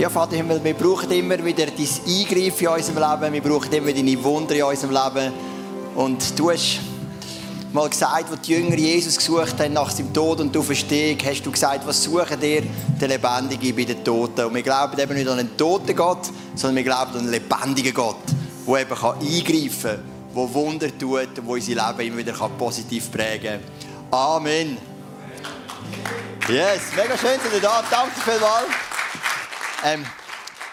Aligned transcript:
Ja, 0.00 0.08
Vater 0.08 0.34
Himmel, 0.34 0.64
wir 0.64 0.72
brauchen 0.72 1.10
immer 1.10 1.44
wieder 1.44 1.66
dein 1.66 1.76
Eingreifen 1.76 2.64
in 2.64 2.68
unserem 2.68 2.96
Leben. 2.96 3.32
Wir 3.34 3.42
brauchen 3.42 3.70
immer 3.70 3.92
deine 3.92 4.24
Wunder 4.24 4.54
in 4.54 4.62
unserem 4.62 4.92
Leben. 4.92 5.30
Und 5.94 6.38
du 6.38 6.50
hast 6.50 6.80
mal 7.70 7.86
gesagt, 7.86 8.30
als 8.30 8.40
die 8.40 8.52
Jünger 8.52 8.76
Jesus 8.76 9.18
gesucht 9.18 9.60
haben 9.60 9.74
nach 9.74 9.90
seinem 9.90 10.10
Tod 10.14 10.40
und 10.40 10.54
du 10.56 10.62
verstehst, 10.62 11.22
hast 11.26 11.42
du 11.42 11.50
gesagt, 11.50 11.86
was 11.86 12.02
suchen 12.02 12.40
dir? 12.40 12.62
Der 12.98 13.08
Lebendige 13.08 13.74
bei 13.74 13.84
den 13.84 14.02
Toten. 14.02 14.46
Und 14.46 14.54
wir 14.54 14.62
glauben 14.62 14.98
eben 14.98 15.12
nicht 15.12 15.28
an 15.28 15.38
einen 15.38 15.54
toten 15.58 15.94
Gott, 15.94 16.30
sondern 16.54 16.76
wir 16.76 16.84
glauben 16.84 17.12
an 17.12 17.18
einen 17.18 17.32
lebendigen 17.32 17.92
Gott, 17.92 18.24
der 18.66 18.80
eben 18.80 18.92
eingreifen 18.92 19.82
kann, 19.82 20.34
der 20.34 20.54
Wunder 20.54 20.98
tut 20.98 21.26
und 21.26 21.36
der 21.36 21.46
unser 21.46 21.72
Leben 21.72 22.00
immer 22.00 22.16
wieder 22.16 22.32
positiv 22.56 23.12
prägen 23.12 23.60
kann. 24.10 24.18
Amen. 24.18 24.78
Yes, 26.48 26.80
mega 26.96 27.18
schön, 27.18 27.38
dass 27.44 27.52
ihr 27.52 27.60
da 27.60 27.84
Danke 27.90 28.18
vielmals. 28.24 28.89
Ähm, 29.82 30.04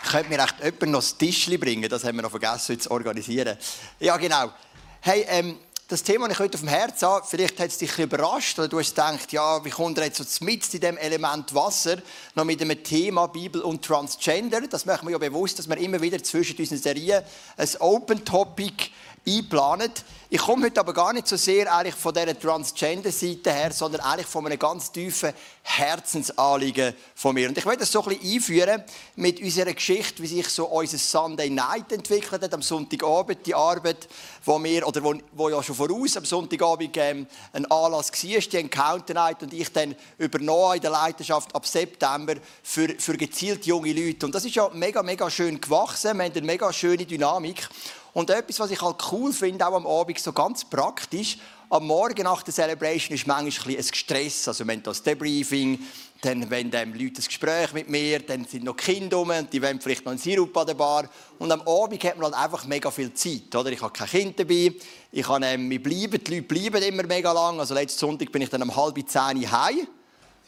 könnte 0.09 0.30
mir 0.30 0.40
echt 0.40 0.55
jemand 0.62 0.91
noch 0.91 1.00
das 1.00 1.18
Tischchen 1.18 1.59
bringen? 1.59 1.90
Das 1.90 2.04
haben 2.04 2.18
wir 2.18 2.23
noch 2.23 2.30
vergessen 2.30 2.80
zu 2.80 2.91
organisieren. 2.91 3.58
Ja, 4.00 4.18
genau. 4.18 4.52
Hey, 5.00 5.26
ähm, 5.30 5.58
das 5.88 6.04
Thema, 6.04 6.27
das 6.27 6.36
ich 6.36 6.40
heute 6.40 6.55
auf 6.55 6.62
dem 6.62 6.70
Herzen 6.70 7.08
habe, 7.08 7.26
vielleicht 7.26 7.58
hat 7.59 7.70
es 7.70 7.78
dich 7.78 7.98
überrascht 7.98 8.59
oder 8.59 8.67
du 8.67 8.80
hast 8.80 8.90
gedacht, 8.90 9.31
ja, 9.31 9.64
wie 9.64 9.70
kommt 9.70 9.98
er 9.98 10.05
jetzt 10.05 10.17
so 10.17 10.44
mit 10.44 10.73
in 10.73 10.81
dem 10.81 10.98
Element 10.98 11.55
Wasser 11.55 11.98
noch 12.36 12.44
mit 12.44 12.59
dem 12.59 12.84
Thema 12.84 13.28
Bibel 13.28 13.62
und 13.62 13.86
Transgender? 13.86 14.59
Das 14.62 14.86
machen 14.86 15.08
wir 15.08 15.14
ja 15.14 15.17
bewusst, 15.17 15.59
dass 15.59 15.70
wir 15.70 15.78
immer 15.78 16.02
wieder 16.02 16.22
zwischen 16.22 16.58
unseren 16.58 16.80
Serien 16.80 17.23
ein 17.55 17.70
Open 17.80 18.26
Topic 18.26 18.89
einplanen. 19.26 19.92
Ich 20.30 20.41
komme 20.41 20.66
heute 20.66 20.81
aber 20.81 20.94
gar 20.94 21.13
nicht 21.13 21.26
so 21.26 21.38
sehr 21.38 21.73
eigentlich 21.73 21.95
von 21.95 22.13
dieser 22.13 22.38
Transgender-Seite 22.38 23.49
her, 23.49 23.72
sondern 23.72 24.02
eigentlich 24.02 24.27
von 24.27 24.45
einem 24.45 24.59
ganz 24.59 24.91
tiefen 24.91 25.31
Herzensanliegen 25.63 26.94
von 27.16 27.34
mir. 27.34 27.48
Und 27.48 27.58
ich 27.58 27.63
möchte 27.63 27.80
das 27.80 27.94
so 27.94 28.03
ein 28.03 28.09
bisschen 28.09 28.34
einführen 28.34 28.84
mit 29.16 29.41
unserer 29.41 29.72
Geschichte, 29.72 30.22
wie 30.22 30.27
sich 30.27 30.50
so 30.50 30.66
unser 30.66 30.98
Sunday 30.98 31.50
Night 31.50 31.94
entwickelt 31.94 32.42
hat, 32.42 32.53
am 32.53 32.61
Sonntagabend, 32.61 33.45
die 33.45 33.55
Arbeit, 33.55 34.09
wo 34.44 34.61
wir, 34.61 34.86
oder 34.86 35.02
wo, 35.02 35.16
wo 35.31 35.48
ja 35.48 35.64
schon 35.64 35.75
voraus 35.75 36.17
am 36.17 36.25
Sonntagabend 36.25 36.98
ähm, 36.98 37.25
ein 37.53 37.66
Anlass 37.72 38.11
war, 38.11 38.39
die 38.42 38.58
Encounter 38.58 39.14
Night, 39.14 39.44
und 39.44 39.53
ich 39.53 39.72
dann 39.72 39.95
übernommen 40.17 40.75
in 40.75 40.81
der 40.81 40.92
Leidenschaft 40.92 41.55
ab 41.55 41.66
September 41.66 42.36
für, 42.64 42.89
für 43.00 43.16
gezielt 43.16 43.66
junge 43.66 43.94
Leute. 43.94 44.25
Und 44.25 44.36
das 44.36 44.44
ist 44.44 44.55
ja 44.55 44.70
mega, 44.73 45.02
mega 45.02 45.30
schön 45.30 45.61
gewachsen, 45.61 46.17
wir 46.17 46.25
haben 46.25 46.33
eine 46.33 46.42
mega 46.42 46.73
schöne 46.73 47.05
Dynamik. 47.05 47.70
Und 48.18 48.32
etwas, 48.32 48.60
was 48.60 48.72
ich 48.72 48.82
halt 48.82 48.96
cool 49.12 49.32
finde, 49.32 49.68
auch 49.68 49.76
am 49.76 49.86
Abend 49.86 50.18
so 50.18 50.34
ganz 50.34 50.66
praktisch, 50.66 51.38
am 51.70 51.86
Morgen 51.86 52.23
nach 52.23 52.42
der 52.42 52.52
Celebration 52.52 53.16
ist 53.16 53.28
manchmal 53.28 53.78
ein, 53.78 53.84
Stress. 53.84 54.48
Also, 54.48 54.66
wenn 54.66 54.82
das 54.82 55.04
Debriefing, 55.04 55.78
dann 56.22 56.50
wenn 56.50 56.73
ähm, 56.73 56.94
Leute 56.95 57.22
ein 57.22 57.26
Gespräch 57.28 57.73
mit 57.73 57.88
mir, 57.90 58.18
dann 58.18 58.44
sind 58.45 58.64
noch 58.64 58.76
Kinder 58.76 59.18
rum, 59.18 59.32
die 59.52 59.62
wollen 59.62 59.80
vielleicht 59.80 60.04
noch 60.04 60.14
einen 60.14 60.20
Sirup 60.20 60.58
an 60.58 60.66
der 60.66 60.73
Bar. 60.73 61.08
Und 61.38 61.52
am 61.52 61.62
Abend 61.62 62.04
hat 62.04 62.18
man 62.18 62.34
halt 62.34 62.44
einfach 62.44 62.66
mega 62.66 62.90
viel 62.90 63.14
Zeit. 63.14 63.56
Oder? 63.56 63.72
Ich 63.72 63.84
habe 63.84 63.94
kein 63.94 64.08
Kind 64.08 64.40
dabei. 64.40 64.73
Ich 65.12 65.28
habe, 65.28 65.45
ähm, 65.45 65.70
bleiben, 65.70 66.20
die 66.23 66.38
Leute 66.38 66.42
bleiben 66.42 66.82
immer 66.82 67.04
mega 67.04 67.32
lang. 67.32 67.60
Also 67.60 67.76
letzten 67.76 68.00
Sonntag 68.00 68.32
bin 68.32 68.42
ich 68.42 68.50
dann 68.50 68.64
um 68.64 68.76
halb 68.76 68.98
zehn 69.08 69.52
heim. 69.52 69.88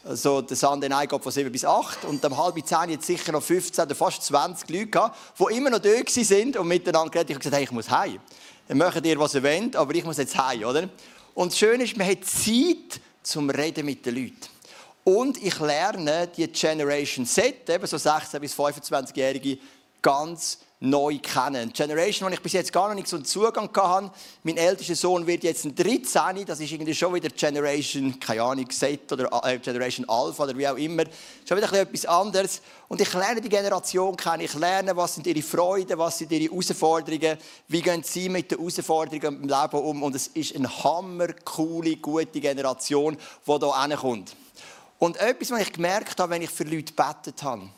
Also 0.02 0.40
der 0.40 0.56
Sunday 0.56 0.88
Night 0.88 1.10
geht 1.10 1.22
von 1.22 1.30
7 1.30 1.52
bis 1.52 1.64
8 1.64 2.06
und 2.06 2.24
um 2.24 2.36
halb 2.38 2.66
10 2.66 2.88
jetzt 2.88 3.06
sicher 3.06 3.32
noch 3.32 3.42
15 3.42 3.84
oder 3.84 3.94
fast 3.94 4.22
20 4.22 4.70
Leute 4.70 4.86
gehabt, 4.86 5.16
die 5.38 5.56
immer 5.56 5.68
noch 5.68 5.78
da 5.78 5.90
sind 6.06 6.56
und 6.56 6.68
miteinander 6.68 7.10
geredet. 7.10 7.30
Ich 7.30 7.34
habe 7.34 7.42
gesagt, 7.42 7.56
hey, 7.56 7.64
ich 7.64 7.70
muss 7.70 7.90
heim. 7.90 8.18
Dann 8.66 8.78
macht 8.78 9.04
ihr, 9.04 9.18
was 9.18 9.34
ihr 9.34 9.42
wollt, 9.42 9.76
aber 9.76 9.94
ich 9.94 10.04
muss 10.04 10.16
jetzt 10.16 10.38
heim, 10.38 10.64
oder? 10.64 10.88
Und 11.34 11.52
das 11.52 11.58
Schöne 11.58 11.84
ist, 11.84 11.96
man 11.98 12.06
hat 12.06 12.24
Zeit 12.24 13.00
zum 13.22 13.50
Reden 13.50 13.84
mit 13.84 14.06
den 14.06 14.14
Leuten. 14.14 14.36
Und 15.04 15.42
ich 15.42 15.58
lerne 15.58 16.28
die 16.28 16.46
Generation 16.48 17.26
Z, 17.26 17.68
eben 17.68 17.86
so 17.86 17.96
16- 17.96 18.38
bis 18.38 18.54
25-Jährige, 18.54 19.58
ganz 20.00 20.60
neu 20.80 21.18
kennen. 21.18 21.56
Eine 21.56 21.70
Generation, 21.72 22.28
wo 22.28 22.32
ich 22.32 22.40
bis 22.40 22.54
jetzt 22.54 22.72
gar 22.72 22.88
noch 22.88 22.94
nicht 22.94 23.06
so 23.06 23.16
einen 23.16 23.24
Zugang 23.26 23.68
hatte. 23.76 24.10
Mein 24.42 24.56
ältester 24.56 24.94
Sohn 24.94 25.26
wird 25.26 25.44
jetzt 25.44 25.66
ein 25.66 25.74
13. 25.74 26.46
Das 26.46 26.58
ist 26.58 26.72
irgendwie 26.72 26.94
schon 26.94 27.12
wieder 27.14 27.28
Generation, 27.28 28.18
keine 28.18 28.42
Ahnung, 28.42 28.70
Z 28.70 29.12
oder 29.12 29.28
äh, 29.44 29.58
Generation 29.58 30.08
Alpha 30.08 30.44
oder 30.44 30.56
wie 30.56 30.66
auch 30.66 30.78
immer. 30.78 31.04
Schon 31.46 31.58
wieder 31.58 31.70
etwas 31.74 32.06
anderes. 32.06 32.62
Und 32.88 33.00
ich 33.00 33.12
lerne 33.12 33.42
die 33.42 33.50
Generation 33.50 34.16
kennen. 34.16 34.40
Ich 34.40 34.54
lerne, 34.54 34.96
was 34.96 35.14
sind 35.14 35.26
ihre 35.26 35.42
Freuden, 35.42 35.98
was 35.98 36.16
sind 36.16 36.32
ihre 36.32 36.50
Herausforderungen, 36.50 37.36
wie 37.68 37.82
gehen 37.82 38.02
sie 38.02 38.30
mit 38.30 38.50
den 38.50 38.58
Herausforderungen 38.58 39.42
im 39.42 39.48
Leben 39.48 39.78
um. 39.78 40.02
Und 40.02 40.16
es 40.16 40.28
ist 40.28 40.56
eine 40.56 40.82
hammer, 40.82 41.28
coole, 41.44 41.96
gute 41.96 42.40
Generation, 42.40 43.18
die 43.46 43.52
hier 43.52 43.74
ankommt. 43.76 44.34
Und 44.98 45.18
etwas, 45.18 45.50
was 45.50 45.60
ich 45.60 45.72
gemerkt 45.72 46.18
habe, 46.18 46.30
wenn 46.32 46.42
ich 46.42 46.50
für 46.50 46.64
Leute 46.64 46.94
gebetet 46.94 47.42
habe, 47.42 47.68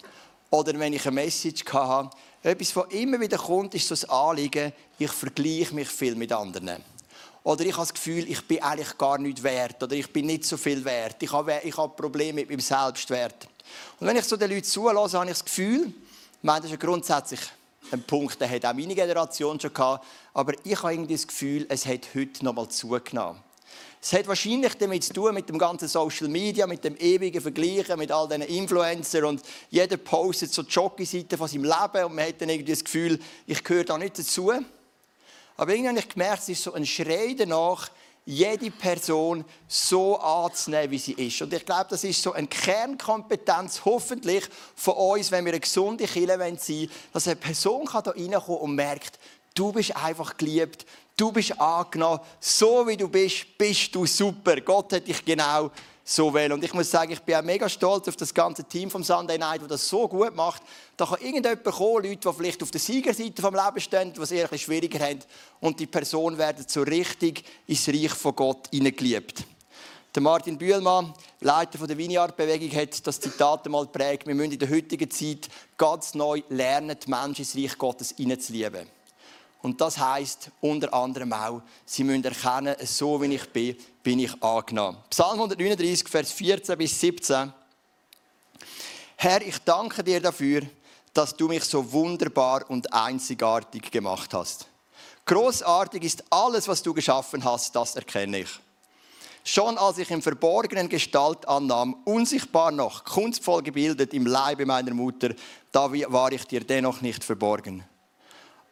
oder 0.52 0.78
wenn 0.78 0.92
ich 0.92 1.06
eine 1.06 1.14
Message 1.14 1.64
hatte, 1.72 2.10
etwas, 2.42 2.74
was 2.74 2.86
immer 2.90 3.20
wieder 3.20 3.38
kommt, 3.38 3.74
ist 3.74 3.86
so 3.86 3.94
das 3.94 4.08
Anliegen, 4.08 4.72
ich 4.98 5.10
vergleiche 5.10 5.74
mich 5.74 5.88
viel 5.88 6.14
mit 6.14 6.32
anderen. 6.32 6.82
Oder 7.44 7.64
ich 7.64 7.72
habe 7.72 7.82
das 7.82 7.94
Gefühl, 7.94 8.30
ich 8.30 8.46
bin 8.46 8.62
eigentlich 8.62 8.96
gar 8.98 9.18
nicht 9.18 9.42
wert. 9.42 9.82
Oder 9.82 9.96
ich 9.96 10.12
bin 10.12 10.26
nicht 10.26 10.44
so 10.44 10.56
viel 10.56 10.84
wert. 10.84 11.16
Ich 11.22 11.32
habe, 11.32 11.60
ich 11.64 11.76
habe 11.76 11.94
Probleme 11.94 12.40
mit 12.40 12.50
meinem 12.50 12.60
Selbstwert. 12.60 13.48
Und 13.98 14.06
wenn 14.06 14.16
ich 14.16 14.24
so 14.24 14.36
den 14.36 14.50
Leuten 14.50 14.64
zulasse, 14.64 15.18
habe 15.18 15.26
ich 15.26 15.32
das 15.32 15.44
Gefühl, 15.44 15.92
meine, 16.40 16.60
das 16.60 16.66
ist 16.66 16.72
ja 16.72 16.76
grundsätzlich 16.76 17.40
ein 17.90 18.02
Punkt, 18.02 18.40
den 18.40 18.48
hat 18.48 18.64
auch 18.64 18.74
meine 18.74 18.94
Generation 18.94 19.58
schon 19.58 19.74
gehabt. 19.74 20.04
Aber 20.34 20.54
ich 20.64 20.82
habe 20.82 20.92
irgendwie 20.94 21.14
das 21.14 21.26
Gefühl, 21.26 21.66
es 21.68 21.86
hat 21.86 22.08
heute 22.14 22.44
noch 22.44 22.54
mal 22.54 22.68
zugenommen. 22.68 23.40
Es 24.00 24.12
hat 24.12 24.26
wahrscheinlich 24.26 24.74
damit 24.74 25.04
zu 25.04 25.12
tun, 25.12 25.32
mit 25.32 25.48
dem 25.48 25.58
ganzen 25.58 25.86
Social 25.86 26.28
Media, 26.28 26.66
mit 26.66 26.82
dem 26.82 26.96
ewigen 26.96 27.40
Vergleichen, 27.40 27.98
mit 27.98 28.10
all 28.10 28.26
diesen 28.26 28.42
Influencern 28.42 29.24
und 29.24 29.42
jeder 29.70 29.96
postet 29.96 30.52
so 30.52 30.62
die 30.62 30.70
Jockey-Seite 30.70 31.38
von 31.38 31.46
seinem 31.46 31.64
Leben 31.64 32.04
und 32.06 32.14
man 32.14 32.26
hat 32.26 32.40
dann 32.40 32.48
irgendwie 32.48 32.72
das 32.72 32.82
Gefühl, 32.82 33.18
ich 33.46 33.62
gehöre 33.62 33.84
da 33.84 33.96
nicht 33.96 34.18
dazu. 34.18 34.52
Aber 35.56 35.70
irgendwie 35.72 35.88
habe 35.90 35.98
ich 36.00 36.08
gemerkt, 36.08 36.42
es 36.42 36.48
ist 36.48 36.62
so 36.64 36.72
ein 36.72 36.84
Schrei 36.84 37.36
danach, 37.38 37.90
jede 38.24 38.70
Person 38.70 39.44
so 39.66 40.18
anzunehmen, 40.18 40.90
wie 40.92 40.98
sie 40.98 41.12
ist. 41.12 41.42
Und 41.42 41.52
ich 41.52 41.64
glaube, 41.64 41.86
das 41.90 42.04
ist 42.04 42.22
so 42.22 42.32
eine 42.32 42.46
Kernkompetenz, 42.46 43.84
hoffentlich, 43.84 44.44
von 44.76 44.94
uns, 44.94 45.30
wenn 45.30 45.44
wir 45.44 45.52
eine 45.52 45.60
gesunde 45.60 46.06
Kirche 46.06 46.28
sein 46.28 46.58
wollen, 46.58 46.90
dass 47.12 47.26
eine 47.26 47.36
Person 47.36 47.88
da 47.92 48.10
reinkommen 48.10 48.60
und 48.60 48.74
merkt, 48.74 49.18
du 49.54 49.72
bist 49.72 49.96
einfach 49.96 50.36
geliebt, 50.36 50.86
Du 51.16 51.30
bist 51.30 51.58
angenommen. 51.60 52.20
So 52.40 52.86
wie 52.86 52.96
du 52.96 53.08
bist, 53.08 53.58
bist 53.58 53.94
du 53.94 54.06
super. 54.06 54.60
Gott 54.60 54.92
hat 54.92 55.06
dich 55.06 55.24
genau 55.24 55.70
so 56.04 56.32
wählen. 56.34 56.52
Und 56.52 56.64
ich 56.64 56.74
muss 56.74 56.90
sagen, 56.90 57.12
ich 57.12 57.20
bin 57.20 57.36
auch 57.36 57.42
mega 57.42 57.68
stolz 57.68 58.08
auf 58.08 58.16
das 58.16 58.34
ganze 58.34 58.64
Team 58.64 58.90
vom 58.90 59.04
Sunday 59.04 59.38
Night, 59.38 59.62
das 59.62 59.68
das 59.68 59.88
so 59.88 60.08
gut 60.08 60.34
macht. 60.34 60.62
Da 60.96 61.06
kann 61.06 61.20
irgendjemand 61.20 61.64
kommen, 61.64 62.04
Leute, 62.04 62.28
die 62.28 62.32
vielleicht 62.32 62.62
auf 62.62 62.70
der 62.70 62.80
Siegerseite 62.80 63.40
vom 63.40 63.54
Leben 63.54 63.80
stehen, 63.80 64.12
die 64.12 64.20
es 64.20 64.32
eher 64.32 64.50
ein 64.50 64.58
schwieriger 64.58 64.98
haben. 65.00 65.20
Und 65.60 65.78
die 65.78 65.86
Person 65.86 66.38
werden 66.38 66.64
so 66.66 66.82
richtig 66.82 67.44
ins 67.66 67.88
Reich 67.88 68.12
von 68.12 68.34
Gott 68.34 68.68
hineingeliebt. 68.70 69.44
Der 70.14 70.22
Martin 70.22 70.58
Bühlmann, 70.58 71.14
Leiter 71.40 71.86
der 71.86 71.96
Vineyard-Bewegung, 71.96 72.70
hat 72.78 73.06
das 73.06 73.18
Zitat 73.18 73.64
einmal 73.64 73.86
geprägt. 73.86 74.26
Wir 74.26 74.34
müssen 74.34 74.52
in 74.52 74.58
der 74.58 74.68
heutigen 74.68 75.10
Zeit 75.10 75.48
ganz 75.78 76.14
neu 76.14 76.42
lernen, 76.50 76.96
die 77.02 77.08
Menschen 77.08 77.38
ins 77.38 77.56
Reich 77.56 77.78
Gottes 77.78 78.14
hineinzulieben. 78.16 78.86
Und 79.62 79.80
das 79.80 79.96
heißt 79.96 80.50
unter 80.60 80.92
anderem 80.92 81.32
auch, 81.32 81.62
sie 81.86 82.02
müssen 82.02 82.24
erkennen, 82.24 82.74
so 82.84 83.22
wie 83.22 83.34
ich 83.34 83.48
bin, 83.50 83.76
bin 84.02 84.18
ich 84.18 84.42
angenommen. 84.42 84.98
Psalm 85.08 85.34
139, 85.34 86.08
Vers 86.08 86.32
14 86.32 86.76
bis 86.76 87.00
17. 87.00 87.52
Herr, 89.16 89.40
ich 89.40 89.58
danke 89.60 90.02
dir 90.02 90.20
dafür, 90.20 90.62
dass 91.14 91.36
du 91.36 91.46
mich 91.46 91.64
so 91.64 91.92
wunderbar 91.92 92.68
und 92.68 92.92
einzigartig 92.92 93.90
gemacht 93.90 94.34
hast. 94.34 94.66
Großartig 95.26 96.02
ist 96.02 96.24
alles, 96.30 96.66
was 96.66 96.82
du 96.82 96.92
geschaffen 96.92 97.44
hast, 97.44 97.76
das 97.76 97.94
erkenne 97.94 98.40
ich. 98.40 98.48
Schon 99.44 99.78
als 99.78 99.98
ich 99.98 100.10
im 100.10 100.22
Verborgenen 100.22 100.88
Gestalt 100.88 101.46
annahm, 101.46 101.96
unsichtbar 102.04 102.72
noch, 102.72 103.04
kunstvoll 103.04 103.62
gebildet 103.62 104.14
im 104.14 104.26
Leibe 104.26 104.66
meiner 104.66 104.94
Mutter, 104.94 105.34
da 105.70 105.90
war 105.92 106.32
ich 106.32 106.44
dir 106.46 106.64
dennoch 106.64 107.00
nicht 107.00 107.22
verborgen. 107.22 107.84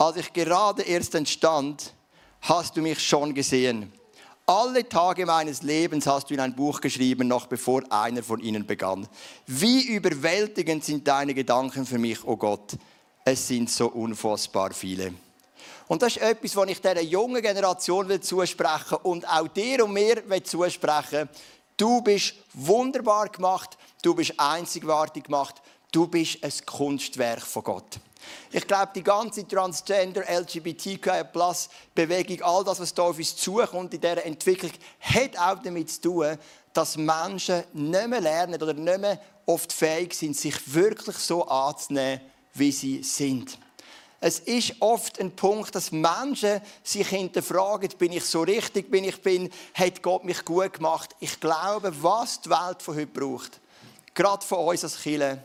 Als 0.00 0.16
ich 0.16 0.32
gerade 0.32 0.80
erst 0.80 1.14
entstand, 1.14 1.92
hast 2.40 2.74
du 2.74 2.80
mich 2.80 3.06
schon 3.06 3.34
gesehen. 3.34 3.92
Alle 4.46 4.88
Tage 4.88 5.26
meines 5.26 5.60
Lebens 5.60 6.06
hast 6.06 6.30
du 6.30 6.34
in 6.34 6.40
ein 6.40 6.56
Buch 6.56 6.80
geschrieben, 6.80 7.28
noch 7.28 7.44
bevor 7.44 7.82
einer 7.92 8.22
von 8.22 8.40
ihnen 8.40 8.66
begann. 8.66 9.06
Wie 9.46 9.88
überwältigend 9.88 10.86
sind 10.86 11.06
deine 11.06 11.34
Gedanken 11.34 11.84
für 11.84 11.98
mich, 11.98 12.24
oh 12.24 12.38
Gott. 12.38 12.78
Es 13.26 13.46
sind 13.46 13.68
so 13.68 13.88
unfassbar 13.88 14.72
viele. 14.72 15.12
Und 15.86 16.00
das 16.00 16.16
ist 16.16 16.22
etwas, 16.22 16.56
was 16.56 16.70
ich 16.70 16.80
dieser 16.80 17.02
jungen 17.02 17.42
Generation 17.42 18.08
will 18.08 18.22
zusprechen 18.22 18.96
und 19.02 19.28
auch 19.28 19.48
dir 19.48 19.84
und 19.84 19.92
mir 19.92 20.22
will 20.30 20.42
zusprechen. 20.42 21.28
Du 21.76 22.00
bist 22.00 22.36
wunderbar 22.54 23.28
gemacht, 23.28 23.76
du 24.00 24.14
bist 24.14 24.32
einzigartig 24.40 25.24
gemacht, 25.24 25.56
du 25.92 26.06
bist 26.06 26.42
ein 26.42 26.52
Kunstwerk 26.64 27.42
von 27.42 27.64
Gott. 27.64 28.00
Ich 28.50 28.66
glaube, 28.66 28.90
die 28.94 29.02
ganze 29.02 29.46
Transgender, 29.46 30.22
LGBTQI 30.28 31.24
Bewegung, 31.94 32.42
all 32.42 32.64
das, 32.64 32.80
was 32.80 32.94
da 32.94 33.02
auf 33.02 33.18
uns 33.18 33.36
zukommt 33.36 33.94
in 33.94 34.00
dieser 34.00 34.24
Entwicklung, 34.24 34.72
hat 35.00 35.38
auch 35.38 35.62
damit 35.62 35.90
zu 35.90 36.00
tun, 36.00 36.38
dass 36.72 36.96
Menschen 36.96 37.64
nicht 37.72 38.08
mehr 38.08 38.20
lernen 38.20 38.62
oder 38.62 38.74
nicht 38.74 39.00
mehr 39.00 39.20
oft 39.46 39.72
fähig 39.72 40.14
sind, 40.14 40.36
sich 40.36 40.72
wirklich 40.72 41.16
so 41.16 41.46
anzunehmen, 41.46 42.20
wie 42.54 42.72
sie 42.72 43.02
sind. 43.02 43.58
Es 44.22 44.38
ist 44.40 44.74
oft 44.80 45.18
ein 45.18 45.34
Punkt, 45.34 45.74
dass 45.74 45.92
Menschen 45.92 46.60
sich 46.82 47.08
hinterfragen, 47.08 47.88
bin 47.98 48.12
ich 48.12 48.24
so 48.24 48.42
richtig, 48.42 48.90
bin 48.90 49.04
ich 49.04 49.20
bin, 49.22 49.50
hat 49.72 50.02
Gott 50.02 50.24
mich 50.24 50.44
gut 50.44 50.74
gemacht. 50.74 51.16
Ich 51.20 51.40
glaube, 51.40 51.90
was 52.02 52.42
die 52.42 52.50
Welt 52.50 52.82
von 52.82 52.96
heute 52.96 53.06
braucht, 53.06 53.60
gerade 54.12 54.44
von 54.44 54.66
uns 54.66 54.84
als 54.84 55.00
Kirche, 55.00 55.42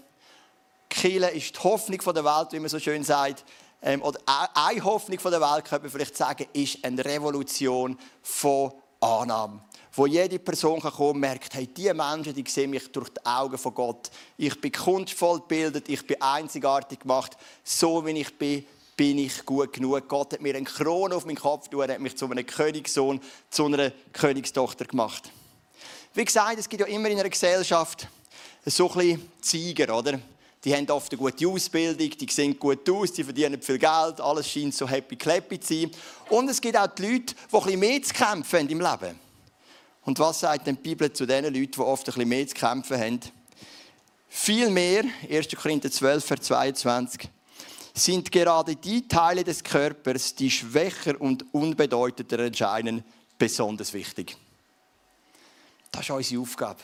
Kirche 0.89 1.27
ist 1.27 1.55
die 1.55 1.59
Hoffnung 1.59 1.99
der 1.99 2.25
Welt, 2.25 2.47
wie 2.51 2.59
man 2.59 2.69
so 2.69 2.79
schön 2.79 3.03
sagt, 3.03 3.43
ähm, 3.81 4.01
oder 4.01 4.19
eine 4.25 4.83
Hoffnung 4.83 5.19
der 5.23 5.41
Welt, 5.41 5.65
könnte 5.65 5.83
man 5.83 5.91
vielleicht 5.91 6.17
sagen, 6.17 6.47
ist 6.53 6.83
eine 6.83 7.03
Revolution 7.05 7.97
von 8.21 8.71
Annahme. 8.99 9.61
Wo 9.93 10.07
jede 10.07 10.39
Person 10.39 10.81
kann 10.81 10.91
kommen 10.91 11.11
und 11.11 11.19
merkt, 11.19 11.53
hey, 11.53 11.67
diese 11.67 11.93
Menschen 11.93 12.33
die 12.33 12.43
sehen 12.49 12.71
mich 12.71 12.91
durch 12.91 13.09
die 13.09 13.25
Augen 13.25 13.57
von 13.57 13.73
Gott. 13.73 14.09
Ich 14.37 14.59
bin 14.59 14.71
kunstvoll 14.71 15.39
gebildet, 15.39 15.87
ich 15.87 16.05
bin 16.05 16.21
einzigartig 16.21 16.99
gemacht. 16.99 17.37
So 17.63 18.05
wie 18.05 18.19
ich 18.19 18.37
bin, 18.37 18.65
bin 18.97 19.19
ich 19.19 19.45
gut 19.45 19.71
genug. 19.71 20.07
Gott 20.09 20.33
hat 20.33 20.41
mir 20.41 20.55
eine 20.55 20.65
Krone 20.65 21.15
auf 21.15 21.25
meinen 21.25 21.37
Kopf 21.37 21.69
getan, 21.69 21.91
hat 21.91 21.99
mich 21.99 22.17
zu 22.17 22.29
einem 22.29 22.45
Königssohn, 22.45 23.21
zu 23.49 23.65
einer 23.65 23.91
Königstochter 24.11 24.85
gemacht. 24.85 25.31
Wie 26.13 26.25
gesagt, 26.25 26.57
es 26.59 26.67
gibt 26.67 26.81
ja 26.81 26.87
immer 26.87 27.09
in 27.09 27.19
einer 27.19 27.29
Gesellschaft 27.29 28.07
so 28.65 28.89
ein 28.91 28.97
bisschen 28.97 29.31
Zeiger, 29.41 29.97
oder? 29.97 30.19
Die 30.65 30.75
haben 30.75 30.89
oft 30.89 31.11
eine 31.11 31.19
gute 31.19 31.47
Ausbildung, 31.47 32.09
die 32.09 32.27
sehen 32.31 32.57
gut 32.57 32.89
aus, 32.89 33.13
die 33.13 33.23
verdienen 33.23 33.61
viel 33.61 33.77
Geld, 33.77 34.19
alles 34.19 34.49
scheint 34.49 34.73
so 34.73 34.89
happy 34.89 35.15
clappy 35.15 35.59
zu 35.59 35.75
sein. 35.75 35.91
Und 36.29 36.49
es 36.49 36.59
gibt 36.59 36.75
auch 36.75 36.87
die 36.87 37.03
Leute, 37.03 37.35
die 37.35 37.55
ein 37.55 37.63
bisschen 37.63 37.79
mehr 37.79 38.01
zu 38.01 38.13
kämpfen 38.15 38.59
haben 38.59 38.69
im 38.69 38.81
Leben. 38.81 39.19
Und 40.01 40.17
was 40.17 40.39
sagt 40.39 40.65
denn 40.65 40.75
die 40.75 40.81
Bibel 40.81 41.13
zu 41.13 41.27
den 41.27 41.45
Leuten, 41.45 41.71
die 41.71 41.79
oft 41.79 42.01
ein 42.01 42.13
bisschen 42.13 42.29
mehr 42.29 42.47
zu 42.47 42.55
kämpfen 42.55 42.99
haben? 42.99 43.19
Vielmehr, 44.27 45.03
1. 45.29 45.49
Korinther 45.55 45.91
12, 45.91 46.25
Vers 46.25 46.41
22, 46.41 47.29
sind 47.93 48.31
gerade 48.31 48.75
die 48.75 49.07
Teile 49.07 49.43
des 49.43 49.63
Körpers, 49.63 50.33
die 50.33 50.49
schwächer 50.49 51.21
und 51.21 51.45
unbedeutender 51.53 52.39
erscheinen, 52.39 53.03
besonders 53.37 53.93
wichtig. 53.93 54.35
Das 55.91 56.01
ist 56.01 56.09
unsere 56.09 56.41
Aufgabe. 56.41 56.81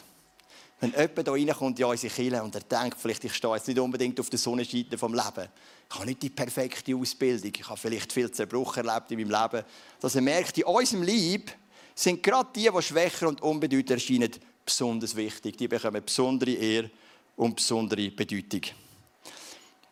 Wenn 0.81 0.93
jemand 0.93 1.27
hier 1.27 1.47
reinkommt 1.47 1.79
in 1.79 1.85
unsere 1.85 2.11
Kirche 2.11 2.41
und 2.41 2.55
er 2.55 2.61
denkt, 2.61 2.97
vielleicht 2.99 3.23
ich 3.23 3.35
stehe 3.35 3.53
jetzt 3.53 3.67
nicht 3.67 3.79
unbedingt 3.79 4.19
auf 4.19 4.31
der 4.31 4.39
Sonnenseite 4.39 4.97
vom 4.97 5.13
Leben. 5.13 5.47
Ich 5.87 5.95
habe 5.95 6.07
nicht 6.07 6.23
die 6.23 6.31
perfekte 6.31 6.95
Ausbildung. 6.95 7.51
Ich 7.55 7.69
habe 7.69 7.79
vielleicht 7.79 8.11
viel 8.11 8.31
Zerbruch 8.31 8.77
erlebt 8.77 9.11
in 9.11 9.19
meinem 9.19 9.41
Leben. 9.41 9.63
Dass 9.99 10.15
er 10.15 10.21
merkt, 10.21 10.57
in 10.57 10.63
unserem 10.63 11.03
Leib 11.03 11.51
sind 11.93 12.23
gerade 12.23 12.49
die, 12.55 12.67
die 12.75 12.81
schwächer 12.81 13.27
und 13.27 13.41
unbedeutend 13.41 13.91
erscheinen, 13.91 14.31
besonders 14.65 15.15
wichtig. 15.15 15.55
Die 15.55 15.67
bekommen 15.67 16.03
besondere 16.03 16.53
Ehre 16.53 16.89
und 17.35 17.57
besondere 17.57 18.09
Bedeutung. 18.09 18.61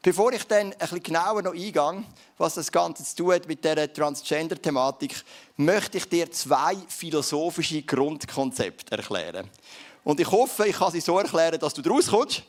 Bevor 0.02 0.32
ich 0.32 0.46
dann 0.46 0.72
ein 0.72 0.78
bisschen 0.80 1.04
genauer 1.04 1.44
noch 1.44 1.52
eingehe, 1.52 2.04
was 2.38 2.56
das 2.56 2.72
Ganze 2.72 3.04
zu 3.04 3.18
tun 3.18 3.34
hat 3.34 3.48
mit 3.48 3.64
dieser 3.64 3.92
Transgender-Thematik, 3.94 5.24
möchte 5.58 5.98
ich 5.98 6.06
dir 6.06 6.32
zwei 6.32 6.78
philosophische 6.88 7.84
Grundkonzepte 7.84 8.96
erklären. 8.98 9.50
Und 10.10 10.20
ich 10.20 10.32
hoffe, 10.32 10.68
ich 10.68 10.76
kann 10.76 10.92
sie 10.92 11.02
so 11.02 11.20
erklären, 11.20 11.60
dass 11.60 11.72
du 11.72 11.84
daraus 11.84 12.08
kommst. 12.08 12.42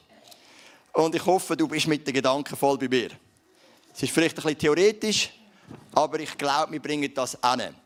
Und 0.94 1.14
ich 1.14 1.26
hoffe, 1.26 1.54
du 1.54 1.68
bist 1.68 1.86
mit 1.88 2.06
den 2.06 2.14
Gedanken 2.14 2.56
voll 2.56 2.78
bei 2.78 2.88
mir. 2.88 3.10
Es 3.94 4.02
ist 4.02 4.12
vielleicht 4.12 4.34
ein 4.38 4.42
bisschen 4.42 4.58
theoretisch, 4.58 5.30
aber 5.92 6.20
ich 6.20 6.38
glaube, 6.38 6.72
wir 6.72 6.80
bringen 6.80 7.12
das 7.12 7.42
an. 7.42 7.76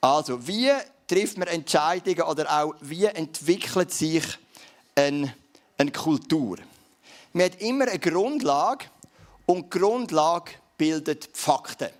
Also, 0.00 0.46
wie 0.48 0.70
trifft 1.06 1.36
man 1.36 1.48
Entscheidungen 1.48 2.22
oder 2.22 2.50
auch 2.50 2.74
wie 2.80 3.04
entwickelt 3.04 3.92
sich 3.92 4.24
eine, 4.94 5.34
eine 5.76 5.92
Kultur? 5.92 6.56
Man 7.34 7.44
hat 7.44 7.60
immer 7.60 7.88
eine 7.88 7.98
Grundlage 7.98 8.86
und 9.44 9.66
die 9.66 9.78
Grundlage 9.78 10.52
bildet 10.78 11.28
Fakten. 11.34 11.90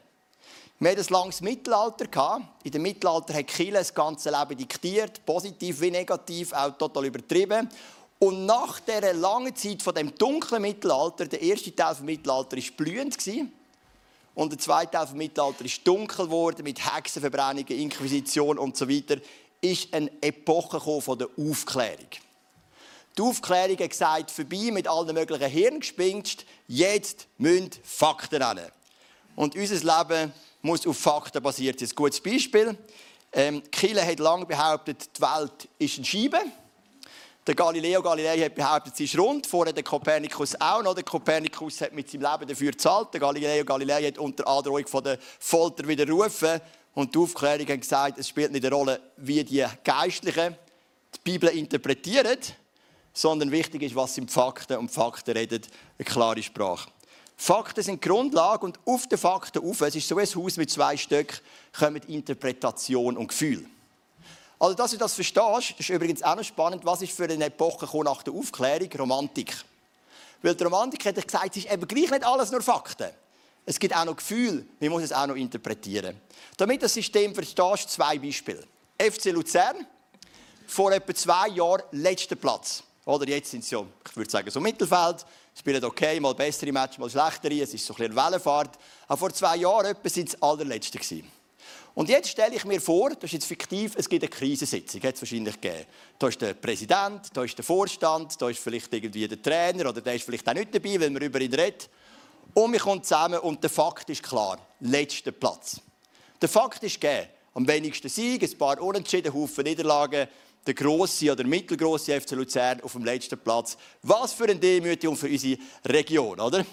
Wir 0.82 0.92
hatten 0.92 1.00
ein 1.00 1.12
langes 1.12 1.42
Mittelalter. 1.42 2.40
In 2.64 2.70
dem 2.70 2.80
Mittelalter 2.80 3.34
hat 3.34 3.48
Chile 3.48 3.80
das 3.80 3.92
ganze 3.92 4.30
Leben 4.30 4.56
diktiert, 4.56 5.26
positiv 5.26 5.78
wie 5.82 5.90
negativ, 5.90 6.54
auch 6.54 6.70
total 6.70 7.04
übertrieben. 7.04 7.68
Und 8.18 8.46
nach 8.46 8.80
dieser 8.80 9.12
langen 9.12 9.54
Zeit 9.54 9.82
von 9.82 9.94
dem 9.94 10.14
dunklen 10.14 10.62
Mittelalter, 10.62 11.26
der 11.26 11.42
erste 11.42 11.76
Teil 11.76 11.92
des 11.92 12.00
Mittelalters 12.00 12.64
war 12.64 12.76
blühend. 12.78 13.18
Und 14.34 14.52
der 14.52 14.58
zweite 14.58 14.92
Teil 14.92 15.04
des 15.04 15.14
Mittelalters 15.14 15.66
ist 15.66 15.86
dunkel 15.86 16.24
geworden 16.24 16.64
mit 16.64 16.82
Hexenverbrennungen, 16.82 17.78
Inquisition 17.78 18.56
und 18.56 18.74
so 18.74 18.88
weiter, 18.88 19.16
ist 19.60 19.92
eine 19.92 20.10
Epoche 20.22 20.80
von 21.02 21.18
der 21.18 21.28
Aufklärung. 21.38 22.08
Die 23.18 23.20
Aufklärung 23.20 23.76
hat 23.76 23.90
gesagt, 23.90 24.30
vorbei 24.30 24.70
mit 24.72 24.88
allen 24.88 25.14
möglichen 25.14 25.50
Hirngespinst, 25.50 26.46
jetzt 26.68 27.26
müssen 27.36 27.68
Fakten 27.84 28.40
rein. 28.40 28.60
Und 29.36 29.54
unser 29.56 29.74
Leben 29.74 30.32
muss 30.62 30.86
auf 30.86 30.98
Fakten 30.98 31.42
basiert 31.42 31.78
sein. 31.78 31.88
Ein 31.88 31.94
gutes 31.94 32.20
Beispiel. 32.20 32.76
Ähm, 33.32 33.62
Kille 33.70 34.04
hat 34.04 34.18
lange 34.18 34.46
behauptet, 34.46 35.08
die 35.16 35.22
Welt 35.22 35.68
ist 35.78 35.96
eine 35.96 36.04
Scheibe. 36.04 36.38
Der 37.46 37.54
Galileo 37.54 38.02
Galilei 38.02 38.38
hat 38.38 38.54
behauptet, 38.54 38.96
sie 38.96 39.04
ist 39.04 39.18
rund. 39.18 39.46
Vorher 39.46 39.72
der 39.72 39.82
Kopernikus 39.82 40.54
auch 40.60 40.82
noch. 40.82 40.94
Der 40.94 41.04
Kopernikus 41.04 41.80
hat 41.80 41.92
mit 41.92 42.10
seinem 42.10 42.22
Leben 42.22 42.48
dafür 42.48 42.70
gezahlt. 42.70 43.08
Der 43.12 43.20
Galileo 43.20 43.64
Galilei 43.64 44.04
hat 44.04 44.18
unter 44.18 44.46
Androhung 44.46 44.86
von 44.86 45.02
der 45.02 45.18
Folter 45.38 45.88
widerrufen. 45.88 46.60
Und 46.92 47.14
die 47.14 47.18
Aufklärung 47.18 47.66
hat 47.66 47.80
gesagt, 47.80 48.18
es 48.18 48.28
spielt 48.28 48.52
nicht 48.52 48.64
eine 48.64 48.74
Rolle, 48.74 49.00
wie 49.16 49.42
die 49.42 49.64
Geistlichen 49.82 50.56
die 51.14 51.18
Bibel 51.24 51.48
interpretieren, 51.48 52.38
sondern 53.12 53.50
wichtig 53.50 53.82
ist, 53.82 53.96
was 53.96 54.14
sind 54.14 54.30
Fakten. 54.30 54.76
Und 54.76 54.90
Fakten 54.90 55.36
reden 55.36 55.62
eine 55.98 56.04
klare 56.04 56.42
Sprache. 56.42 56.90
Fakten 57.42 57.82
sind 57.82 58.02
Grundlage 58.02 58.66
und 58.66 58.78
auf 58.84 59.06
den 59.06 59.16
Fakten 59.16 59.64
auf, 59.66 59.80
es 59.80 59.96
ist 59.96 60.06
so 60.06 60.18
ein 60.18 60.26
Haus 60.26 60.58
mit 60.58 60.70
zwei 60.70 60.94
Stöcken, 60.98 61.38
kommen 61.72 62.02
Interpretation 62.02 63.16
und 63.16 63.28
Gefühl. 63.28 63.64
Also, 64.58 64.74
dass 64.74 64.90
du 64.90 64.98
das 64.98 65.14
verstehst, 65.14 65.72
ist 65.78 65.88
übrigens 65.88 66.22
auch 66.22 66.36
noch 66.36 66.44
spannend, 66.44 66.84
was 66.84 67.00
ist 67.00 67.16
für 67.16 67.24
eine 67.24 67.46
Epoche 67.46 68.04
nach 68.04 68.22
der 68.22 68.34
Aufklärung? 68.34 68.90
Romantik. 68.92 69.56
Weil 70.42 70.54
die 70.54 70.64
Romantik 70.64 71.02
hat 71.06 71.14
gesagt, 71.14 71.56
es 71.56 71.64
ist 71.64 71.72
eben 71.72 71.88
gleich 71.88 72.10
nicht 72.10 72.24
alles 72.24 72.50
nur 72.50 72.60
Fakten. 72.60 73.08
Es 73.64 73.78
gibt 73.78 73.96
auch 73.96 74.04
noch 74.04 74.16
Gefühl, 74.16 74.66
man 74.78 74.90
muss 74.90 75.04
es 75.04 75.12
auch 75.12 75.26
noch 75.26 75.34
interpretieren. 75.34 76.20
Damit 76.58 76.82
das 76.82 76.92
System 76.92 77.34
verstehst, 77.34 77.88
zwei 77.88 78.18
Beispiele. 78.18 78.66
FC 78.98 79.32
Luzern, 79.32 79.86
vor 80.66 80.92
etwa 80.92 81.14
zwei 81.14 81.48
Jahren 81.48 81.84
letzter 81.92 82.36
Platz. 82.36 82.82
Oder 83.04 83.28
jetzt 83.28 83.50
sind 83.50 83.64
sie 83.64 83.74
ja, 83.74 83.84
ich 84.08 84.16
würde 84.16 84.30
sagen, 84.30 84.50
so 84.50 84.60
Mittelfeld 84.60 85.24
spielen 85.58 85.84
okay, 85.84 86.20
mal 86.20 86.34
bessere 86.34 86.72
Matches, 86.72 86.98
mal 86.98 87.10
schlechtere. 87.10 87.62
Es 87.62 87.74
ist 87.74 87.86
so 87.86 87.94
ein 87.94 87.98
bisschen 87.98 88.16
Wellenfahrt. 88.16 88.78
Aber 89.08 89.16
vor 89.16 89.32
zwei 89.32 89.56
Jahren 89.56 89.86
etwa 89.86 90.08
sind 90.08 90.28
es 90.28 90.42
allerletzte. 90.42 90.98
Und 91.94 92.08
jetzt 92.08 92.28
stelle 92.28 92.54
ich 92.54 92.64
mir 92.64 92.80
vor, 92.80 93.10
das 93.10 93.24
ist 93.24 93.32
jetzt 93.32 93.46
fiktiv, 93.46 93.94
es 93.96 94.08
gibt 94.08 94.22
eine 94.22 94.30
Krisensitzung, 94.30 95.02
hat 95.02 95.16
es 95.16 95.22
wahrscheinlich 95.22 95.60
gegeben. 95.60 95.86
Da 96.18 96.28
ist 96.28 96.40
der 96.40 96.54
Präsident, 96.54 97.28
da 97.32 97.42
ist 97.42 97.58
der 97.58 97.64
Vorstand, 97.64 98.40
da 98.40 98.48
ist 98.48 98.60
vielleicht 98.60 98.92
irgendwie 98.94 99.26
der 99.26 99.42
Trainer 99.42 99.88
oder 99.88 100.00
der 100.00 100.14
ist 100.14 100.24
vielleicht 100.24 100.48
auch 100.48 100.54
nicht 100.54 100.74
dabei, 100.74 101.00
weil 101.00 101.10
man 101.10 101.22
über 101.22 101.40
ihn 101.40 101.52
redet. 101.52 101.90
Und 102.54 102.72
wir 102.72 102.80
kommen 102.80 103.02
zusammen 103.02 103.40
und 103.40 103.62
der 103.62 103.70
Fakt 103.70 104.08
ist 104.08 104.22
klar, 104.22 104.58
letzter 104.80 105.32
Platz. 105.32 105.80
Der 106.40 106.48
Fakt 106.48 106.82
ist 106.84 107.00
gegeben, 107.00 107.28
am 107.54 107.66
wenigsten 107.66 108.08
Sieg, 108.08 108.42
ein 108.42 108.58
paar 108.58 108.80
Unentschieden, 108.80 109.34
Haufen 109.34 109.64
Niederlagen, 109.64 110.28
der 110.66 110.74
grosse 110.74 111.32
oder 111.32 111.44
mittelgroße 111.44 112.20
FC 112.20 112.32
Luzern 112.32 112.80
auf 112.82 112.92
dem 112.92 113.04
letzten 113.04 113.38
Platz. 113.38 113.76
Was 114.02 114.32
für 114.32 114.44
eine 114.44 114.56
Demütigung 114.56 115.16
für 115.16 115.28
unsere 115.28 115.58
Region, 115.86 116.38
oder? 116.38 116.64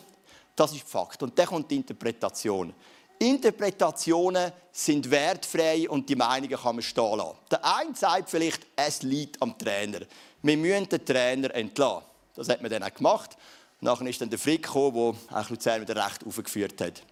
Das 0.55 0.73
ist 0.73 0.87
Fakt. 0.87 1.21
Und 1.23 1.37
dann 1.37 1.47
kommt 1.47 1.69
die 1.71 1.77
Interpretation. 1.77 2.73
Interpretationen 3.19 4.51
sind 4.71 5.09
wertfrei 5.09 5.89
und 5.89 6.07
die 6.07 6.15
Meinungen 6.15 6.57
kann 6.57 6.75
man 6.75 6.83
stehen 6.83 7.17
lassen. 7.17 7.37
Der 7.49 7.65
eine 7.65 7.95
sagt 7.95 8.29
vielleicht, 8.29 8.67
es 8.75 9.01
liegt 9.01 9.41
am 9.41 9.57
Trainer. 9.57 10.01
Wir 10.41 10.57
müssen 10.57 10.89
den 10.89 11.05
Trainer 11.05 11.53
entlassen. 11.55 12.03
Das 12.35 12.49
hat 12.49 12.61
man 12.61 12.69
dann 12.69 12.83
auch 12.83 12.93
gemacht. 12.93 13.35
Nachher 13.79 14.07
ist 14.07 14.19
dann 14.19 14.29
der 14.29 14.39
Frick 14.39 14.63
gekommen, 14.63 15.15
der 15.29 15.39
auch 15.39 15.49
Luzern 15.51 15.81
wieder 15.81 15.95
recht 15.95 16.25
aufgeführt 16.25 16.81
hat. 16.81 17.03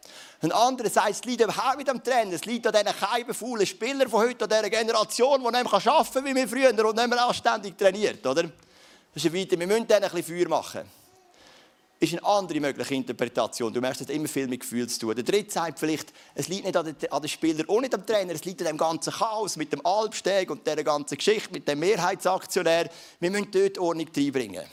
Ein 0.42 0.52
anderer 0.52 0.90
sagt, 0.90 1.12
es 1.12 1.24
liegt 1.24 1.42
überhaupt 1.42 1.78
nicht 1.78 1.90
am 1.90 2.04
Trainer, 2.04 2.34
es 2.34 2.46
liegt 2.46 2.66
an 2.66 2.74
diesen 2.74 3.00
keibenfaulen 3.00 3.68
Spielern 3.68 4.10
von 4.10 4.22
heute, 4.22 4.46
an 4.46 4.50
dieser 4.50 4.70
Generation, 4.70 5.44
die 5.44 5.52
nicht 5.52 5.72
mehr 5.72 5.74
arbeiten 5.74 6.14
kann 6.14 6.26
wie 6.26 6.36
wir 6.36 6.48
früher 6.48 6.70
und 6.70 6.96
nicht 6.96 7.08
mehr 7.08 7.26
anständig 7.26 7.78
trainiert. 7.78 8.26
Oder? 8.26 8.50
Das 9.14 9.24
ist 9.24 9.34
weiter. 9.34 9.60
Wir 9.60 9.68
müssen 9.68 9.88
denen 9.88 10.04
ein 10.04 10.12
bisschen 10.12 10.38
Feuer 10.38 10.50
machen. 10.50 10.82
Das 12.00 12.10
ist 12.10 12.18
eine 12.20 12.28
andere 12.28 12.60
mögliche 12.60 12.96
Interpretation. 12.96 13.74
Du 13.74 13.80
merkst, 13.80 14.02
es 14.02 14.10
immer 14.10 14.28
viel 14.28 14.48
mit 14.48 14.60
Gefühl 14.60 14.88
zu 14.90 15.00
tun. 15.00 15.16
Der 15.16 15.24
dritte 15.24 15.54
sagt 15.54 15.80
vielleicht, 15.80 16.12
es 16.34 16.50
liegt 16.50 16.66
nicht 16.66 16.76
an 16.76 17.22
den, 17.22 17.30
Spielern 17.30 17.66
und 17.68 17.82
nicht 17.82 17.94
am 17.94 18.06
Trainer, 18.06 18.34
es 18.34 18.44
liegt 18.44 18.62
an 18.62 18.68
dem 18.68 18.78
ganzen 18.78 19.14
Chaos 19.14 19.56
mit 19.56 19.72
dem 19.72 19.86
Albsteg 19.86 20.52
und 20.52 20.68
dieser 20.68 20.84
ganzen 20.84 21.18
Geschichte 21.18 21.54
mit 21.54 21.68
dem 21.68 21.80
Mehrheitsaktionär. 21.80 22.90
Wir 23.20 23.32
müssen 23.32 23.50
dort 23.52 23.78
Ordnung 23.78 24.08
reinbringen. 24.14 24.66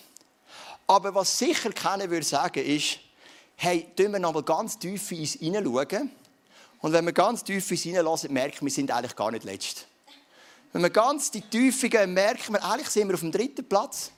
Aber 0.93 1.15
was 1.15 1.39
sicher 1.39 1.73
keiner 1.73 2.11
würde 2.11 2.27
sagen, 2.27 2.63
ist, 2.63 2.99
hey, 3.57 3.89
tun 3.97 4.13
wir 4.13 4.19
nochmal 4.19 4.43
ganz 4.43 4.79
tief 4.79 5.11
in 5.11 5.21
uns 5.21 5.33
hineinschauen. 5.33 6.11
Und 6.81 6.93
wenn 6.93 7.07
wir 7.07 7.13
ganz 7.13 7.43
tief 7.43 7.71
in 7.71 7.77
uns 7.77 7.83
hineinlassen, 7.83 8.31
merken 8.31 8.57
wir, 8.61 8.67
wir 8.67 8.71
sind 8.71 8.91
eigentlich 8.91 9.17
gar 9.17 9.31
nicht 9.31 9.45
letzt. 9.45 9.87
Wenn 10.71 10.83
wir 10.83 10.91
ganz 10.91 11.31
die 11.31 11.41
Tiefe 11.41 11.89
gehen, 11.89 12.13
merken 12.13 12.53
wir, 12.53 12.63
eigentlich 12.63 12.91
sind 12.91 13.09
wir 13.09 13.15
auf 13.15 13.21
dem 13.21 13.33
dritten 13.33 13.67
Platz. 13.67 14.11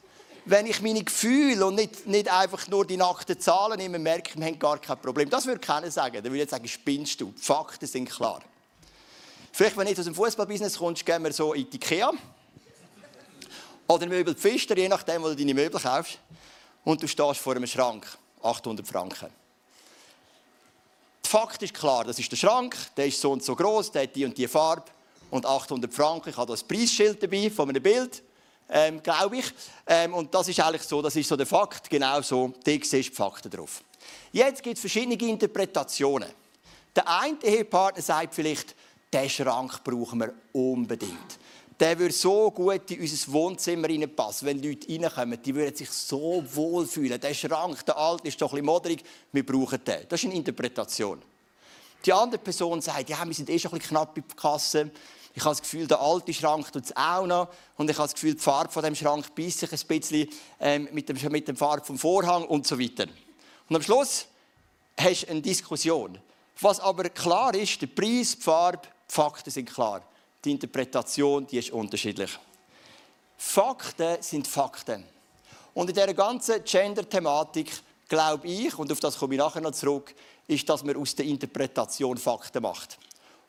Wenn 0.47 0.67
ich 0.67 0.83
meine 0.83 1.05
Gefühle 1.05 1.65
und 1.65 1.77
nicht, 1.77 2.07
nicht 2.09 2.29
einfach 2.29 2.67
nur 2.67 2.85
die 2.85 2.97
nackten 2.97 3.39
Zahlen 3.39 3.79
nehme, 3.79 4.01
merke 4.01 4.31
ich, 4.31 4.37
wir 4.37 4.45
haben 4.45 4.59
gar 4.59 4.79
kein 4.79 5.01
Problem. 5.01 5.31
Das 5.31 5.47
würde 5.47 5.61
keiner 5.61 5.93
sagen. 5.93 6.17
Dann 6.17 6.25
würde 6.25 6.43
ich 6.43 6.51
sagen, 6.51 6.67
spinnst 6.67 7.21
du. 7.21 7.33
Die 7.37 7.41
Fakten 7.41 7.87
sind 7.87 8.11
klar. 8.11 8.41
Vielleicht, 9.53 9.77
wenn 9.77 9.87
du 9.87 9.97
aus 9.97 10.05
dem 10.05 10.15
Fußballbusiness 10.15 10.77
kommst, 10.77 11.07
gehen 11.07 11.23
wir 11.23 11.33
so 11.33 11.55
in 11.55 11.71
die 11.71 11.77
Ikea. 11.77 12.13
Oder 13.87 14.07
Möbel 14.07 14.35
Pfister, 14.35 14.77
je 14.77 14.89
nachdem, 14.89 15.23
wo 15.23 15.29
du 15.29 15.37
deine 15.37 15.55
Möbel 15.55 15.81
kaufst. 15.81 16.19
Und 16.85 17.03
du 17.03 17.09
stehst 17.09 17.41
vor 17.41 17.57
einem 17.57 17.67
Schrank. 17.67 18.07
800 18.43 18.87
Franken. 18.87 19.31
Der 21.25 21.31
Fakt 21.31 21.63
ist 21.63 21.73
klar, 21.73 22.05
das 22.05 22.19
ist 22.19 22.31
der 22.31 22.37
Schrank, 22.37 22.77
der 22.97 23.07
ist 23.07 23.21
so 23.21 23.33
und 23.33 23.43
so 23.43 23.57
groß, 23.57 23.91
der 23.91 24.03
hat 24.03 24.15
die 24.15 24.25
und 24.25 24.37
die 24.37 24.47
Farbe 24.47 24.85
und 25.31 25.47
800 25.47 25.93
Franken. 25.93 26.29
Ich 26.29 26.37
habe 26.37 26.53
das 26.53 26.63
Preisschild 26.63 27.23
dabei 27.23 27.51
von 27.51 27.71
einem 27.71 27.83
Bild, 27.83 28.23
ähm, 28.69 29.03
glaube 29.03 29.39
ich. 29.39 29.47
Ähm, 29.87 30.13
und 30.13 30.35
das 30.35 30.49
ist 30.49 30.61
eigentlich 30.61 30.83
so, 30.83 31.01
das 31.01 31.17
ist 31.17 31.29
so 31.29 31.37
der 31.37 31.47
Fakt, 31.47 31.89
genau 31.89 32.21
so. 32.21 32.53
Da 32.63 32.71
siehst 32.71 32.93
die 32.93 33.03
Fakten 33.05 33.51
drauf. 33.51 33.83
Jetzt 34.31 34.63
gibt 34.63 34.77
es 34.77 34.81
verschiedene 34.81 35.15
Interpretationen. 35.15 36.29
Der 36.95 37.09
eine 37.09 37.43
Ehepartner 37.43 38.03
sagt 38.03 38.35
vielleicht, 38.35 38.77
diesen 39.13 39.31
Schrank 39.31 39.83
brauchen 39.83 40.21
wir 40.21 40.35
unbedingt 40.53 41.39
der 41.81 41.99
würde 41.99 42.15
so 42.15 42.51
gut 42.51 42.91
in 42.91 43.01
unser 43.01 43.33
Wohnzimmer 43.33 43.89
reinpassen. 43.89 44.47
Wenn 44.47 44.63
Leute 44.63 44.89
reinkommen, 44.89 45.43
die 45.43 45.55
würden 45.55 45.75
sich 45.75 45.91
so 45.91 46.45
wohl 46.53 46.87
fühlen. 46.87 47.21
Der 47.21 47.35
Schrank, 47.35 47.85
der 47.85 47.97
alte, 47.97 48.29
ist 48.29 48.41
doch 48.41 48.53
ein 48.53 48.57
bisschen 48.57 48.67
modrig, 48.67 49.05
wir 49.33 49.45
brauchen 49.45 49.83
den. 49.85 50.07
Das 50.09 50.21
ist 50.21 50.27
eine 50.27 50.35
Interpretation. 50.35 51.21
Die 52.05 52.13
andere 52.13 52.41
Person 52.41 52.81
sagt, 52.81 53.09
ja, 53.09 53.25
wir 53.25 53.35
sind 53.35 53.51
eh 53.51 53.59
schon 53.59 53.73
ein 53.73 53.79
bisschen 53.79 53.97
knapp 53.97 54.17
in 54.17 54.25
der 54.29 54.37
Kasse. 54.37 54.91
Ich 55.35 55.43
habe 55.43 55.51
das 55.51 55.63
Gefühl, 55.63 55.87
der 55.89 56.01
alte 56.01 56.33
Schrank 56.33 56.71
tut 56.71 56.85
es 56.85 56.97
auch 56.97 57.27
noch. 57.27 57.49
Und 57.77 57.91
ich 57.91 57.97
habe 57.97 58.07
das 58.07 58.15
Gefühl, 58.15 58.35
die 58.35 58.41
Farbe 58.41 58.71
von 58.71 58.85
dem 58.85 58.95
Schrank 58.95 59.35
beißt 59.35 59.61
sich 59.61 59.73
ein 59.73 59.89
bisschen 59.89 60.29
ähm, 60.61 60.89
mit, 60.93 61.09
dem, 61.09 61.17
mit 61.33 61.49
der 61.49 61.57
Farbe 61.57 61.85
vom 61.85 61.99
Vorhang 61.99 62.45
und 62.45 62.67
so 62.67 62.79
weiter. 62.79 63.07
Und 63.69 63.77
am 63.77 63.83
Schluss 63.83 64.27
hast 64.97 65.23
du 65.23 65.31
eine 65.31 65.43
Diskussion. 65.43 66.19
Was 66.61 66.79
aber 66.79 67.09
klar 67.09 67.53
ist, 67.55 67.83
der 67.83 67.89
Preis, 67.89 68.37
die 68.37 68.43
Farbe, 68.43 68.83
die 69.11 69.13
Fakten 69.13 69.51
sind 69.51 69.69
klar 69.69 70.03
die 70.45 70.51
Interpretation 70.53 71.47
die 71.47 71.59
ist 71.59 71.71
unterschiedlich. 71.71 72.39
Fakten 73.37 74.17
sind 74.21 74.47
Fakten. 74.47 75.05
Und 75.75 75.89
in 75.89 75.95
dieser 75.95 76.15
ganzen 76.15 76.63
Gender-Thematik 76.65 77.73
glaube 78.09 78.47
ich, 78.47 78.79
und 78.79 78.93
auf 78.93 79.01
das 79.01 79.19
komme 79.19 79.35
ich 79.35 79.39
nachher 79.39 79.61
noch 79.61 79.73
zurück, 79.73 80.15
ist, 80.47 80.69
dass 80.69 80.85
man 80.85 80.97
aus 80.97 81.15
der 81.15 81.27
Interpretation 81.27 82.17
Fakten 82.17 82.63
macht. 82.63 82.99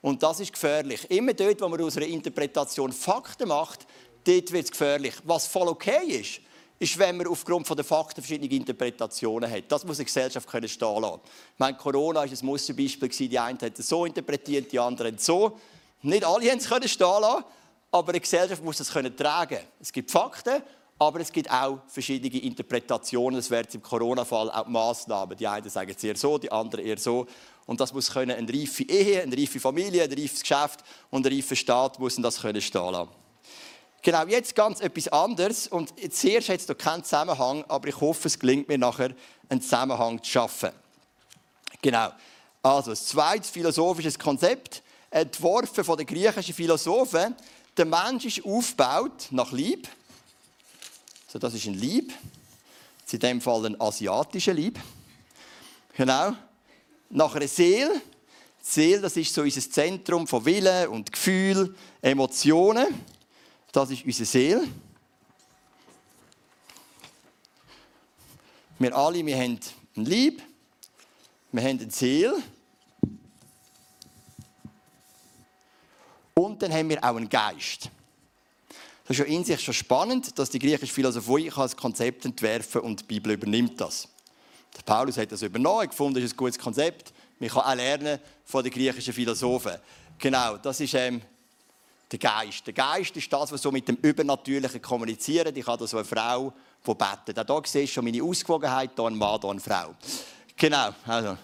Und 0.01 0.21
das 0.23 0.39
ist 0.39 0.53
gefährlich. 0.53 1.09
Immer 1.11 1.33
dort, 1.33 1.61
wo 1.61 1.67
man 1.67 1.81
aus 1.81 1.97
einer 1.97 2.07
Interpretation 2.07 2.91
Fakten 2.91 3.47
macht, 3.47 3.85
dort 4.23 4.51
wird 4.51 4.65
es 4.65 4.71
gefährlich. 4.71 5.13
Was 5.23 5.47
voll 5.47 5.67
okay 5.67 6.19
ist, 6.19 6.41
ist, 6.77 6.97
wenn 6.99 7.17
man 7.17 7.27
aufgrund 7.27 7.69
der 7.69 7.85
Fakten 7.85 8.21
verschiedene 8.21 8.53
Interpretationen 8.53 9.49
hat. 9.49 9.63
Das 9.69 9.85
muss 9.85 9.97
eine 9.97 10.05
Gesellschaft 10.05 10.47
stehen 10.49 11.01
lassen. 11.01 11.21
Ich 11.53 11.59
meine, 11.59 11.77
Corona 11.77 12.19
war 12.19 12.25
ein 12.25 12.37
Musterbeispiel. 12.41 13.29
Die 13.29 13.39
einen 13.39 13.59
haben 13.59 13.73
es 13.77 13.87
so 13.87 14.05
interpretiert, 14.05 14.71
die 14.71 14.79
anderen 14.79 15.17
so. 15.17 15.57
Nicht 16.05 16.23
alle 16.23 16.51
haben 16.51 16.59
es 16.59 16.65
stehen 16.65 17.21
lassen, 17.21 17.43
aber 17.91 18.09
eine 18.09 18.19
Gesellschaft 18.19 18.63
muss 18.63 18.77
das 18.77 18.91
können 18.91 19.17
tragen. 19.17 19.57
Es 19.79 19.91
gibt 19.91 20.11
Fakten, 20.11 20.61
aber 20.99 21.19
es 21.19 21.31
gibt 21.31 21.49
auch 21.49 21.79
verschiedene 21.87 22.43
Interpretationen. 22.43 23.37
Das 23.39 23.49
wäre 23.49 23.65
im 23.73 23.81
Corona-Fall 23.81 24.51
auch 24.51 24.67
Massnahmen. 24.67 25.35
Die 25.35 25.47
einen 25.47 25.67
sagen 25.67 25.91
es 25.95 26.03
eher 26.03 26.15
so, 26.15 26.37
die 26.37 26.51
anderen 26.51 26.85
eher 26.85 26.99
so. 26.99 27.25
Und 27.65 27.79
das 27.81 27.91
muss 27.91 28.11
können 28.11 28.37
eine 28.37 28.47
reife 28.47 28.83
Ehe, 28.83 29.23
eine 29.23 29.35
reife 29.35 29.59
Familie, 29.59 30.03
ein 30.03 30.13
reifes 30.13 30.41
Geschäft 30.41 30.81
und 31.09 31.25
ein 31.25 31.33
reifer 31.33 31.55
Staat 31.55 31.99
müssen 31.99 32.21
das 32.21 32.39
können 32.39 32.61
stehen 32.61 32.91
lassen. 32.91 33.09
Genau, 34.03 34.27
jetzt 34.27 34.53
ganz 34.53 34.81
etwas 34.81 35.07
anderes. 35.07 35.67
Und 35.67 35.91
zuerst 36.13 36.49
hat 36.49 36.59
es 36.59 36.77
keinen 36.77 37.03
Zusammenhang, 37.03 37.65
aber 37.67 37.87
ich 37.87 37.99
hoffe, 37.99 38.27
es 38.27 38.37
gelingt 38.37 38.67
mir 38.67 38.77
nachher, 38.77 39.09
einen 39.49 39.59
Zusammenhang 39.59 40.21
zu 40.21 40.29
schaffen. 40.29 40.69
Genau. 41.81 42.09
Also, 42.61 42.91
das 42.91 43.07
zweite 43.07 43.51
philosophische 43.51 44.11
Konzept 44.19 44.83
entworfen 45.09 45.83
von 45.83 45.97
den 45.97 46.05
griechischen 46.05 46.53
Philosophen. 46.53 47.35
Der 47.77 47.85
Mensch 47.85 48.25
ist 48.25 48.45
aufgebaut 48.45 49.27
nach 49.31 49.51
Lieb. 49.51 49.87
So, 51.27 51.39
das 51.39 51.53
ist 51.53 51.67
ein 51.67 51.73
Lieb. 51.73 52.13
In 53.11 53.19
dem 53.19 53.39
Fall 53.41 53.65
ein 53.65 53.79
asiatischer 53.79 54.53
Lieb. 54.53 54.79
Genau. 55.95 56.35
Nach 57.09 57.33
einer 57.33 57.47
Seele. 57.47 58.01
Die 58.61 58.71
Seele, 58.71 59.01
das 59.01 59.15
ist 59.15 59.33
so 59.33 59.41
unser 59.41 59.61
Zentrum 59.69 60.27
von 60.27 60.43
Willen 60.43 60.89
und 60.89 61.11
Gefühl, 61.11 61.75
Emotionen. 62.01 62.87
Das 63.71 63.91
ist 63.91 64.03
unsere 64.03 64.25
Seele. 64.25 64.67
Wir 68.79 68.93
alle, 68.93 69.25
wir 69.25 69.37
haben 69.37 69.59
ein 69.95 70.05
Lieb, 70.05 70.41
wir 71.53 71.63
haben 71.63 71.79
eine 71.79 71.89
Seele 71.89 72.43
Und 76.37 76.61
dann 76.61 76.73
haben 76.73 76.89
wir 76.89 77.01
auch 77.01 77.15
einen 77.15 77.29
Geist. 77.29 77.89
Das 79.07 79.17
ist 79.17 79.19
ja 79.19 79.25
in 79.25 79.45
sich 79.45 79.61
schon 79.61 79.73
spannend, 79.73 80.37
dass 80.37 80.49
die 80.49 80.59
griechische 80.59 80.93
Philosophie 80.93 81.49
als 81.55 81.77
Konzept 81.77 82.25
entwerfen 82.25 82.81
und 82.81 82.99
die 82.99 83.05
Bibel 83.05 83.31
übernimmt 83.31 83.79
das. 83.79 84.09
Der 84.75 84.81
Paulus 84.81 85.15
hat 85.17 85.31
das 85.31 85.43
übernommen, 85.43 85.87
gefunden, 85.87 86.15
das 86.15 86.25
ist 86.25 86.33
ein 86.33 86.37
gutes 86.37 86.59
Konzept. 86.59 87.13
Man 87.39 87.49
kann 87.49 87.61
auch 87.61 87.75
lernen 87.75 88.19
von 88.43 88.63
den 88.63 88.73
griechischen 88.73 89.13
Philosophen. 89.13 89.77
Genau, 90.19 90.57
das 90.57 90.81
ist 90.81 90.93
ähm, 90.95 91.21
der 92.11 92.19
Geist. 92.19 92.67
Der 92.67 92.73
Geist 92.73 93.15
ist 93.15 93.31
das, 93.31 93.53
was 93.53 93.61
so 93.61 93.71
mit 93.71 93.87
dem 93.87 93.95
Übernatürlichen 93.95 94.81
kommuniziert. 94.81 95.55
Ich 95.55 95.65
habe 95.65 95.87
so 95.87 95.95
eine 95.95 96.05
Frau, 96.05 96.51
die 96.85 96.93
betet. 96.93 97.49
Auch 97.49 97.61
hier 97.61 97.63
siehst 97.65 97.91
du 97.91 97.93
schon 97.93 98.03
meine 98.03 98.21
Ausgewogenheit, 98.21 98.91
hier 98.93 99.05
ein 99.05 99.15
Mann, 99.15 99.39
hier 99.39 99.49
eine 99.51 99.59
Frau. 99.61 99.95
Genau, 100.57 100.89
also, 101.05 101.37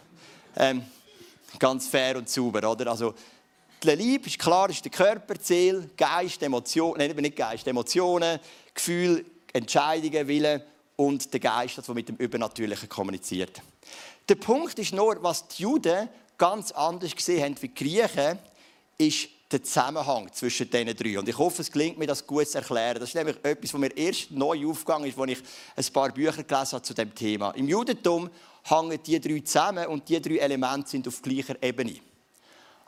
ähm, 0.58 0.84
ganz 1.58 1.88
fair 1.88 2.18
und 2.18 2.28
sauber, 2.28 2.70
oder? 2.70 2.92
Also, 2.92 3.14
die 3.84 3.90
Liebe 3.90 4.28
ist 4.28 4.38
klar, 4.38 4.70
ist 4.70 4.84
der 4.84 4.92
Körper, 4.92 5.40
Ziel, 5.40 5.90
Geist, 5.98 6.42
Emotionen, 6.44 6.98
nein, 6.98 7.16
nicht 7.16 7.36
Geist, 7.36 7.68
Emotionen, 7.68 8.40
Gefühl, 8.74 9.26
Entscheidungen, 9.54 10.28
Wille 10.28 10.66
und 10.96 11.32
der 11.34 11.40
Geist, 11.40 11.78
das, 11.78 11.88
mit 11.90 12.08
dem 12.08 12.16
Übernatürlichen 12.18 12.88
kommuniziert. 12.88 13.62
Der 14.30 14.36
Punkt 14.36 14.78
ist 14.80 14.94
nur, 14.94 15.22
was 15.24 15.48
die 15.48 15.64
Juden 15.64 16.08
ganz 16.38 16.72
anders 16.72 17.16
gesehen 17.16 17.44
haben 17.44 17.62
wie 17.62 17.68
die 17.68 17.74
Griechen, 17.74 18.40
ist 18.98 19.30
der 19.52 19.64
Zusammenhang 19.64 20.32
zwischen 20.32 20.70
diesen 20.70 20.96
drei. 20.96 21.20
Und 21.20 21.28
ich 21.28 21.38
hoffe, 21.38 21.62
es 21.62 21.72
gelingt 21.72 21.98
mir, 21.98 22.08
das 22.08 22.26
gut 22.26 22.48
zu 22.48 22.60
erklären. 22.60 23.00
Das 23.00 23.10
ist 23.10 23.16
nämlich 23.16 23.36
etwas, 23.44 23.74
was 23.74 23.80
mir 23.80 23.98
erst 23.98 24.32
neu 24.32 24.68
aufgegangen 24.68 25.10
ist, 25.10 25.18
als 25.18 25.32
ich 25.32 25.44
ein 25.76 25.94
paar 25.94 26.12
Bücher 26.12 26.44
gelesen 26.44 26.72
habe 26.74 26.82
zu 26.84 26.94
dem 26.94 27.14
Thema. 27.14 27.52
Im 27.52 27.68
Judentum 27.68 28.30
hängen 28.64 29.00
die 29.04 29.20
drei 29.20 29.40
zusammen 29.40 29.88
und 29.88 30.08
die 30.08 30.22
drei 30.22 30.38
Elemente 30.38 30.90
sind 30.90 31.08
auf 31.08 31.22
gleicher 31.22 31.62
Ebene. 31.62 32.00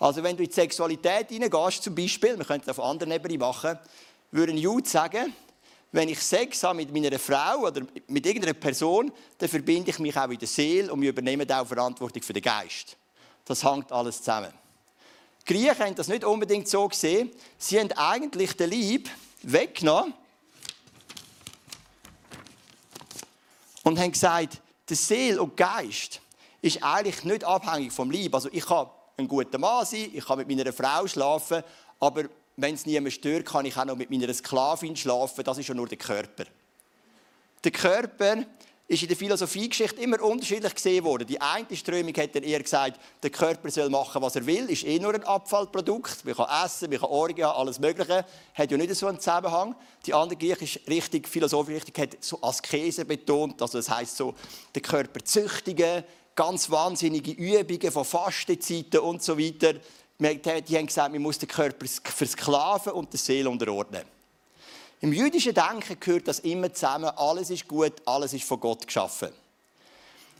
Also 0.04 0.22
wenn 0.22 0.36
du 0.36 0.44
in 0.44 0.50
die 0.50 0.54
Sexualität 0.54 1.30
hineingehst, 1.30 1.82
zum 1.82 1.96
Beispiel, 1.96 2.38
wir 2.38 2.44
können 2.44 2.62
es 2.62 2.68
auf 2.68 2.82
anderen 2.82 3.14
Ebenen 3.14 3.40
machen, 3.40 3.80
würde 4.32 4.52
ein 4.52 4.58
Jude 4.58 4.86
sagen, 4.86 5.34
wenn 5.94 6.10
ich 6.10 6.20
Sex 6.20 6.62
habe 6.64 6.76
mit 6.76 6.92
meiner 6.92 7.18
Frau 7.18 7.68
oder 7.68 7.84
mit 8.10 8.26
irgendeiner 8.26 8.54
Person, 8.54 9.14
dann 9.38 9.48
verbinde 9.48 9.92
ich 9.92 10.00
mich 10.00 10.18
auch 10.18 10.30
in 10.30 10.38
der 10.38 10.48
Seele 10.50 10.92
und 10.92 11.00
wir 11.00 11.08
übernehmen 11.08 11.50
auch 11.50 11.66
Verantwortung 11.66 12.22
für 12.22 12.34
den 12.34 12.44
Geist. 12.44 12.98
Das 13.46 13.64
hängt 13.64 13.94
alles 13.94 14.18
zusammen. 14.18 14.52
Die 15.48 15.54
Griechen 15.54 15.80
haben 15.80 15.96
das 15.96 16.10
nicht 16.10 16.26
unbedingt 16.26 16.68
so 16.68 16.86
gesehen. 16.90 17.32
Sie 17.58 17.80
haben 17.80 17.90
eigentlich 17.94 18.58
den 18.58 18.72
Lieb 18.72 19.10
weggenommen 19.42 20.14
und 23.84 23.98
haben 23.98 24.12
gesagt, 24.12 24.60
der 24.90 24.98
Seele 24.98 25.42
und 25.42 25.56
Geist 25.56 26.20
ist 26.62 26.84
eigentlich 26.84 27.24
nicht 27.24 27.46
abhängig 27.46 27.94
vom 27.94 28.12
Lieb. 28.12 28.36
Also 28.36 28.50
ich 28.52 28.70
habe 28.70 28.92
ein 29.18 29.28
guter 29.28 29.58
Mann 29.58 29.86
sein, 29.86 30.10
ich 30.14 30.26
kann 30.26 30.38
mit 30.38 30.48
meiner 30.48 30.74
Frau 30.74 31.08
schlafen, 31.08 31.64
aber 32.00 32.24
wenn 32.56 32.76
es 32.76 32.86
niemand 32.86 33.14
stört, 33.14 33.46
kann 33.46 33.66
ich 33.66 33.78
auch 33.78 33.86
noch 33.86 33.96
mit 33.96 34.12
meiner 34.12 34.34
Sklavin 34.34 34.96
schlafen. 34.96 35.44
Das 35.44 35.58
ist 35.58 35.68
ja 35.68 35.74
nur 35.74 35.88
der 35.88 35.98
Körper. 35.98 36.46
Der 37.64 37.72
Körper 37.72 38.44
ist 38.88 39.02
in 39.02 39.08
der 39.08 39.18
Philosophiegeschichte 39.18 40.02
immer 40.02 40.22
unterschiedlich 40.22 40.76
gesehen 40.76 41.04
worden. 41.06 41.26
Die 41.26 41.40
eine 41.40 41.76
Strömung 41.76 42.14
hat 42.16 42.36
dann 42.36 42.44
eher 42.44 42.62
gesagt, 42.62 43.00
der 43.24 43.30
Körper 43.30 43.72
soll 43.72 43.90
machen, 43.90 44.22
was 44.22 44.36
er 44.36 44.46
will, 44.46 44.70
ist 44.70 44.84
eh 44.84 45.00
nur 45.00 45.14
ein 45.16 45.24
Abfallprodukt. 45.24 46.26
Man 46.26 46.36
kann 46.36 46.66
essen, 46.66 46.90
man 46.90 47.00
kann 47.00 47.10
Orgien 47.10 47.48
haben, 47.48 47.60
alles 47.60 47.80
Mögliche. 47.80 48.26
Hat 48.54 48.72
ja 48.72 48.78
nicht 48.78 48.94
so 48.96 49.08
einen 49.08 49.20
Zusammenhang. 49.20 49.76
Die 50.06 50.14
andere 50.14 50.38
griechische 50.38 50.82
Richtung, 50.88 51.24
philosophische 51.24 51.78
Richtung, 51.78 52.04
hat 52.04 52.18
so 52.20 52.42
Askese 52.42 53.06
betont. 53.06 53.62
Also 53.62 53.78
das 53.78 53.90
heißt 53.90 54.18
so, 54.18 54.36
den 54.76 54.84
Körper 54.84 55.24
züchtigen, 55.24 56.04
ganz 56.36 56.70
wahnsinnige 56.70 57.32
Übungen 57.32 57.92
von 57.92 58.06
Fastenzeiten 58.06 59.00
und 59.00 59.22
so 59.24 59.38
weiter. 59.38 59.74
Die 60.20 60.78
haben 60.78 60.88
gesagt, 60.88 61.12
man 61.12 61.22
muss 61.22 61.38
den 61.40 61.50
Körper 61.50 61.86
versklaven 61.88 62.94
und 62.94 63.12
die 63.12 63.18
Seele 63.18 63.50
unterordnen. 63.50 64.04
Im 65.02 65.12
jüdischen 65.12 65.54
Denken 65.54 66.00
gehört 66.00 66.28
das 66.30 66.40
immer 66.40 66.74
zusammen. 66.74 67.10
Alles 67.18 67.50
ist 67.50 67.68
gut, 67.68 67.94
alles 68.06 68.34
ist 68.34 68.46
von 68.46 68.60
Gott 68.60 68.88
geschaffen. 68.88 69.30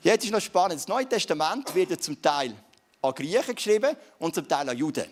Jetzt 0.04 0.24
ist 0.24 0.32
noch 0.32 0.42
spannend. 0.42 0.80
Das 0.80 0.88
Neue 0.88 1.08
Testament 1.08 1.74
wird 1.76 2.02
zum 2.02 2.22
Teil 2.22 2.56
an 3.02 3.14
Griechen 3.14 3.56
geschrieben 3.56 3.96
und 4.20 4.34
zum 4.34 4.48
Teil 4.48 4.70
an 4.70 4.78
Juden. 4.78 5.06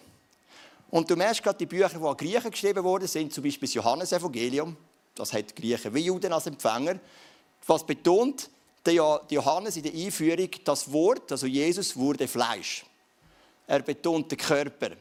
Und 0.89 1.09
du 1.09 1.15
merkst 1.15 1.43
gerade, 1.43 1.57
die 1.57 1.65
Bücher, 1.65 1.89
die 1.89 2.05
an 2.05 2.17
Griechen 2.17 2.51
geschrieben 2.51 2.83
wurden, 2.83 3.07
sind 3.07 3.33
zum 3.33 3.43
Beispiel 3.43 3.67
das 3.67 3.73
Johannesevangelium. 3.73 4.75
Das 5.15 5.33
hat 5.33 5.55
Griechen 5.55 5.93
wie 5.93 6.05
Juden 6.05 6.31
als 6.31 6.47
Empfänger. 6.47 6.99
Was 7.65 7.85
betont 7.85 8.49
der 8.85 9.21
Johannes 9.29 9.77
in 9.77 9.83
der 9.83 9.93
Einführung, 9.93 10.49
das 10.63 10.91
Wort, 10.91 11.31
also 11.31 11.45
Jesus, 11.45 11.95
wurde 11.95 12.27
Fleisch. 12.27 12.85
Er 13.67 13.81
betont 13.81 14.31
den 14.31 14.37
Körper. 14.37 14.91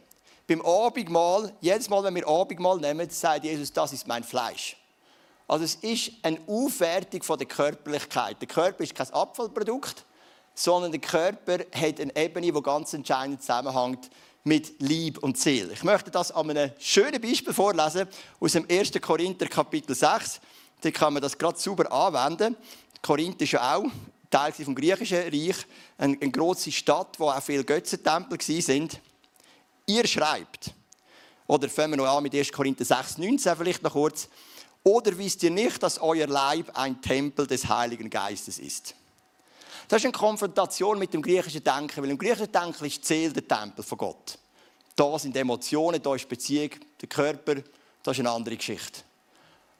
Beim 0.46 0.62
Abendmahl, 0.62 1.52
jedes 1.60 1.88
Mal, 1.88 2.02
wenn 2.04 2.14
wir 2.14 2.26
Abendmahl 2.26 2.78
nehmen, 2.78 3.08
sagt 3.08 3.44
Jesus, 3.44 3.72
das 3.72 3.92
ist 3.92 4.06
mein 4.06 4.24
Fleisch. 4.24 4.76
Also 5.46 5.64
es 5.64 5.76
ist 5.76 6.12
eine 6.22 6.38
Aufwertung 6.46 7.22
von 7.22 7.38
der 7.38 7.48
Körperlichkeit. 7.48 8.40
Der 8.40 8.48
Körper 8.48 8.84
ist 8.84 8.94
kein 8.94 9.10
Abfallprodukt, 9.10 10.04
sondern 10.54 10.92
der 10.92 11.00
Körper 11.00 11.58
hat 11.72 12.00
eine 12.00 12.14
Ebene, 12.14 12.52
die 12.52 12.62
ganz 12.62 12.92
entscheidend 12.92 13.40
zusammenhängt 13.40 14.10
mit 14.44 14.80
Lieb 14.80 15.18
und 15.18 15.38
Seele. 15.38 15.72
Ich 15.72 15.82
möchte 15.82 16.10
das 16.10 16.32
an 16.32 16.50
einem 16.50 16.70
schönen 16.78 17.20
Beispiel 17.20 17.52
vorlesen 17.52 18.08
aus 18.38 18.52
dem 18.52 18.66
1. 18.70 18.92
Korinther 19.00 19.46
Kapitel 19.46 19.94
6. 19.94 20.40
Da 20.80 20.90
kann 20.90 21.12
man 21.12 21.22
das 21.22 21.36
gerade 21.36 21.58
super 21.58 21.90
anwenden. 21.92 22.56
Korinth 23.02 23.40
ist 23.42 23.52
ja 23.52 23.76
auch 23.76 23.84
Teil 24.30 24.52
vom 24.52 24.74
griechischen 24.74 25.18
Reich, 25.18 25.66
eine, 25.98 26.16
eine 26.20 26.30
große 26.30 26.70
Stadt, 26.70 27.18
wo 27.18 27.28
auch 27.28 27.42
viele 27.42 27.64
Götzentempel 27.64 28.40
sind. 28.40 29.00
Ihr 29.86 30.06
schreibt, 30.06 30.72
oder 31.46 31.68
fangen 31.68 31.92
wir 31.92 31.96
noch 31.96 32.16
an 32.16 32.22
mit 32.22 32.34
1. 32.34 32.52
Korinther 32.52 32.84
6, 32.84 33.18
19 33.18 33.56
vielleicht 33.56 33.82
noch 33.82 33.92
kurz, 33.92 34.28
oder 34.84 35.16
wisst 35.18 35.42
ihr 35.42 35.50
nicht, 35.50 35.82
dass 35.82 36.00
euer 36.00 36.26
Leib 36.26 36.70
ein 36.78 37.02
Tempel 37.02 37.46
des 37.46 37.68
Heiligen 37.68 38.08
Geistes 38.08 38.58
ist? 38.58 38.94
Das 39.88 39.98
ist 39.98 40.04
eine 40.04 40.12
Konfrontation 40.12 40.98
mit 40.98 41.12
dem 41.12 41.20
griechischen 41.20 41.64
Denken, 41.64 42.02
weil 42.02 42.10
im 42.10 42.18
griechischen 42.18 42.52
Denken 42.52 42.84
ist 42.84 43.04
Seele 43.04 43.32
der 43.32 43.48
Tempel 43.48 43.84
von 43.84 43.98
Gott. 43.98 44.38
Da 44.94 45.18
sind 45.18 45.36
Emotionen, 45.36 46.00
da 46.00 46.14
ist 46.14 46.28
Beziehung, 46.28 46.70
der 47.00 47.08
Körper, 47.08 47.56
das 48.02 48.16
ist 48.16 48.20
eine 48.20 48.30
andere 48.30 48.56
Geschichte. 48.56 49.00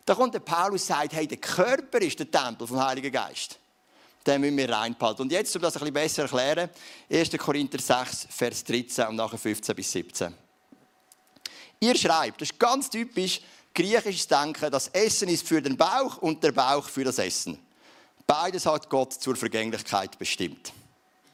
Da 0.04 0.14
kommt 0.14 0.34
der 0.34 0.40
Paulus 0.40 0.82
und 0.82 0.86
sagt, 0.88 1.12
hey, 1.12 1.26
der 1.26 1.38
Körper 1.38 2.00
ist 2.00 2.18
der 2.18 2.30
Tempel 2.30 2.66
vom 2.66 2.82
Heiligen 2.82 3.12
Geist. 3.12 3.58
Den 4.26 4.40
müssen 4.40 4.56
wir 4.56 4.70
reinbehalten. 4.70 5.22
Und 5.22 5.32
jetzt, 5.32 5.54
um 5.56 5.62
das 5.62 5.76
ein 5.76 5.80
bisschen 5.80 5.94
besser 5.94 6.28
zu 6.28 6.36
erklären, 6.36 6.70
1. 7.10 7.30
Korinther 7.38 7.78
6, 7.78 8.26
Vers 8.30 8.64
13 8.64 9.06
und 9.06 9.16
nachher 9.16 9.38
15 9.38 9.74
bis 9.74 9.92
17. 9.92 10.34
Ihr 11.80 11.96
schreibt, 11.96 12.40
das 12.40 12.50
ist 12.50 12.58
ganz 12.58 12.90
typisch 12.90 13.40
griechisches 13.74 14.26
Denken, 14.26 14.70
das 14.70 14.88
Essen 14.88 15.28
ist 15.28 15.46
für 15.46 15.62
den 15.62 15.76
Bauch 15.76 16.18
und 16.18 16.42
der 16.42 16.52
Bauch 16.52 16.88
für 16.88 17.04
das 17.04 17.18
Essen. 17.18 17.58
Beides 18.26 18.66
hat 18.66 18.88
Gott 18.90 19.14
zur 19.14 19.36
Vergänglichkeit 19.36 20.18
bestimmt. 20.18 20.72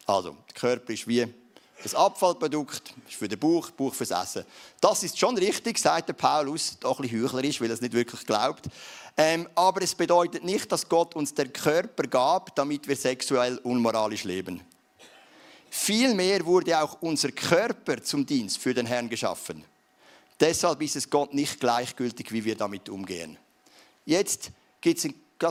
Also, 0.06 0.36
der 0.48 0.54
Körper 0.54 0.92
ist 0.92 1.08
wie 1.08 1.26
das 1.86 1.94
Abfallprodukt, 1.94 2.94
ist 3.06 3.14
für 3.14 3.28
den 3.28 3.38
Bauch, 3.38 3.70
Bauch 3.70 3.94
fürs 3.94 4.10
Essen. 4.10 4.44
Das 4.80 5.02
ist 5.02 5.18
schon 5.18 5.38
richtig, 5.38 5.78
sagt 5.78 6.08
der 6.08 6.14
Paulus, 6.14 6.76
auch 6.82 6.98
ein 6.98 7.02
bisschen 7.02 7.22
heuchlerisch, 7.22 7.60
weil 7.60 7.68
er 7.68 7.74
es 7.74 7.80
nicht 7.80 7.94
wirklich 7.94 8.26
glaubt. 8.26 8.66
Ähm, 9.16 9.48
aber 9.54 9.82
es 9.82 9.94
bedeutet 9.94 10.44
nicht, 10.44 10.70
dass 10.72 10.88
Gott 10.88 11.14
uns 11.14 11.32
den 11.32 11.52
Körper 11.52 12.08
gab, 12.08 12.54
damit 12.56 12.88
wir 12.88 12.96
sexuell 12.96 13.58
unmoralisch 13.58 14.24
leben. 14.24 14.60
Vielmehr 15.70 16.44
wurde 16.44 16.80
auch 16.82 17.00
unser 17.02 17.30
Körper 17.30 18.02
zum 18.02 18.26
Dienst 18.26 18.58
für 18.58 18.74
den 18.74 18.86
Herrn 18.86 19.08
geschaffen. 19.08 19.62
Deshalb 20.40 20.82
ist 20.82 20.96
es 20.96 21.08
Gott 21.08 21.32
nicht 21.34 21.60
gleichgültig, 21.60 22.32
wie 22.32 22.44
wir 22.44 22.56
damit 22.56 22.88
umgehen. 22.88 23.38
Jetzt 24.04 24.50
gibt 24.80 24.98
es 24.98 25.04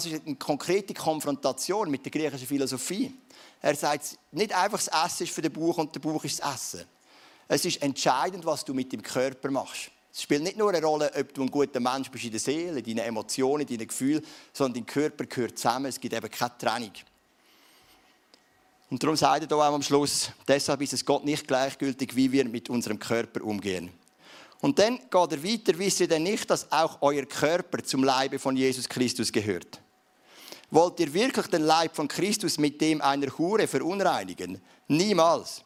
ist 0.06 0.26
eine 0.26 0.36
konkrete 0.36 0.94
Konfrontation 0.94 1.90
mit 1.92 2.04
der 2.04 2.12
griechischen 2.12 2.48
Philosophie. 2.48 3.14
Er 3.62 3.76
sagt, 3.76 4.18
nicht 4.32 4.54
einfach 4.54 4.82
das 4.84 5.06
Essen 5.06 5.24
ist 5.24 5.34
für 5.34 5.42
den 5.42 5.52
Bauch 5.52 5.78
und 5.78 5.94
der 5.96 6.00
Bauch 6.00 6.24
ist 6.24 6.40
das 6.40 6.56
Essen. 6.56 6.86
Es 7.48 7.66
ist 7.66 7.82
entscheidend, 7.82 8.46
was 8.46 8.66
du 8.66 8.74
mit 8.74 8.92
dem 8.92 9.02
Körper 9.02 9.52
machst. 9.52 9.92
Es 10.12 10.22
spielt 10.22 10.44
nicht 10.44 10.58
nur 10.58 10.70
eine 10.70 10.86
Rolle, 10.86 11.12
ob 11.14 11.34
du 11.34 11.42
ein 11.42 11.52
guter 11.52 11.80
Mensch 11.80 12.10
bist 12.10 12.24
in 12.24 12.32
der 12.32 12.40
Seele, 12.40 12.80
in 12.80 12.86
deinen 12.86 13.00
Emotionen, 13.00 13.68
in 13.68 13.78
deinen 13.78 13.88
Gefühlen, 13.88 14.26
sondern 14.54 14.76
dein 14.76 14.86
Körper 14.86 15.26
gehört 15.26 15.58
zusammen. 15.58 15.88
Es 15.88 16.00
gibt 16.00 16.14
eben 16.14 16.32
keine 16.32 16.58
Trennung. 16.58 16.92
Und 18.90 19.04
darum 19.04 19.16
sagt 19.16 19.52
er 19.52 19.58
auch 19.58 19.74
am 19.74 19.82
Schluss, 19.82 20.30
deshalb 20.48 20.82
ist 20.82 20.94
es 20.94 21.04
Gott 21.04 21.26
nicht 21.26 21.48
gleichgültig, 21.48 22.16
wie 22.16 22.32
wir 22.32 22.46
mit 22.46 22.70
unserem 22.70 22.98
Körper 22.98 23.44
umgehen. 23.44 23.92
Und 24.62 24.80
dann 24.80 24.98
geht 24.98 25.14
er 25.14 25.44
weiter, 25.44 25.78
wisst 25.78 26.00
ihr 26.00 26.08
denn 26.08 26.24
nicht, 26.24 26.50
dass 26.50 26.72
auch 26.72 27.00
euer 27.02 27.26
Körper 27.26 27.84
zum 27.84 28.04
Leibe 28.04 28.40
von 28.40 28.56
Jesus 28.56 28.88
Christus 28.88 29.32
gehört? 29.32 29.82
Wollt 30.72 31.00
ihr 31.00 31.14
wirklich 31.14 31.48
den 31.48 31.62
Leib 31.62 31.96
von 31.96 32.08
Christus 32.08 32.58
mit 32.58 32.82
dem 32.82 33.02
einer 33.02 33.28
Hure 33.38 33.68
verunreinigen? 33.68 34.62
Niemals. 34.88 35.64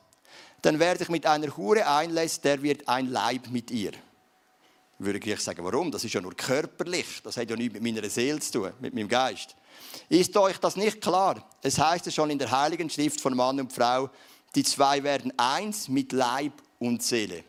Dann 0.62 0.80
wer 0.80 0.98
sich 0.98 1.10
mit 1.10 1.26
einer 1.26 1.56
Hure 1.56 1.88
einlässt, 1.88 2.44
der 2.44 2.62
wird 2.62 2.88
ein 2.88 3.10
Leib 3.10 3.48
mit 3.50 3.72
ihr. 3.72 3.92
Würde 4.98 5.20
ich 5.20 5.40
sagen, 5.40 5.64
warum? 5.64 5.92
Das 5.92 6.04
ist 6.04 6.14
ja 6.14 6.20
nur 6.20 6.36
körperlich. 6.36 7.22
Das 7.24 7.38
hat 7.38 7.50
ja 7.50 7.56
nichts 7.56 7.80
mit 7.80 7.84
meiner 7.84 8.10
Seele 8.10 8.40
zu 8.42 8.52
tun, 8.52 8.74
mit 8.82 8.94
meinem 8.94 9.08
Geist. 9.08 9.56
Ist 10.10 10.36
euch 10.36 10.58
das 10.58 10.76
nicht 10.76 11.00
klar? 11.00 11.50
Es 11.62 11.80
heißt 11.80 12.06
ja 12.06 12.12
schon 12.12 12.30
in 12.30 12.38
der 12.38 12.52
Heiligen 12.52 12.90
Schrift 12.90 13.22
von 13.22 13.34
Mann 13.34 13.62
und 13.62 13.72
Frau, 13.72 14.10
die 14.56 14.64
zwei 14.64 15.02
werden 15.04 15.32
eins 15.38 15.88
mit 15.88 16.12
Leib 16.12 16.52
und 16.80 17.02
Seele. 17.02 17.46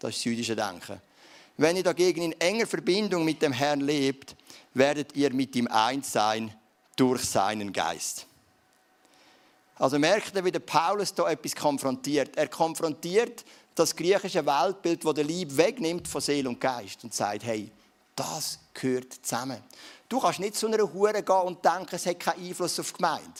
Das 0.00 0.10
ist 0.10 0.18
das 0.18 0.24
jüdische 0.24 0.56
Denken. 0.56 1.00
Wenn 1.56 1.76
ihr 1.76 1.84
dagegen 1.84 2.22
in 2.22 2.40
enger 2.40 2.66
Verbindung 2.66 3.24
mit 3.24 3.40
dem 3.40 3.52
Herrn 3.52 3.80
lebt, 3.80 4.34
werdet 4.74 5.14
ihr 5.14 5.32
mit 5.32 5.54
ihm 5.54 5.68
eins 5.68 6.10
sein 6.10 6.52
durch 6.96 7.24
seinen 7.24 7.72
Geist. 7.72 8.26
Also 9.76 9.98
merkt 9.98 10.34
ihr, 10.36 10.44
wie 10.44 10.52
der 10.52 10.60
Paulus 10.60 11.12
da 11.14 11.28
etwas 11.30 11.56
konfrontiert. 11.56 12.36
Er 12.36 12.48
konfrontiert 12.48 13.44
das 13.74 13.96
griechische 13.96 14.44
Weltbild, 14.44 15.04
das 15.04 15.14
der 15.14 15.24
Lieb 15.24 15.56
wegnimmt 15.56 16.06
von 16.06 16.20
Seele 16.20 16.48
und 16.48 16.60
Geist 16.60 17.02
und 17.04 17.14
sagt, 17.14 17.44
hey, 17.44 17.70
das 18.14 18.58
gehört 18.74 19.12
zusammen. 19.22 19.62
Du 20.08 20.20
kannst 20.20 20.40
nicht 20.40 20.56
zu 20.56 20.66
einer 20.66 20.92
Hure 20.92 21.22
gehen 21.22 21.40
und 21.42 21.64
denken, 21.64 21.94
es 21.94 22.06
hat 22.06 22.20
keinen 22.20 22.46
Einfluss 22.46 22.78
auf 22.78 22.92
die 22.92 22.96
Gemeinde. 22.98 23.32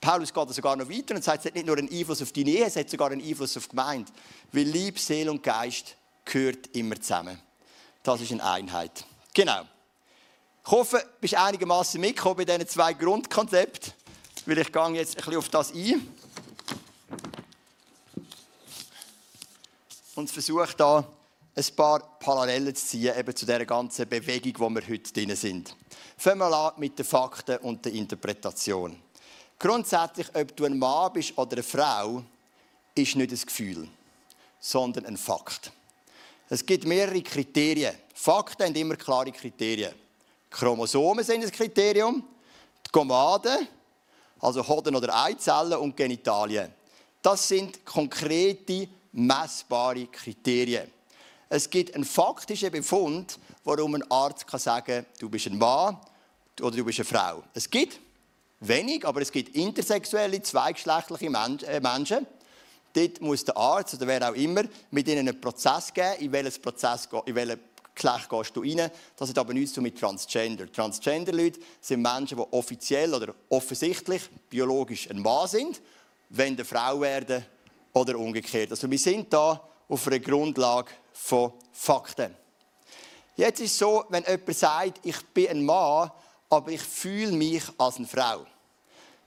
Paulus 0.00 0.32
geht 0.32 0.48
sogar 0.50 0.76
noch 0.76 0.88
weiter 0.88 1.14
und 1.14 1.22
sagt, 1.22 1.40
es 1.40 1.46
hat 1.46 1.54
nicht 1.54 1.66
nur 1.66 1.78
einen 1.78 1.90
Einfluss 1.90 2.22
auf 2.22 2.32
deine 2.32 2.50
Ehe, 2.50 2.66
es 2.66 2.76
hat 2.76 2.90
sogar 2.90 3.10
einen 3.10 3.22
Einfluss 3.22 3.56
auf 3.56 3.64
die 3.64 3.70
Gemeinde. 3.70 4.10
Weil 4.52 4.64
Lieb, 4.64 4.98
Seele 4.98 5.30
und 5.30 5.42
Geist 5.42 5.96
gehört 6.24 6.66
immer 6.68 7.00
zusammen. 7.00 7.38
Das 8.02 8.20
ist 8.20 8.32
eine 8.32 8.44
Einheit. 8.44 9.04
Genau. 9.32 9.62
Ich 10.66 10.70
hoffe, 10.70 10.96
du 10.96 11.20
bist 11.20 11.34
einigermaßen 11.34 12.00
mitgekommen 12.00 12.36
bei 12.36 12.44
diesen 12.46 12.66
zwei 12.66 12.94
Grundkonzepten, 12.94 13.92
weil 14.46 14.56
ich 14.56 14.72
gehe 14.72 14.88
jetzt 14.92 15.10
ein 15.10 15.16
bisschen 15.16 15.36
auf 15.36 15.48
das 15.50 15.74
ein. 15.74 16.08
Und 20.14 20.30
versuche 20.30 20.74
da 20.74 21.06
ein 21.54 21.64
paar 21.76 22.18
Parallelen 22.18 22.74
zu 22.74 22.86
ziehen 22.86 23.14
eben 23.14 23.36
zu 23.36 23.44
dieser 23.44 23.66
ganzen 23.66 24.08
Bewegung, 24.08 24.54
wo 24.56 24.70
wir 24.70 24.88
heute 24.88 25.12
drin 25.12 25.36
sind. 25.36 25.76
Fangen 26.16 26.38
wir 26.38 26.46
an 26.46 26.72
mit 26.78 26.98
den 26.98 27.04
Fakten 27.04 27.58
und 27.58 27.84
der 27.84 27.92
Interpretation. 27.92 28.96
Grundsätzlich, 29.58 30.28
ob 30.34 30.56
du 30.56 30.64
ein 30.64 30.78
Mann 30.78 31.12
bist 31.12 31.36
oder 31.36 31.52
eine 31.52 31.62
Frau, 31.62 32.22
ist 32.94 33.16
nicht 33.16 33.32
ein 33.32 33.46
Gefühl, 33.46 33.86
sondern 34.60 35.04
ein 35.04 35.18
Fakt. 35.18 35.72
Es 36.48 36.64
gibt 36.64 36.86
mehrere 36.86 37.20
Kriterien. 37.20 37.94
Fakten 38.14 38.64
haben 38.64 38.74
immer 38.74 38.96
klare 38.96 39.30
Kriterien. 39.30 40.03
Chromosomen 40.54 41.24
sind 41.24 41.44
ein 41.44 41.50
Kriterium, 41.50 42.22
die 42.86 42.90
Gomaden, 42.92 43.66
also 44.38 44.66
Hoden 44.66 44.94
oder 44.94 45.24
Eizellen 45.24 45.74
und 45.74 45.96
Genitalien. 45.96 46.72
Das 47.20 47.48
sind 47.48 47.84
konkrete, 47.84 48.86
messbare 49.10 50.06
Kriterien. 50.06 50.88
Es 51.48 51.68
gibt 51.68 51.94
einen 51.94 52.04
faktischen 52.04 52.70
Befund, 52.70 53.36
warum 53.64 53.96
ein 53.96 54.08
Arzt 54.08 54.46
kann 54.46 54.60
sagen 54.60 54.86
kann, 54.86 55.06
du 55.18 55.28
bist 55.28 55.46
ein 55.48 55.58
Mann 55.58 55.98
oder 56.60 56.76
du 56.76 56.84
bist 56.84 57.00
eine 57.00 57.04
Frau. 57.04 57.42
Es 57.52 57.68
gibt 57.68 57.98
wenig, 58.60 59.04
aber 59.04 59.22
es 59.22 59.32
gibt 59.32 59.56
intersexuelle, 59.56 60.40
zweigeschlechtliche 60.40 61.26
äh, 61.66 61.80
Menschen. 61.80 62.28
Dort 62.92 63.20
muss 63.20 63.44
der 63.44 63.56
Arzt 63.56 63.94
oder 63.94 64.06
wer 64.06 64.30
auch 64.30 64.34
immer 64.34 64.62
mit 64.92 65.08
ihnen 65.08 65.28
einen 65.28 65.40
Prozess 65.40 65.92
geben, 65.92 66.14
in 66.20 66.30
welchen 66.30 66.62
Prozess, 66.62 67.08
in 67.24 67.34
welchen 67.34 67.73
Geschlecht 67.94 68.28
gehst 68.28 68.56
du 68.56 68.60
rein. 68.60 68.90
Das 69.16 69.28
hat 69.28 69.38
aber 69.38 69.54
nichts 69.54 69.72
zu 69.72 69.80
mit 69.80 69.98
Transgender. 69.98 70.70
Transgender-Leute 70.70 71.60
sind 71.80 72.02
Menschen, 72.02 72.36
die 72.36 72.44
offiziell 72.50 73.14
oder 73.14 73.34
offensichtlich 73.48 74.28
biologisch 74.50 75.08
ein 75.10 75.20
Mann 75.20 75.48
sind, 75.48 75.80
wenn 76.30 76.54
eine 76.54 76.64
Frau 76.64 77.00
werden 77.00 77.44
oder 77.92 78.18
umgekehrt. 78.18 78.70
Also 78.70 78.90
wir 78.90 78.98
sind 78.98 79.32
da 79.32 79.60
auf 79.88 80.06
einer 80.06 80.18
Grundlage 80.18 80.90
von 81.12 81.52
Fakten. 81.72 82.34
Jetzt 83.36 83.60
ist 83.60 83.72
es 83.72 83.78
so, 83.78 84.04
wenn 84.08 84.24
jemand 84.24 84.56
sagt, 84.56 85.00
ich 85.04 85.20
bin 85.26 85.48
ein 85.48 85.64
Mann, 85.64 86.10
aber 86.48 86.70
ich 86.70 86.82
fühle 86.82 87.32
mich 87.32 87.62
als 87.78 87.96
eine 87.96 88.06
Frau, 88.06 88.46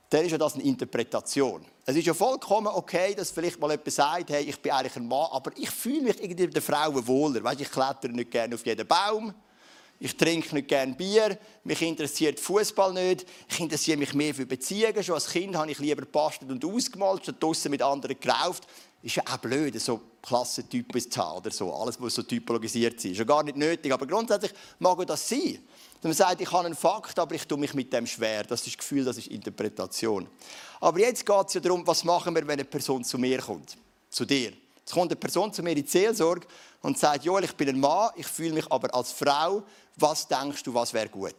dann 0.09 0.25
ist 0.25 0.31
ja 0.31 0.37
das 0.37 0.55
eine 0.55 0.63
Interpretation. 0.63 1.65
Es 1.89 1.95
ist 1.95 2.05
ja 2.05 2.13
vollkommen 2.13 2.67
okay, 2.67 3.15
dass 3.15 3.31
vielleicht 3.31 3.61
mal 3.61 3.71
jemand 3.71 3.89
sagt, 3.89 4.29
hey, 4.29 4.43
ich 4.43 4.61
bin 4.61 4.73
eigentlich 4.73 4.97
ein 4.97 5.07
Mann, 5.07 5.29
aber 5.31 5.51
ich 5.55 5.69
fühle 5.69 6.01
mich 6.01 6.21
irgendwie 6.21 6.45
der 6.45 6.61
Frau 6.61 6.91
wohler. 7.07 7.41
Weißt, 7.41 7.61
ich 7.61 7.71
klettere 7.71 8.11
nicht 8.11 8.29
gerne 8.29 8.55
auf 8.55 8.65
jeden 8.65 8.85
Baum. 8.85 9.33
ich 9.97 10.17
trinke 10.17 10.53
nicht 10.53 10.67
gerne 10.67 10.93
Bier, 10.93 11.39
mich 11.63 11.81
interessiert 11.81 12.41
Fußball 12.41 12.91
nicht, 12.91 13.25
ich 13.49 13.59
interessiere 13.61 13.97
mich 13.97 14.13
mehr 14.13 14.35
für 14.35 14.45
Beziehungen. 14.45 15.01
Schon 15.01 15.15
als 15.15 15.29
Kind 15.29 15.55
habe 15.55 15.71
ich 15.71 15.79
lieber 15.79 16.01
gebastelt 16.01 16.51
und 16.51 16.65
ausgemalt, 16.65 17.23
statt 17.23 17.37
draussen 17.39 17.71
mit 17.71 17.81
anderen 17.81 18.19
gerauft. 18.19 18.67
Ist 19.01 19.15
ja 19.15 19.23
auch 19.25 19.37
blöd, 19.37 19.79
so 19.79 20.01
Klassentypen 20.21 21.09
zu 21.09 21.23
haben 21.23 21.37
oder 21.37 21.51
so. 21.51 21.73
Alles 21.73 21.97
muss 21.97 22.15
so 22.15 22.23
typologisiert 22.23 22.99
sein. 22.99 23.13
Ist 23.13 23.19
ja 23.19 23.23
gar 23.23 23.43
nicht 23.43 23.55
nötig, 23.55 23.93
aber 23.93 24.05
grundsätzlich 24.05 24.51
mag 24.79 25.07
das 25.07 25.29
sein. 25.29 25.59
Man 26.07 26.13
sagt, 26.13 26.39
ich 26.39 26.49
habe 26.49 26.65
einen 26.65 26.75
Fakt, 26.75 27.19
aber 27.19 27.35
ich 27.35 27.45
tue 27.45 27.57
mich 27.57 27.73
mit 27.73 27.91
dem 27.91 28.07
schwer. 28.07 28.45
Das 28.45 28.65
ist 28.65 28.77
Gefühl, 28.77 29.03
das 29.03 29.17
ist 29.17 29.27
Interpretation. 29.27 30.25
Aber 30.79 30.99
jetzt 30.99 31.25
geht 31.25 31.47
es 31.47 31.53
ja 31.55 31.59
darum, 31.59 31.85
was 31.85 32.05
machen 32.05 32.33
wir, 32.33 32.43
wenn 32.43 32.51
eine 32.51 32.63
Person 32.63 33.03
zu 33.03 33.17
mir 33.17 33.39
kommt, 33.39 33.75
zu 34.09 34.23
dir. 34.23 34.53
Jetzt 34.77 34.93
kommt 34.93 35.11
eine 35.11 35.17
Person 35.17 35.51
zu 35.51 35.61
mir 35.61 35.71
in 35.71 35.83
die 35.83 35.89
Seelsorge 35.89 36.47
und 36.81 36.97
sagt, 36.97 37.25
Joel, 37.25 37.43
ich 37.43 37.51
bin 37.51 37.67
ein 37.67 37.79
Mann, 37.81 38.11
ich 38.15 38.25
fühle 38.25 38.53
mich 38.53 38.71
aber 38.71 38.95
als 38.95 39.11
Frau. 39.11 39.63
Was 39.97 40.25
denkst 40.25 40.63
du, 40.63 40.73
was 40.73 40.93
wäre 40.93 41.09
gut? 41.09 41.35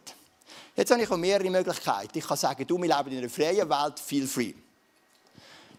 Jetzt 0.75 0.91
habe 0.91 1.01
ich 1.01 1.09
mehrere 1.09 1.49
Möglichkeiten. 1.49 2.15
Ich 2.15 2.27
kann 2.27 2.37
sagen, 2.37 2.67
du, 2.67 2.79
wir 2.79 2.95
leben 2.95 3.11
in 3.11 3.17
einer 3.17 3.29
freien 3.29 3.67
Welt, 3.67 3.99
feel 3.99 4.27
free. 4.27 4.53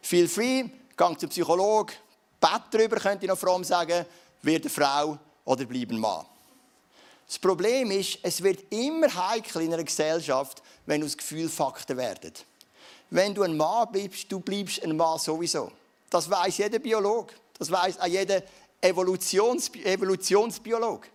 Feel 0.02 0.26
free, 0.26 0.64
geh 0.96 1.16
zum 1.16 1.28
Psychologen, 1.28 1.94
bett 2.40 2.62
darüber, 2.72 2.96
könnte 2.96 3.24
ich 3.24 3.30
noch 3.30 3.38
fromm 3.38 3.62
sagen, 3.62 4.04
wird 4.42 4.64
eine 4.64 4.70
Frau 4.70 5.16
oder 5.44 5.64
bleib 5.64 5.90
ein 5.90 5.98
Mann. 6.00 6.26
Das 7.30 7.38
Problem 7.38 7.92
ist, 7.92 8.18
es 8.24 8.42
wird 8.42 8.72
immer 8.72 9.06
heikel 9.14 9.62
in 9.62 9.72
einer 9.72 9.84
Gesellschaft, 9.84 10.60
wenn 10.84 11.00
das 11.00 11.16
Gefühl 11.16 11.48
Fakten 11.48 11.96
werden. 11.96 12.32
Wenn 13.08 13.32
du 13.32 13.44
ein 13.44 13.56
Mann 13.56 13.86
bleibst, 13.92 14.32
du 14.32 14.40
bleibst 14.40 14.82
ein 14.82 14.96
Mann 14.96 15.16
sowieso. 15.16 15.70
Das 16.10 16.28
weiß 16.28 16.58
jeder 16.58 16.80
Biologe. 16.80 17.32
Das 17.56 17.70
weiß 17.70 18.00
auch 18.00 18.06
jeder 18.08 18.42
Evolutions 18.80 19.70
Evolutionsbiologe. 19.72 21.06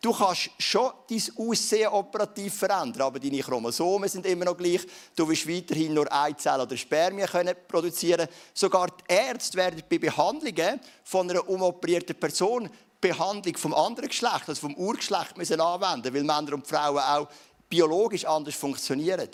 Du 0.00 0.12
kannst 0.12 0.50
schon 0.58 0.90
dein 1.08 1.22
Aussehen 1.36 1.86
operativ 1.86 2.54
verändern, 2.56 3.02
aber 3.02 3.20
deine 3.20 3.38
Chromosomen 3.38 4.08
sind 4.08 4.26
immer 4.26 4.46
noch 4.46 4.56
gleich. 4.56 4.80
Du 5.14 5.28
wirst 5.28 5.48
weiterhin 5.48 5.94
nur 5.94 6.12
Eizellen 6.12 6.62
oder 6.62 6.76
Spermien 6.76 7.28
können 7.28 7.54
produzieren. 7.68 8.26
Sogar 8.52 8.88
die 8.88 9.14
Ärzte 9.14 9.56
werden 9.56 9.84
bei 9.88 9.98
Behandlungen 9.98 10.80
von 11.04 11.30
einer 11.30 11.48
umoperierten 11.48 12.16
Person 12.16 12.68
Behandlung 13.04 13.54
vom 13.58 13.74
anderen 13.74 14.08
Geschlecht, 14.08 14.48
also 14.48 14.62
vom 14.62 14.74
Urgeschlecht, 14.76 15.36
müssen 15.36 15.60
anwenden, 15.60 16.14
weil 16.14 16.24
Männer 16.24 16.54
und 16.54 16.66
Frauen 16.66 16.98
auch 16.98 17.28
biologisch 17.68 18.24
anders 18.24 18.54
funktionieren. 18.54 19.28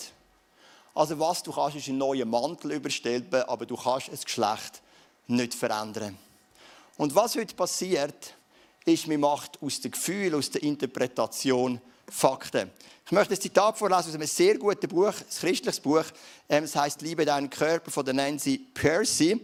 Also 0.93 1.17
was 1.21 1.45
du 1.45 1.53
kannst, 1.53 1.77
ist 1.77 1.89
einen 1.89 1.99
neuen 1.99 2.29
Mantel 2.29 2.73
überstülpen, 2.73 3.45
aber 3.45 3.67
du 3.67 3.77
kannst 3.77 4.09
das 4.13 4.25
Geschlecht 4.25 4.83
nicht 5.29 5.55
verändern. 5.55 6.19
Und 6.97 7.15
was 7.15 7.37
heute 7.37 7.55
passiert, 7.55 8.35
ist, 8.85 9.07
man 9.07 9.21
macht 9.21 9.63
aus 9.63 9.81
dem 9.81 9.93
Gefühl, 9.93 10.35
aus 10.35 10.51
der 10.51 10.65
Interpretation 10.65 11.81
Fakten. 12.11 12.73
Ich 13.07 13.13
möchte 13.13 13.35
ein 13.35 13.41
Zitat 13.41 13.79
vorlesen 13.79 14.09
aus 14.09 14.15
einem 14.15 14.27
sehr 14.27 14.59
guten 14.59 14.89
Buch, 14.89 15.15
ein 15.15 15.27
christliches 15.41 15.79
Buch. 15.79 16.05
Ähm, 16.49 16.65
es 16.65 16.75
heißt 16.75 17.03
Liebe 17.03 17.25
deinen 17.25 17.49
Körper 17.49 17.91
von 17.93 18.05
Nancy 18.05 18.59
Percy. 18.75 19.41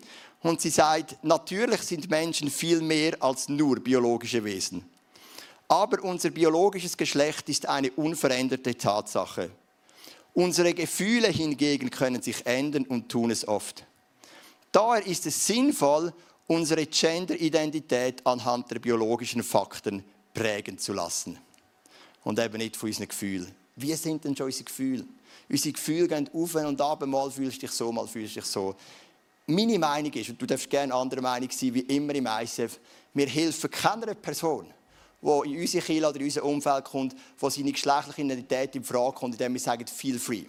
Und 0.47 0.61
sie 0.61 0.71
sagt, 0.71 1.17
natürlich 1.25 1.83
sind 1.83 2.09
Menschen 2.09 2.49
viel 2.53 2.81
mehr 2.81 3.21
als 3.21 3.49
nur 3.49 3.81
biologische 3.81 4.45
Wesen. 4.45 4.85
Aber 5.67 6.05
unser 6.05 6.31
biologisches 6.31 6.97
Geschlecht 6.97 7.49
ist 7.49 7.67
eine 7.67 7.91
unveränderte 7.91 8.79
Tatsache. 8.79 9.51
Unsere 10.35 10.73
Gefühle 10.73 11.27
hingegen 11.31 11.91
können 11.91 12.23
sich 12.23 12.47
ändern 12.47 12.85
und 12.85 13.09
tun 13.09 13.33
es 13.33 13.49
oft. 13.49 13.85
Daher 14.71 15.05
ist 15.05 15.27
es 15.27 15.45
sinnvoll, 15.49 16.13
unsere 16.47 16.87
Gender-Identität 16.87 18.25
anhand 18.25 18.71
der 18.71 18.79
biologischen 18.79 19.43
Fakten 19.43 20.05
prägen 20.33 20.79
zu 20.79 20.93
lassen. 20.93 21.41
Und 22.23 22.39
eben 22.39 22.59
nicht 22.59 22.77
von 22.77 22.89
unseren 22.89 23.09
Gefühlen. 23.09 23.53
Wie 23.75 23.93
sind 23.95 24.23
denn 24.23 24.37
schon 24.37 24.47
unsere 24.47 24.63
Gefühle? 24.63 25.07
Unsere 25.49 25.73
Gefühle 25.73 26.07
gehen 26.07 26.31
auf 26.33 26.55
und 26.55 26.81
ab, 26.81 27.05
mal 27.05 27.33
fühlst 27.33 27.57
du 27.57 27.67
dich 27.67 27.73
so, 27.73 27.91
mal 27.91 28.07
fühlst 28.07 28.37
du 28.37 28.41
dich 28.41 28.49
so. 28.49 28.77
Meine 29.49 29.79
Meinung 29.79 30.13
ist, 30.13 30.31
und 30.31 30.43
du 30.43 30.47
darfst 30.47 30.69
gerne 30.69 30.93
andere 30.93 31.21
Meinung 31.21 31.49
sein, 31.53 31.73
wie 31.73 31.81
immer 31.81 32.15
im 32.17 32.27
ICF, 32.27 32.81
wir 33.15 33.27
helfen 33.29 33.71
keiner 33.71 34.15
Person, 34.15 34.67
die 35.23 35.27
in 35.27 35.61
unsere 35.61 35.85
Kirche 35.85 36.09
oder 36.09 36.17
in 36.17 36.25
unser 36.25 36.45
Umfeld 36.45 36.85
kommt, 36.85 37.15
wo 37.39 37.49
seine 37.49 37.71
geschlechtliche 37.71 38.23
Identität 38.23 38.75
in 38.75 38.83
Frage 38.83 39.15
kommt, 39.15 39.35
indem 39.35 39.53
wir 39.55 39.61
sagen, 39.61 39.87
feel 39.87 40.19
free. 40.19 40.47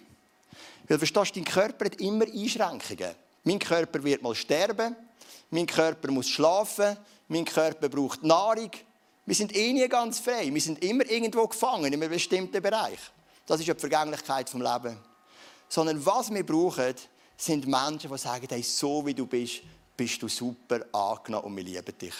Weil 0.88 0.98
verstehst 0.98 1.36
du, 1.36 1.40
dein 1.40 1.44
Körper 1.44 1.84
hat 1.84 2.00
immer 2.00 2.24
Einschränkungen. 2.24 3.14
Mein 3.44 3.60
Körper 3.60 4.02
wird 4.02 4.20
mal 4.20 4.34
sterben, 4.34 4.96
mein 5.50 5.66
Körper 5.66 6.10
muss 6.10 6.28
schlafen, 6.28 6.96
mein 7.28 7.44
Körper 7.44 7.88
braucht 7.88 8.24
Nahrung. 8.24 8.70
Wir 9.24 9.34
sind 9.34 9.54
eh 9.54 9.72
nie 9.72 9.88
ganz 9.88 10.18
frei, 10.18 10.52
wir 10.52 10.60
sind 10.60 10.82
immer 10.82 11.08
irgendwo 11.08 11.46
gefangen 11.46 11.92
in 11.92 12.02
einem 12.02 12.10
bestimmten 12.10 12.60
Bereich. 12.60 12.98
Das 13.46 13.60
ist 13.60 13.66
ja 13.66 13.74
die 13.74 13.80
Vergänglichkeit 13.80 14.50
vom 14.50 14.60
Leben. 14.60 14.98
Sondern 15.68 16.04
was 16.04 16.32
wir 16.34 16.44
brauchen, 16.44 16.94
sind 17.40 17.66
Menschen, 17.66 18.10
die 18.10 18.18
sagen, 18.18 18.46
hey, 18.50 18.62
so 18.62 19.06
wie 19.06 19.14
du 19.14 19.24
bist, 19.26 19.62
bist 19.96 20.20
du 20.20 20.28
super 20.28 20.80
angenommen 20.92 21.46
und 21.46 21.56
wir 21.56 21.64
lieben 21.64 21.98
dich. 21.98 22.14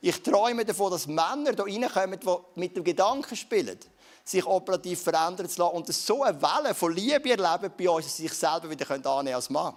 Ich 0.00 0.22
träume 0.22 0.64
davon, 0.64 0.92
dass 0.92 1.08
Männer 1.08 1.52
hier 1.66 1.96
reinkommen, 1.96 2.20
die 2.54 2.60
mit 2.60 2.76
dem 2.76 2.84
Gedanken 2.84 3.34
spielen, 3.34 3.78
sich 4.24 4.46
operativ 4.46 5.02
verändern 5.02 5.48
zu 5.48 5.60
lassen 5.60 5.74
und 5.74 5.92
so 5.92 6.22
eine 6.22 6.40
Welle 6.40 6.74
von 6.74 6.94
Liebe 6.94 7.30
erleben 7.30 7.72
bei 7.76 7.90
uns, 7.90 8.06
dass 8.06 8.16
sie 8.16 8.22
sich 8.22 8.32
selber 8.32 8.70
wieder 8.70 8.88
annehmen 8.90 9.34
als 9.34 9.50
Mann. 9.50 9.76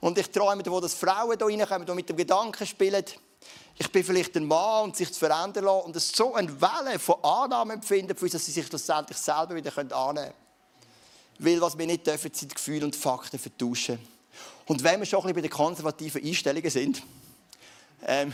Und 0.00 0.18
ich 0.18 0.30
träume 0.30 0.62
davon, 0.62 0.82
dass 0.82 0.94
Frauen 0.94 1.36
hier 1.36 1.48
reinkommen, 1.48 1.86
die 1.86 1.94
mit 1.94 2.08
dem 2.08 2.16
Gedanken 2.16 2.66
spielen, 2.66 3.04
ich 3.76 3.90
bin 3.90 4.04
vielleicht 4.04 4.36
ein 4.36 4.44
Mann 4.44 4.84
und 4.84 4.96
sich 4.96 5.12
zu 5.12 5.18
verändern 5.18 5.64
lassen 5.64 5.86
und 5.86 6.00
so 6.00 6.34
eine 6.34 6.60
Welle 6.60 6.98
von 6.98 7.16
Annahme 7.24 7.74
empfinden, 7.74 8.14
dass 8.14 8.44
sie 8.44 8.52
sich 8.52 8.66
schlussendlich 8.66 9.18
selber 9.18 9.54
wieder 9.56 9.76
annehmen 9.76 9.90
können. 9.90 10.43
Weil 11.44 11.60
was 11.60 11.76
wir 11.76 11.86
nicht 11.86 12.06
dürfen, 12.06 12.32
sind 12.32 12.54
Gefühle 12.54 12.86
und 12.86 12.96
Fakten 12.96 13.38
vertauschen. 13.38 13.98
Und 14.66 14.82
wenn 14.82 15.00
wir 15.00 15.06
schon 15.06 15.20
ein 15.20 15.24
bisschen 15.24 15.34
bei 15.36 15.40
den 15.42 15.50
konservativen 15.50 16.24
Einstellungen 16.24 16.70
sind, 16.70 17.02
ähm, 18.06 18.32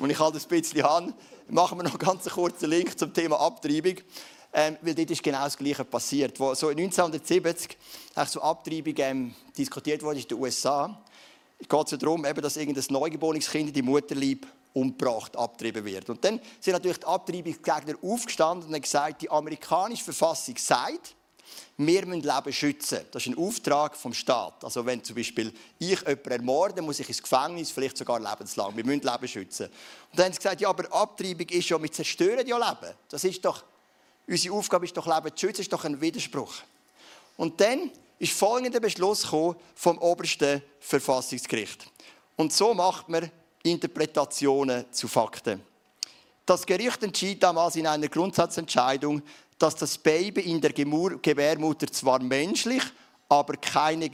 und 0.00 0.10
ich 0.10 0.18
halte 0.18 0.34
das 0.34 0.44
ein 0.44 0.48
bisschen 0.48 0.82
an, 0.82 1.14
machen 1.48 1.78
wir 1.78 1.84
noch 1.84 1.92
einen 1.92 1.98
ganz 1.98 2.24
kurzen 2.28 2.68
Link 2.68 2.98
zum 2.98 3.14
Thema 3.14 3.38
Abtreibung. 3.40 3.96
Ähm, 4.52 4.76
weil 4.82 4.94
dort 4.96 5.10
ist 5.12 5.22
genau 5.22 5.44
das 5.44 5.56
Gleiche 5.56 5.84
passiert. 5.84 6.40
Wo 6.40 6.52
so 6.54 6.68
1970 6.68 7.78
so 8.26 8.42
Abtreibung 8.42 8.94
ähm, 8.96 9.34
diskutiert 9.56 10.02
wurde 10.02 10.18
in 10.18 10.26
den 10.26 10.38
USA, 10.38 11.00
geht 11.60 11.84
es 11.84 11.92
ja 11.92 11.96
darum, 11.96 12.24
eben, 12.24 12.42
dass 12.42 12.56
irgendein 12.56 12.84
neugeborenes 12.88 13.48
Kind 13.48 13.68
in 13.68 13.74
die 13.74 13.82
Mutterlieb 13.82 14.48
umgebracht, 14.72 15.36
abgetrieben 15.36 15.84
wird. 15.84 16.10
Und 16.10 16.24
dann 16.24 16.40
sind 16.58 16.72
natürlich 16.72 16.98
die 16.98 17.06
Abtreibungsgegner 17.06 17.94
aufgestanden 18.02 18.68
und 18.68 18.74
haben 18.74 18.82
gesagt, 18.82 19.22
die 19.22 19.30
amerikanische 19.30 20.04
Verfassung 20.04 20.56
sagt, 20.56 21.14
wir 21.76 22.06
müssen 22.06 22.22
Leben 22.22 22.52
schützen. 22.52 23.00
Das 23.10 23.26
ist 23.26 23.32
ein 23.32 23.38
Auftrag 23.38 23.96
vom 23.96 24.12
Staat. 24.12 24.64
Also 24.64 24.84
wenn 24.84 25.02
zum 25.02 25.16
Beispiel 25.16 25.52
ich 25.78 26.00
jemanden 26.00 26.30
ermorde, 26.30 26.82
muss 26.82 27.00
ich 27.00 27.08
ins 27.08 27.22
Gefängnis, 27.22 27.70
vielleicht 27.70 27.96
sogar 27.96 28.20
lebenslang. 28.20 28.76
Wir 28.76 28.84
müssen 28.84 29.00
Leben 29.00 29.28
schützen. 29.28 29.66
Und 29.66 30.18
dann 30.18 30.26
haben 30.26 30.32
sie 30.32 30.38
gesagt, 30.38 30.60
ja, 30.60 30.68
aber 30.68 30.92
Abtreibung 30.92 31.48
ist 31.48 31.68
ja, 31.68 31.80
wir 31.80 31.90
zerstören 31.90 32.46
ja 32.46 32.58
Leben. 32.58 32.94
Das 33.08 33.24
ist 33.24 33.44
doch, 33.44 33.64
unsere 34.26 34.54
Aufgabe 34.54 34.84
ist 34.84 34.96
doch 34.96 35.06
Leben 35.06 35.34
zu 35.34 35.46
schützen, 35.46 35.56
das 35.56 35.66
ist 35.66 35.72
doch 35.72 35.84
ein 35.84 36.00
Widerspruch. 36.00 36.54
Und 37.36 37.60
dann 37.60 37.90
ist 38.18 38.32
folgender 38.32 38.80
Beschluss 38.80 39.24
vom 39.24 39.98
obersten 39.98 40.62
Verfassungsgericht. 40.78 41.86
Und 42.36 42.52
so 42.52 42.74
macht 42.74 43.08
man 43.08 43.30
Interpretationen 43.62 44.84
zu 44.92 45.08
Fakten. 45.08 45.62
Das 46.46 46.66
Gericht 46.66 47.02
entschied 47.02 47.42
damals 47.42 47.76
in 47.76 47.86
einer 47.86 48.08
Grundsatzentscheidung, 48.08 49.22
dass 49.60 49.76
das 49.76 49.98
Baby 49.98 50.40
in 50.40 50.60
der 50.60 50.72
Gebärmutter 50.72 51.86
zwar 51.92 52.20
menschlich, 52.22 52.82
aber 53.28 53.56
keine 53.58 54.10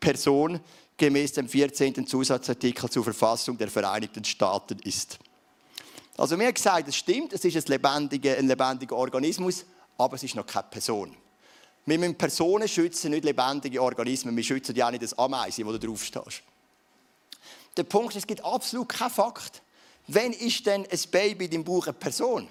Person 0.00 0.60
gemäß 0.96 1.32
dem 1.34 1.48
14. 1.48 2.04
Zusatzartikel 2.06 2.90
zur 2.90 3.04
Verfassung 3.04 3.56
der 3.56 3.68
Vereinigten 3.68 4.24
Staaten 4.24 4.78
ist. 4.80 5.18
Also 6.16 6.36
mir 6.36 6.52
gesagt, 6.52 6.88
es 6.88 6.96
stimmt, 6.96 7.32
es 7.32 7.44
ist 7.44 7.56
ein 7.56 7.62
lebendiger, 7.68 8.36
ein 8.36 8.48
lebendiger 8.48 8.96
Organismus, 8.96 9.64
aber 9.96 10.16
es 10.16 10.24
ist 10.24 10.34
noch 10.34 10.44
keine 10.44 10.66
Person. 10.68 11.16
Wir 11.86 11.96
müssen 11.96 12.18
Personen 12.18 12.66
schützen, 12.66 13.12
nicht 13.12 13.24
lebendige 13.24 13.80
Organismen. 13.80 14.36
Wir 14.36 14.42
schützen 14.42 14.74
ja 14.74 14.88
auch 14.88 14.90
nicht 14.90 15.04
das 15.04 15.16
Ameisen, 15.16 15.64
wo 15.64 15.70
du 15.72 15.78
drauf 15.78 16.04
stehst. 16.04 16.42
Der 17.76 17.84
Punkt 17.84 18.10
ist, 18.10 18.22
es 18.22 18.26
gibt 18.26 18.44
absolut 18.44 18.88
keinen 18.88 19.10
Fakt. 19.10 19.62
Wann 20.08 20.32
ist 20.32 20.66
denn 20.66 20.84
ein 20.90 21.00
Baby 21.12 21.44
in 21.44 21.50
deinem 21.52 21.64
Bauch 21.64 21.86
eine 21.86 21.92
Person? 21.92 22.48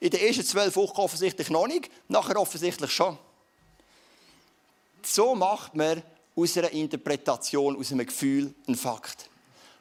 In 0.00 0.10
den 0.10 0.20
ersten 0.20 0.44
zwölf 0.44 0.76
Wochen 0.76 1.00
offensichtlich 1.00 1.50
noch 1.50 1.66
nicht, 1.66 1.90
nachher 2.08 2.38
offensichtlich 2.38 2.90
schon. 2.90 3.18
So 5.02 5.34
macht 5.34 5.74
man 5.74 6.02
aus 6.34 6.56
einer 6.58 6.70
Interpretation, 6.70 7.78
aus 7.78 7.92
einem 7.92 8.06
Gefühl 8.06 8.54
einen 8.66 8.76
Fakt. 8.76 9.30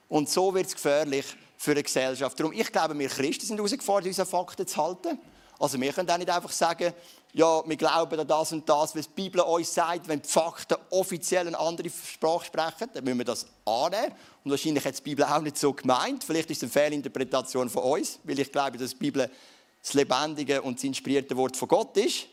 Und 0.08 0.30
so 0.30 0.54
wird 0.54 0.68
es 0.68 0.76
gefährlich 0.76 1.26
für 1.58 1.72
eine 1.72 1.84
Gesellschaft. 1.84 2.40
Darum, 2.40 2.54
ich 2.54 2.72
glaube, 2.72 2.98
wir 2.98 3.10
Christen 3.10 3.46
sind 3.46 3.58
herausgefordert, 3.58 4.08
unsere 4.08 4.28
Fakten 4.28 4.68
zu 4.68 4.78
halten. 4.78 5.20
Also 5.60 5.80
wir 5.80 5.92
können 5.94 6.10
auch 6.10 6.18
nicht 6.18 6.30
einfach 6.30 6.52
sagen, 6.52 6.94
ja, 7.34 7.68
wir 7.68 7.76
glauben 7.76 8.20
an 8.20 8.28
das 8.28 8.52
und 8.52 8.68
das, 8.68 8.96
was 8.96 9.08
die 9.08 9.14
Bibel 9.16 9.42
uns 9.42 9.74
sagt. 9.74 10.08
Wenn 10.08 10.22
die 10.22 10.30
Fakten 10.30 10.78
offiziell 10.90 11.48
eine 11.48 11.58
andere 11.60 11.90
Sprache 11.90 12.46
sprechen, 12.46 12.90
dann 12.94 13.04
müssen 13.04 13.18
wir 13.18 13.26
das 13.26 13.46
annehmen. 13.66 14.14
Und 14.44 14.52
wahrscheinlich 14.52 14.86
hat 14.86 14.98
die 14.98 15.02
Bibel 15.02 15.26
auch 15.26 15.42
nicht 15.42 15.58
so 15.58 15.74
gemeint. 15.74 16.24
Vielleicht 16.24 16.52
ist 16.52 16.58
es 16.58 16.64
eine 16.64 16.72
Fehlinterpretation 16.72 17.70
von 17.70 17.84
uns, 17.84 18.20
weil 18.24 18.40
ich 18.40 18.52
glaube, 18.52 18.78
dass 18.78 18.92
die 18.92 18.98
Bibel 18.98 19.30
das 19.86 19.94
lebendige 19.94 20.64
und 20.64 20.78
das 20.78 20.84
inspirierte 20.84 21.38
Wort 21.38 21.56
von 21.56 21.68
Gott 21.68 21.96
ist. 21.98 22.26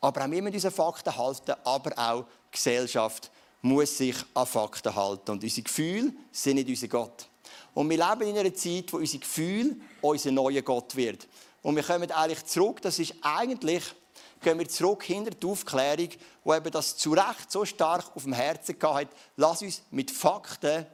Aber 0.00 0.24
auch 0.24 0.30
wir 0.30 0.42
müssen 0.42 0.54
unsere 0.54 0.74
Fakten 0.74 1.16
halten, 1.16 1.54
aber 1.62 1.96
auch 1.96 2.24
die 2.24 2.56
Gesellschaft 2.56 3.30
muss 3.62 3.98
sich 3.98 4.16
an 4.34 4.46
Fakten 4.46 4.94
halten. 4.94 5.30
Und 5.30 5.42
unsere 5.42 5.62
Gefühle 5.62 6.12
sind 6.32 6.56
nicht 6.56 6.68
unser 6.68 6.88
Gott. 6.88 7.28
Und 7.74 7.88
wir 7.88 7.96
leben 7.96 8.30
in 8.30 8.38
einer 8.38 8.54
Zeit, 8.54 8.92
wo 8.92 8.96
unsere 8.96 9.20
Gefühle 9.20 9.76
unser 10.00 10.32
neuer 10.32 10.62
Gott 10.62 10.96
wird. 10.96 11.28
Und 11.62 11.76
wir 11.76 11.84
kommen 11.84 12.10
eigentlich 12.10 12.44
zurück, 12.46 12.82
das 12.82 12.98
ist 12.98 13.14
eigentlich, 13.22 13.84
gehen 14.40 14.58
wir 14.58 14.68
zurück 14.68 15.04
hinter 15.04 15.30
die 15.30 15.46
Aufklärung, 15.46 16.08
wo 16.42 16.54
eben 16.54 16.70
das 16.70 16.96
zu 16.96 17.12
Recht 17.12 17.50
so 17.50 17.64
stark 17.64 18.10
auf 18.16 18.24
dem 18.24 18.32
Herzen 18.32 18.76
hat. 18.82 19.08
Lass 19.36 19.62
uns 19.62 19.82
mit 19.90 20.10
Fakten, 20.10 20.86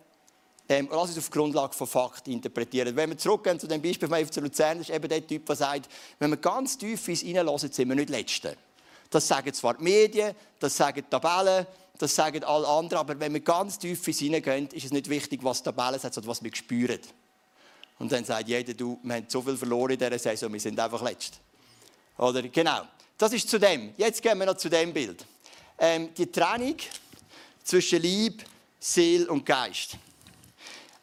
ähm, 0.69 0.89
lass 0.91 1.11
uns 1.11 1.19
auf 1.19 1.31
Grundlage 1.31 1.75
von 1.75 1.87
Fakten 1.87 2.33
interpretieren. 2.33 2.97
Wenn 2.97 3.11
wir 3.11 3.19
zurückgehen 3.19 3.61
zu 3.61 3.67
dem 3.67 3.83
Beispiel 3.83 4.09
von 4.09 4.25
FC 4.25 4.37
Luzern, 4.37 4.81
ist 4.81 4.91
eben 4.91 5.09
der 5.09 5.27
Typ, 5.27 5.45
der 5.47 5.57
sagt, 5.57 5.91
wenn 6.19 6.31
wir 6.31 6.39
ganz 6.39 6.79
tief 6.79 7.07
ins 7.09 7.23
Reinhören, 7.23 7.59
sind 7.59 7.89
wir 7.89 7.95
nicht 7.95 8.11
Letzte. 8.11 8.57
Das 9.11 9.29
sagen 9.29 9.53
zwar 9.53 9.75
die 9.75 9.85
Medien, 9.85 10.35
das 10.59 10.77
sagen 10.77 11.05
die 11.05 11.11
Tabellen, 11.11 11.67
das 11.99 12.15
sagen 12.15 12.43
alle 12.45 12.67
anderen, 12.67 13.01
aber 13.01 13.21
wenn 13.21 13.33
wir 13.33 13.41
ganz 13.41 13.79
tief 13.79 14.07
ins 14.09 14.19
hineingehen, 14.19 14.69
ist 14.69 14.87
es 14.87 14.93
nicht 14.93 15.09
wichtig, 15.09 15.45
was 15.45 15.63
die 15.63 15.71
Tabelle 15.71 15.99
sagt, 15.99 16.15
sondern 16.15 16.31
was 16.31 16.43
wir 16.43 16.55
spüren. 16.55 17.01
Und 17.99 18.11
dann 18.11 18.25
sagt 18.25 18.49
jeder, 18.49 18.75
du, 18.75 18.99
wir 19.03 19.15
haben 19.15 19.27
so 19.29 19.43
viel 19.43 19.57
verloren 19.57 19.93
in 19.93 19.99
dieser 19.99 20.19
Saison, 20.19 20.53
wir 20.53 20.61
sind 20.61 20.81
einfach 20.81 21.03
letzt. 21.03 21.41
Oder, 22.19 22.43
genau. 22.43 22.83
Das 23.17 23.33
ist 23.33 23.49
zu 23.49 23.59
dem. 23.59 23.93
Jetzt 23.97 24.23
gehen 24.23 24.39
wir 24.39 24.47
noch 24.47 24.57
zu 24.57 24.69
dem 24.69 24.93
Bild. 24.93 25.25
Ähm, 25.79 26.13
die 26.15 26.31
Trennung 26.31 26.77
zwischen 27.63 28.03
Lieb, 28.03 28.45
Seele 28.81 29.29
und 29.29 29.47
Geist. 29.47 29.97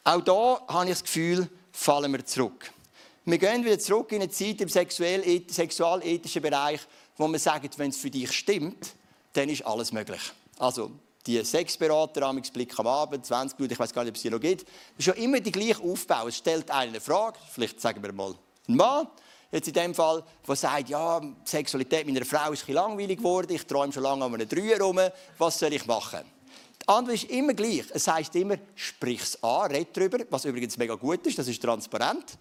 Auch 0.04 0.20
da 0.20 0.60
habe 0.68 0.86
ich 0.86 0.92
das 0.92 1.04
Gefühl, 1.04 1.48
fallen 1.70 2.12
wir 2.12 2.24
zurück. 2.24 2.72
Wir 3.24 3.38
gehen 3.38 3.64
wieder 3.64 3.78
zurück 3.78 4.10
in 4.10 4.20
eine 4.20 4.30
Zeit 4.30 4.60
im 4.60 4.68
sexualethischen 4.68 6.42
Bereich, 6.42 6.80
wo 7.16 7.28
man 7.28 7.38
sagt, 7.38 7.78
wenn 7.78 7.90
es 7.90 7.98
für 7.98 8.10
dich 8.10 8.32
stimmt, 8.32 8.96
dann 9.32 9.48
ist 9.48 9.64
alles 9.64 9.92
möglich. 9.92 10.20
Also, 10.58 10.90
die 11.24 11.42
Sexberater 11.44 12.26
am 12.26 12.42
Blick 12.42 12.76
am 12.80 12.88
Abend, 12.88 13.24
20 13.24 13.58
Minuten, 13.60 13.74
ich 13.74 13.78
weiß 13.78 13.92
gar 13.92 14.02
nicht, 14.02 14.10
ob 14.10 14.16
es 14.16 14.22
die 14.22 14.30
noch 14.30 14.40
gibt, 14.40 14.66
ist 14.98 15.06
ja 15.06 15.12
immer 15.12 15.38
die 15.38 15.52
gleiche 15.52 15.80
Aufbau. 15.80 16.26
Es 16.26 16.38
stellt 16.38 16.68
eine 16.72 17.00
Frage, 17.00 17.38
vielleicht 17.52 17.80
sagen 17.80 18.02
wir 18.02 18.12
mal 18.12 18.34
ein 18.68 18.74
Mann, 18.74 19.06
jetzt 19.52 19.68
in 19.68 19.74
dem 19.74 19.94
Fall, 19.94 20.24
der 20.48 20.56
sagt, 20.56 20.88
ja, 20.88 21.20
die 21.20 21.34
Sexualität 21.44 22.06
meiner 22.06 22.24
Frau 22.24 22.50
ist 22.50 22.68
ein 22.68 22.74
langweilig 22.74 23.18
geworden, 23.18 23.52
ich 23.52 23.64
träume 23.64 23.92
schon 23.92 24.02
lange 24.02 24.24
an 24.24 24.34
einem 24.34 24.48
Dreier 24.48 24.80
rum, 24.80 24.98
was 25.38 25.60
soll 25.60 25.72
ich 25.72 25.86
machen? 25.86 26.22
Die 26.82 26.88
Antwort 26.88 27.14
ist 27.14 27.30
immer 27.30 27.54
gleich. 27.54 27.84
Es 27.94 28.08
heißt 28.08 28.34
immer, 28.34 28.56
sprich 28.74 29.22
es 29.22 29.42
an, 29.42 29.70
red 29.70 29.96
darüber, 29.96 30.18
was 30.30 30.44
übrigens 30.44 30.76
mega 30.76 30.94
gut 30.94 31.24
ist, 31.26 31.38
das 31.38 31.46
ist 31.46 31.62
transparent. 31.62 32.36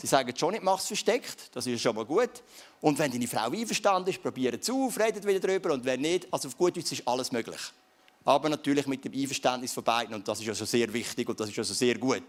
Sie 0.00 0.06
sagen 0.06 0.32
schon 0.34 0.52
nicht, 0.52 0.62
mach 0.62 0.78
es 0.78 0.86
versteckt, 0.86 1.54
das 1.54 1.66
ist 1.66 1.82
schon 1.82 1.94
mal 1.94 2.06
gut. 2.06 2.42
Und 2.80 2.98
wenn 2.98 3.12
deine 3.12 3.28
Frau 3.28 3.50
einverstanden 3.50 4.08
ist, 4.08 4.22
probieren 4.22 4.58
es 4.58 4.70
auf, 4.70 4.98
redet 4.98 5.26
wieder 5.26 5.40
darüber 5.40 5.74
und 5.74 5.84
wenn 5.84 6.00
nicht, 6.00 6.26
also 6.32 6.48
auf 6.48 6.56
gut 6.56 6.74
Deutsch 6.74 6.92
ist 6.92 7.06
alles 7.06 7.30
möglich. 7.30 7.60
Aber 8.24 8.48
natürlich 8.48 8.86
mit 8.86 9.04
dem 9.04 9.12
Einverständnis 9.12 9.74
von 9.74 9.84
beiden 9.84 10.14
und 10.14 10.26
das 10.26 10.40
ist 10.40 10.48
also 10.48 10.64
sehr 10.64 10.90
wichtig 10.92 11.28
und 11.28 11.38
das 11.38 11.50
ist 11.50 11.58
also 11.58 11.74
sehr 11.74 11.98
gut. 11.98 12.24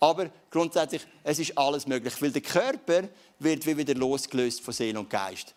Aber 0.00 0.30
grundsätzlich, 0.50 1.06
es 1.22 1.38
ist 1.38 1.56
alles 1.58 1.86
möglich, 1.86 2.14
weil 2.20 2.32
der 2.32 2.42
Körper 2.42 3.08
wird 3.38 3.66
wieder 3.66 3.94
losgelöst 3.94 4.62
von 4.62 4.72
Seele 4.72 4.98
und 4.98 5.10
Geist. 5.10 5.54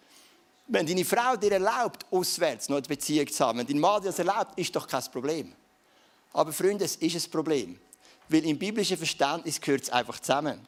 Wenn 0.67 0.85
deine 0.85 1.05
Frau 1.05 1.35
dir 1.35 1.51
erlaubt, 1.51 2.05
auswärts 2.09 2.69
noch 2.69 2.77
eine 2.77 2.87
Beziehung 2.87 3.27
zu 3.27 3.45
haben, 3.45 3.59
wenn 3.59 3.67
dein 3.67 3.79
Mann 3.79 4.01
dir 4.01 4.07
das 4.07 4.19
erlaubt, 4.19 4.57
ist 4.57 4.75
doch 4.75 4.87
kein 4.87 5.03
Problem. 5.11 5.53
Aber 6.33 6.51
Freunde, 6.51 6.85
es 6.85 6.95
ist 6.95 7.27
ein 7.27 7.31
Problem. 7.31 7.79
Weil 8.27 8.45
im 8.45 8.57
biblischen 8.57 8.97
Verständnis 8.97 9.61
gehört 9.61 9.83
es 9.83 9.89
einfach 9.91 10.19
zusammen. 10.19 10.59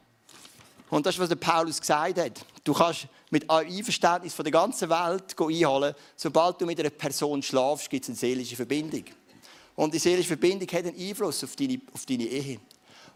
Und 0.90 1.06
das 1.06 1.16
ist, 1.16 1.20
was 1.20 1.30
der 1.30 1.36
Paulus 1.36 1.82
gesagt 1.82 2.20
hat. 2.20 2.46
Du 2.64 2.74
kannst 2.74 3.08
mit 3.30 3.50
Einverständnis 3.50 4.34
von 4.34 4.46
der 4.46 4.52
ganzen 4.52 4.90
Welt 4.90 5.36
einholen. 5.38 5.96
Sobald 6.16 6.62
du 6.62 6.66
mit 6.66 6.80
einer 6.80 6.92
Person 6.92 7.42
schlafst, 7.42 7.90
gibt 7.90 8.04
es 8.04 8.10
eine 8.10 8.18
seelische 8.18 8.56
Verbindung. 8.56 9.04
Und 9.76 9.94
die 9.94 10.00
seelische 10.00 10.30
Verbindung 10.30 10.68
hat 10.70 10.86
einen 10.86 10.98
Einfluss 10.98 11.44
auf 11.44 11.56
deine, 11.56 11.82
auf 11.94 12.06
deine 12.06 12.24
Ehe. 12.24 12.60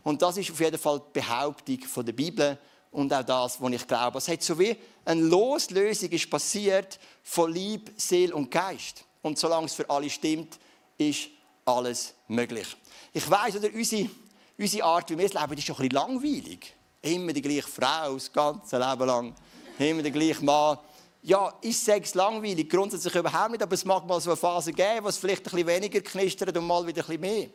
Und 0.04 0.22
das 0.22 0.38
ist 0.38 0.52
auf 0.52 0.60
jeden 0.60 0.78
Fall 0.78 1.00
die 1.00 1.20
Behauptung 1.20 1.80
von 1.82 2.06
der 2.06 2.14
Bibel 2.14 2.58
und 2.92 3.14
auch 3.14 3.24
das, 3.24 3.62
was 3.62 3.72
ich 3.72 3.88
glaube. 3.88 4.18
Es 4.18 4.28
hat 4.28 4.44
so 4.44 4.58
wie 4.60 4.76
eine 5.06 5.22
Loslösung 5.22 6.10
ist 6.10 6.30
passiert 6.30 7.00
von 7.24 7.52
Lieb, 7.52 7.92
Seele 7.98 8.36
und 8.36 8.52
Geist. 8.52 9.06
Und 9.22 9.40
solange 9.40 9.66
es 9.66 9.74
für 9.74 9.90
alle 9.90 10.10
stimmt, 10.10 10.60
ist 10.98 11.30
alles 11.66 12.14
möglich. 12.28 12.76
Ich 13.14 13.30
weiß, 13.30 13.58
oder 13.58 13.70
unsere, 13.74 14.10
unsere 14.58 14.84
Art, 14.84 15.10
wie 15.10 15.18
wir 15.18 15.26
es 15.26 15.34
leben, 15.34 15.54
ist 15.54 15.66
schon 15.66 15.76
ein 15.76 15.90
bisschen 15.90 16.08
langweilig. 16.08 16.74
Immer 17.02 17.34
die 17.34 17.42
gleiche 17.42 17.68
Frau, 17.68 18.14
das 18.14 18.32
ganze 18.32 18.78
Leben 18.78 19.06
lang. 19.06 19.36
Immer 19.80 20.04
der 20.04 20.12
gleiche 20.12 20.44
Mann. 20.44 20.78
Ja, 21.24 21.54
ist 21.62 21.86
Sex 21.86 22.14
langweilig? 22.16 22.70
Grundsätzlich 22.70 23.16
überhaupt 23.16 23.52
nicht, 23.52 23.62
aber 23.62 23.74
es 23.74 23.86
mag 23.86 24.06
mal 24.08 24.20
so 24.20 24.32
eine 24.32 24.38
Phase 24.38 24.74
geben, 24.74 25.04
wo 25.04 25.10
es 25.10 25.18
vielleicht 25.18 25.42
ein 25.42 25.52
bisschen 25.52 25.68
weniger 25.68 26.02
knistert 26.02 26.56
und 26.58 26.66
mal 26.66 26.86
wieder 26.86 27.04
ein 27.04 27.08
bisschen 27.08 27.22
mehr. 27.22 27.48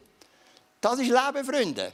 Das 0.80 0.98
ist 0.98 1.08
Leben, 1.08 1.44
Freunde. 1.44 1.92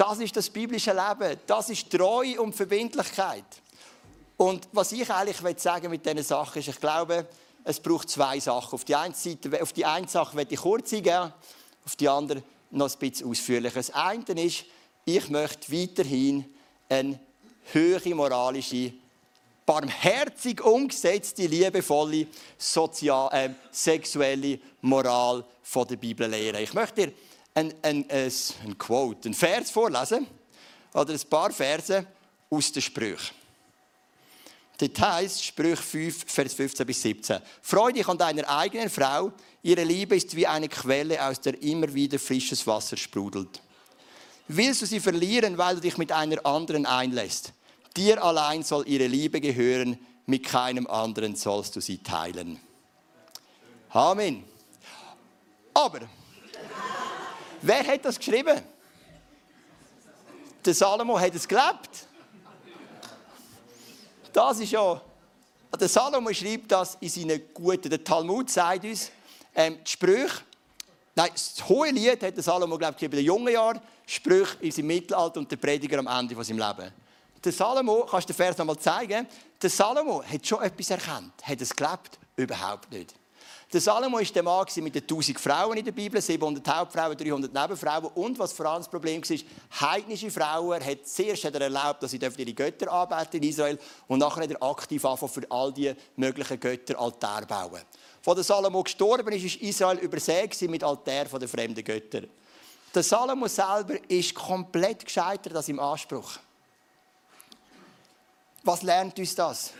Das 0.00 0.18
ist 0.18 0.34
das 0.34 0.48
biblische 0.48 0.92
Leben. 0.92 1.38
Das 1.46 1.68
ist 1.68 1.90
Treue 1.90 2.40
und 2.40 2.54
Verbindlichkeit. 2.54 3.44
Und 4.38 4.66
was 4.72 4.92
ich 4.92 5.10
eigentlich 5.12 5.58
sagen 5.58 5.90
mit 5.90 6.06
diesen 6.06 6.22
Sachen 6.22 6.60
ist, 6.60 6.68
ich 6.68 6.80
glaube, 6.80 7.26
es 7.64 7.80
braucht 7.80 8.08
zwei 8.08 8.40
Sachen. 8.40 8.76
Auf 8.76 8.84
die 8.86 8.96
eine, 8.96 9.14
Seite, 9.14 9.60
auf 9.60 9.74
die 9.74 9.84
eine 9.84 10.08
Sache 10.08 10.38
werde 10.38 10.54
ich 10.54 10.60
kurz 10.60 10.94
eingehen, 10.94 11.30
auf 11.84 11.96
die 11.96 12.08
andere 12.08 12.42
noch 12.70 12.90
ein 12.90 12.98
bisschen 12.98 13.28
ausführlicher. 13.28 13.74
Das 13.74 13.90
eine 13.90 14.24
ist, 14.42 14.64
ich 15.04 15.28
möchte 15.28 15.70
weiterhin 15.70 16.46
eine 16.88 17.20
höhere 17.70 18.14
moralische, 18.14 18.94
barmherzig 19.66 20.62
umgesetzte, 20.64 21.46
liebevolle, 21.46 22.26
sozial, 22.56 23.28
äh, 23.34 23.50
sexuelle 23.70 24.60
Moral 24.80 25.44
von 25.62 25.86
der 25.86 25.96
Bibel 25.96 26.26
lehren. 26.26 26.62
Ich 26.62 26.72
möchte 26.72 27.08
dir 27.08 27.12
ein, 27.54 27.74
ein, 27.82 28.08
ein, 28.10 28.32
ein 28.64 28.78
Quote, 28.78 29.26
einen 29.26 29.34
Vers 29.34 29.70
vorlesen, 29.70 30.26
oder 30.92 31.12
ein 31.12 31.20
paar 31.28 31.52
Verse 31.52 32.06
aus 32.48 32.72
den 32.72 32.82
Sprüchen. 32.82 33.34
Das 34.78 34.98
heißt, 34.98 35.44
Sprüch 35.44 35.78
5, 35.78 36.24
Vers 36.26 36.54
15 36.54 36.86
bis 36.86 37.02
17. 37.02 37.38
Freu 37.60 37.92
dich 37.92 38.08
an 38.08 38.16
deiner 38.16 38.48
eigenen 38.48 38.88
Frau, 38.88 39.30
ihre 39.62 39.84
Liebe 39.84 40.16
ist 40.16 40.34
wie 40.34 40.46
eine 40.46 40.68
Quelle, 40.68 41.22
aus 41.22 41.40
der 41.40 41.62
immer 41.62 41.92
wieder 41.92 42.18
frisches 42.18 42.66
Wasser 42.66 42.96
sprudelt. 42.96 43.60
Willst 44.48 44.82
du 44.82 44.86
sie 44.86 45.00
verlieren, 45.00 45.58
weil 45.58 45.76
du 45.76 45.82
dich 45.82 45.98
mit 45.98 46.10
einer 46.12 46.44
anderen 46.46 46.86
einlässt? 46.86 47.52
Dir 47.96 48.22
allein 48.24 48.62
soll 48.62 48.88
ihre 48.88 49.06
Liebe 49.06 49.40
gehören, 49.40 49.98
mit 50.26 50.44
keinem 50.44 50.86
anderen 50.86 51.36
sollst 51.36 51.76
du 51.76 51.80
sie 51.80 51.98
teilen. 51.98 52.58
Amen. 53.90 54.44
Aber, 55.74 56.00
wer 57.62 57.86
hat 57.86 58.04
das 58.04 58.18
geschrieben? 58.18 58.60
Der 60.64 60.74
Salomo 60.74 61.18
hat 61.18 61.34
es 61.34 61.48
gelebt. 61.48 62.06
Das 64.32 64.60
ist 64.60 64.72
ja. 64.72 65.00
Der 65.78 65.88
Salomo 65.88 66.32
schreibt 66.32 66.70
das 66.70 66.96
in 67.00 67.08
seinen 67.08 67.40
guten. 67.54 67.88
Der 67.88 68.02
Talmud 68.02 68.50
sagt 68.50 68.84
uns, 68.84 69.10
ähm, 69.54 69.78
die 69.84 69.90
Sprüche, 69.90 70.40
nein, 71.14 71.30
das 71.32 71.68
hohe 71.68 71.90
Lied 71.90 72.22
hat 72.22 72.36
der 72.36 72.42
Salomo, 72.42 72.76
glaube 72.76 72.96
ich, 72.96 73.02
in 73.02 73.10
den 73.10 73.24
jungen 73.24 73.52
Jahren. 73.52 73.80
Sprüche 74.06 74.56
ist 74.60 74.78
im 74.78 74.86
Mittelalter 74.86 75.40
und 75.40 75.50
der 75.50 75.56
Prediger 75.56 75.98
am 75.98 76.06
Ende 76.06 76.34
von 76.34 76.44
seinem 76.44 76.58
Leben. 76.58 76.92
Der 77.42 77.52
Salomo, 77.52 78.06
kannst 78.10 78.28
du 78.28 78.32
den 78.32 78.36
Vers 78.36 78.58
nochmal 78.58 78.78
zeigen? 78.78 79.26
Der 79.62 79.70
Salomo 79.70 80.22
hat 80.22 80.46
schon 80.46 80.62
etwas 80.62 80.90
erkannt. 80.90 81.32
Hat 81.42 81.60
es 81.60 81.74
gelebt? 81.74 82.18
Überhaupt 82.36 82.90
nicht. 82.90 83.14
Der 83.72 83.80
Salomo 83.80 84.16
war 84.16 84.24
der 84.24 84.42
Mann 84.42 84.66
mit 84.78 84.94
den 84.96 85.02
1000 85.02 85.38
Frauen 85.38 85.76
in 85.76 85.84
der 85.84 85.92
Bibel, 85.92 86.20
700 86.20 86.66
Hauptfrauen, 86.66 87.16
300 87.16 87.54
Nebenfrauen. 87.54 88.06
Und 88.14 88.36
was 88.36 88.52
vor 88.52 88.66
allem 88.66 88.80
das 88.80 88.88
Problem 88.88 89.22
war, 89.22 89.90
heidnische 89.92 90.28
Frauen 90.28 90.84
hat 90.84 91.06
zuerst 91.06 91.44
hat 91.44 91.54
er 91.54 91.60
erlaubt, 91.60 92.02
dass 92.02 92.10
sie 92.10 92.18
ihre 92.18 92.52
Götter 92.52 92.90
anbeten 92.90 93.40
in 93.40 93.48
Israel 93.48 93.78
und 94.08 94.18
nachher 94.18 94.42
hat 94.42 94.50
er 94.50 94.60
aktiv 94.60 95.04
angefangen, 95.04 95.32
für 95.32 95.50
all 95.52 95.72
die 95.72 95.94
möglichen 96.16 96.58
Götter 96.58 96.98
Altäre 96.98 97.46
bauen. 97.46 97.82
Von 98.22 98.34
der 98.34 98.42
Salomo 98.42 98.82
gestorben 98.82 99.32
ist, 99.34 99.44
ist 99.44 99.62
Israel 99.62 99.98
übersät 99.98 100.60
mit 100.62 100.82
Altären 100.82 101.38
den 101.38 101.48
fremden 101.48 101.84
Göttern. 101.84 102.26
Der 102.92 103.04
Salomo 103.04 103.46
selber 103.46 103.94
ist 104.08 104.34
komplett 104.34 105.04
gescheitert 105.04 105.54
an 105.54 105.62
seinem 105.62 105.78
Anspruch. 105.78 106.32
Was 108.64 108.82
lernt 108.82 109.16
uns 109.16 109.32
das? 109.36 109.72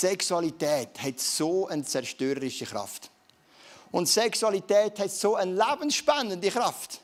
Sexualität 0.00 1.02
hat 1.02 1.20
so 1.20 1.66
eine 1.68 1.84
zerstörerische 1.84 2.64
Kraft. 2.64 3.10
Und 3.90 4.08
Sexualität 4.08 4.98
hat 4.98 5.10
so 5.10 5.36
eine 5.36 5.52
lebensspannende 5.52 6.50
Kraft. 6.50 7.00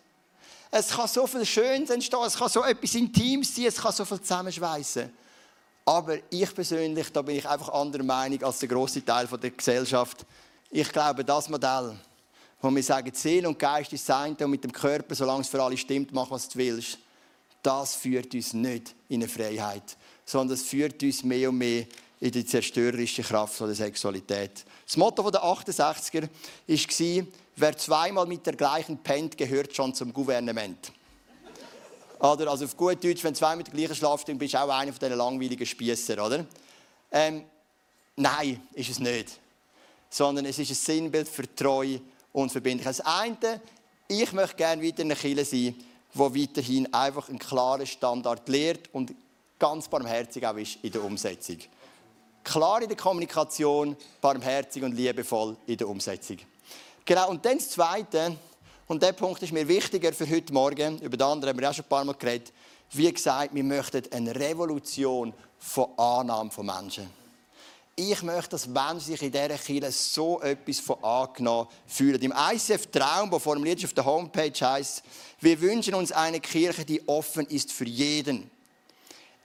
Es 0.70 0.88
kann 0.88 1.06
so 1.06 1.26
viel 1.26 1.44
Schönes 1.44 1.90
entstehen, 1.90 2.22
es 2.26 2.36
kann 2.36 2.48
so 2.48 2.64
etwas 2.64 2.94
Intimes 2.94 3.54
sein, 3.54 3.66
es 3.66 3.76
kann 3.76 3.92
so 3.92 4.06
viel 4.06 4.20
zusammenschweißen. 4.20 5.10
Aber 5.84 6.16
ich 6.30 6.54
persönlich, 6.54 7.12
da 7.12 7.20
bin 7.20 7.36
ich 7.36 7.48
einfach 7.48 7.68
anderer 7.70 8.02
Meinung 8.02 8.42
als 8.42 8.58
der 8.58 8.68
große 8.68 9.04
Teil 9.04 9.26
der 9.26 9.50
Gesellschaft. 9.50 10.24
Ich 10.70 10.90
glaube, 10.90 11.24
das 11.24 11.48
Modell, 11.48 11.94
wo 12.60 12.70
wir 12.70 12.82
sagen, 12.82 13.10
Seele 13.14 13.48
und 13.48 13.58
Geist 13.58 13.92
ist 13.92 14.06
sein 14.06 14.34
und 14.34 14.50
mit 14.50 14.64
dem 14.64 14.72
Körper, 14.72 15.14
solange 15.14 15.42
es 15.42 15.48
für 15.48 15.62
alle 15.62 15.76
stimmt, 15.76 16.12
mach 16.12 16.30
was 16.30 16.48
du 16.48 16.58
willst, 16.58 16.98
das 17.62 17.96
führt 17.96 18.34
uns 18.34 18.54
nicht 18.54 18.94
in 19.08 19.22
eine 19.22 19.28
Freiheit, 19.28 19.96
sondern 20.24 20.54
es 20.54 20.62
führt 20.62 21.02
uns 21.02 21.22
mehr 21.22 21.50
und 21.50 21.58
mehr 21.58 21.86
in 22.20 22.32
die 22.32 22.44
zerstörerische 22.44 23.22
Kraft 23.22 23.60
der 23.60 23.74
Sexualität. 23.74 24.64
Das 24.84 24.96
Motto 24.96 25.30
der 25.30 25.42
68er 25.42 26.22
war, 26.22 27.26
wer 27.56 27.76
zweimal 27.76 28.26
mit 28.26 28.44
der 28.46 28.54
gleichen 28.54 28.98
pennt, 28.98 29.36
gehört 29.36 29.74
schon 29.74 29.94
zum 29.94 30.12
Gouvernement. 30.12 30.92
Oder, 32.18 32.50
also 32.50 32.64
auf 32.64 32.76
gut 32.76 33.02
Deutsch, 33.02 33.22
wenn 33.22 33.34
zweimal 33.34 33.58
mit 33.58 33.68
der 33.68 33.74
gleichen 33.74 33.94
schlafst, 33.94 34.28
dann 34.28 34.38
bist 34.38 34.54
du 34.54 34.58
auch 34.58 34.68
einer 34.68 34.92
von 34.92 34.98
diesen 34.98 35.16
langweiligen 35.16 35.64
Spießer, 35.66 36.24
oder? 36.24 36.44
Ähm, 37.12 37.44
nein, 38.16 38.60
ist 38.72 38.90
es 38.90 38.98
nicht. 38.98 39.38
Sondern 40.10 40.44
es 40.46 40.58
ist 40.58 40.70
ein 40.70 40.74
Sinnbild 40.74 41.28
für 41.28 41.54
Treue 41.54 42.00
und 42.32 42.50
Verbindlichkeit. 42.50 42.98
Das 42.98 43.06
eine, 43.06 43.60
ich 44.08 44.32
möchte 44.32 44.56
gerne 44.56 44.82
weiter 44.82 45.02
eine 45.02 45.14
Kirche 45.14 45.44
sein, 45.44 45.74
die 46.14 46.18
weiterhin 46.18 46.92
einfach 46.92 47.28
einen 47.28 47.38
klaren 47.38 47.86
Standard 47.86 48.48
lehrt 48.48 48.92
und 48.92 49.14
ganz 49.58 49.86
barmherzig 49.88 50.44
auch 50.44 50.56
ist 50.56 50.78
in 50.82 50.90
der 50.92 51.04
Umsetzung. 51.04 51.58
Klar 52.50 52.80
in 52.80 52.88
der 52.88 52.96
Kommunikation, 52.96 53.94
barmherzig 54.22 54.82
und 54.82 54.92
liebevoll 54.96 55.54
in 55.66 55.76
der 55.76 55.86
Umsetzung. 55.86 56.38
Genau, 57.04 57.28
und 57.28 57.44
dann 57.44 57.58
das 57.58 57.68
Zweite, 57.68 58.38
und 58.86 59.02
der 59.02 59.12
Punkt 59.12 59.42
ist 59.42 59.52
mir 59.52 59.68
wichtiger 59.68 60.14
für 60.14 60.26
heute 60.26 60.50
Morgen, 60.54 60.98
über 61.00 61.18
den 61.18 61.26
anderen 61.26 61.50
haben 61.50 61.60
wir 61.60 61.68
auch 61.68 61.74
schon 61.74 61.84
ein 61.84 61.90
paar 61.90 62.06
Mal 62.06 62.14
geredet, 62.14 62.54
wie 62.92 63.12
gesagt, 63.12 63.54
wir 63.54 63.62
möchten 63.62 64.10
eine 64.12 64.34
Revolution 64.34 65.34
von 65.58 65.90
Annahme 65.98 66.50
von 66.50 66.64
Menschen. 66.64 67.10
Ich 67.94 68.22
möchte, 68.22 68.50
dass 68.52 68.66
Menschen 68.66 69.00
sich 69.00 69.20
in 69.20 69.32
dieser 69.32 69.58
Kirche 69.58 69.92
so 69.92 70.40
etwas 70.40 70.80
von 70.80 71.04
angenommen 71.04 71.68
fühlen. 71.86 72.22
Im 72.22 72.32
ICF 72.32 72.86
Traum, 72.86 73.30
wo 73.30 73.38
formuliert 73.38 73.84
auf 73.84 73.92
der 73.92 74.06
Homepage 74.06 74.58
heißt, 74.58 75.02
wir 75.42 75.60
wünschen 75.60 75.94
uns 75.94 76.12
eine 76.12 76.40
Kirche, 76.40 76.86
die 76.86 77.06
offen 77.06 77.44
ist 77.48 77.72
für 77.72 77.84
jeden. 77.84 78.50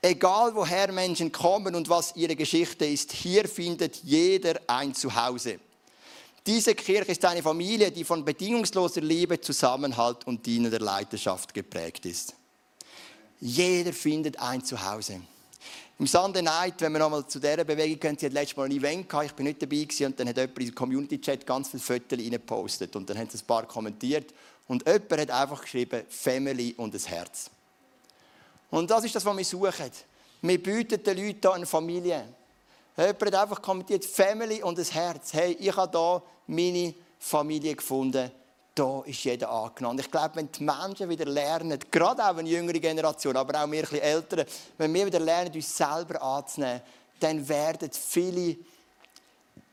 Egal 0.04 0.54
woher 0.54 0.92
Menschen 0.92 1.32
kommen 1.32 1.74
und 1.74 1.88
was 1.88 2.14
ihre 2.14 2.36
Geschichte 2.36 2.84
ist, 2.84 3.10
hier 3.10 3.48
findet 3.48 4.02
jeder 4.04 4.60
ein 4.66 4.94
Zuhause. 4.94 5.58
Diese 6.46 6.74
Kirche 6.74 7.12
ist 7.12 7.24
eine 7.24 7.42
Familie, 7.42 7.90
die 7.90 8.04
von 8.04 8.22
bedingungsloser 8.22 9.00
Liebe, 9.00 9.40
Zusammenhalt 9.40 10.26
und 10.26 10.44
dienender 10.44 10.78
Leidenschaft 10.78 11.54
geprägt 11.54 12.04
ist. 12.04 12.34
Jeder 13.40 13.94
findet 13.94 14.38
ein 14.38 14.62
Zuhause. 14.62 15.22
Im 15.98 16.06
Sunday 16.06 16.42
Night, 16.42 16.74
wenn 16.82 16.92
wir 16.92 16.98
nochmal 16.98 17.26
zu 17.26 17.40
dieser 17.40 17.64
Bewegung 17.64 17.98
gehen, 17.98 18.18
sie 18.18 18.26
hat 18.26 18.34
letztes 18.34 18.58
Mal 18.58 18.64
ein 18.64 18.72
Event 18.72 19.08
gehabt, 19.08 19.24
ich 19.24 19.32
bin 19.32 19.46
nicht 19.46 19.62
dabei 19.62 19.84
gewesen, 19.84 20.04
und 20.08 20.20
dann 20.20 20.28
hat 20.28 20.36
jemand 20.36 20.58
den 20.58 20.74
Community-Chat 20.74 21.46
ganz 21.46 21.70
viele 21.70 21.82
Fotos 21.82 22.18
reingepostet 22.18 22.94
und 22.94 23.08
dann 23.08 23.16
haben 23.16 23.30
sie 23.30 23.38
ein 23.38 23.46
paar 23.46 23.66
kommentiert 23.66 24.34
und 24.68 24.86
jemand 24.86 25.12
hat 25.12 25.30
einfach 25.30 25.62
geschrieben, 25.62 26.02
Family 26.10 26.74
und 26.76 26.94
ein 26.94 27.00
Herz. 27.00 27.48
Und 28.74 28.90
das 28.90 29.04
ist 29.04 29.14
das, 29.14 29.24
was 29.24 29.36
wir 29.36 29.44
suchen. 29.44 29.90
Wir 30.42 30.60
bieten 30.60 31.00
den 31.00 31.16
Leuten 31.16 31.38
hier 31.40 31.52
eine 31.52 31.64
Familie. 31.64 32.24
Jemand 32.96 33.22
hat 33.22 33.34
einfach 33.36 33.62
kommentiert, 33.62 34.04
Family 34.04 34.64
und 34.64 34.76
ein 34.76 34.84
Herz. 34.84 35.32
Hey, 35.32 35.56
ich 35.60 35.76
habe 35.76 35.96
hier 35.96 36.22
meine 36.48 36.92
Familie 37.20 37.76
gefunden. 37.76 38.32
Da 38.74 39.02
ist 39.06 39.22
jeder 39.22 39.48
angenommen. 39.48 40.00
Ich 40.00 40.10
glaube, 40.10 40.34
wenn 40.34 40.50
die 40.50 40.64
Menschen 40.64 41.08
wieder 41.08 41.24
lernen, 41.24 41.78
gerade 41.88 42.24
auch 42.24 42.36
eine 42.36 42.48
jüngere 42.48 42.80
Generation, 42.80 43.36
aber 43.36 43.62
auch 43.62 43.70
wir 43.70 43.78
ein 43.78 43.82
bisschen 43.82 44.00
ältere, 44.00 44.44
wenn 44.76 44.92
wir 44.92 45.06
wieder 45.06 45.20
lernen, 45.20 45.54
uns 45.54 45.76
selber 45.76 46.20
anzunehmen, 46.20 46.80
dann 47.20 47.48
werden 47.48 47.90
viele 47.92 48.56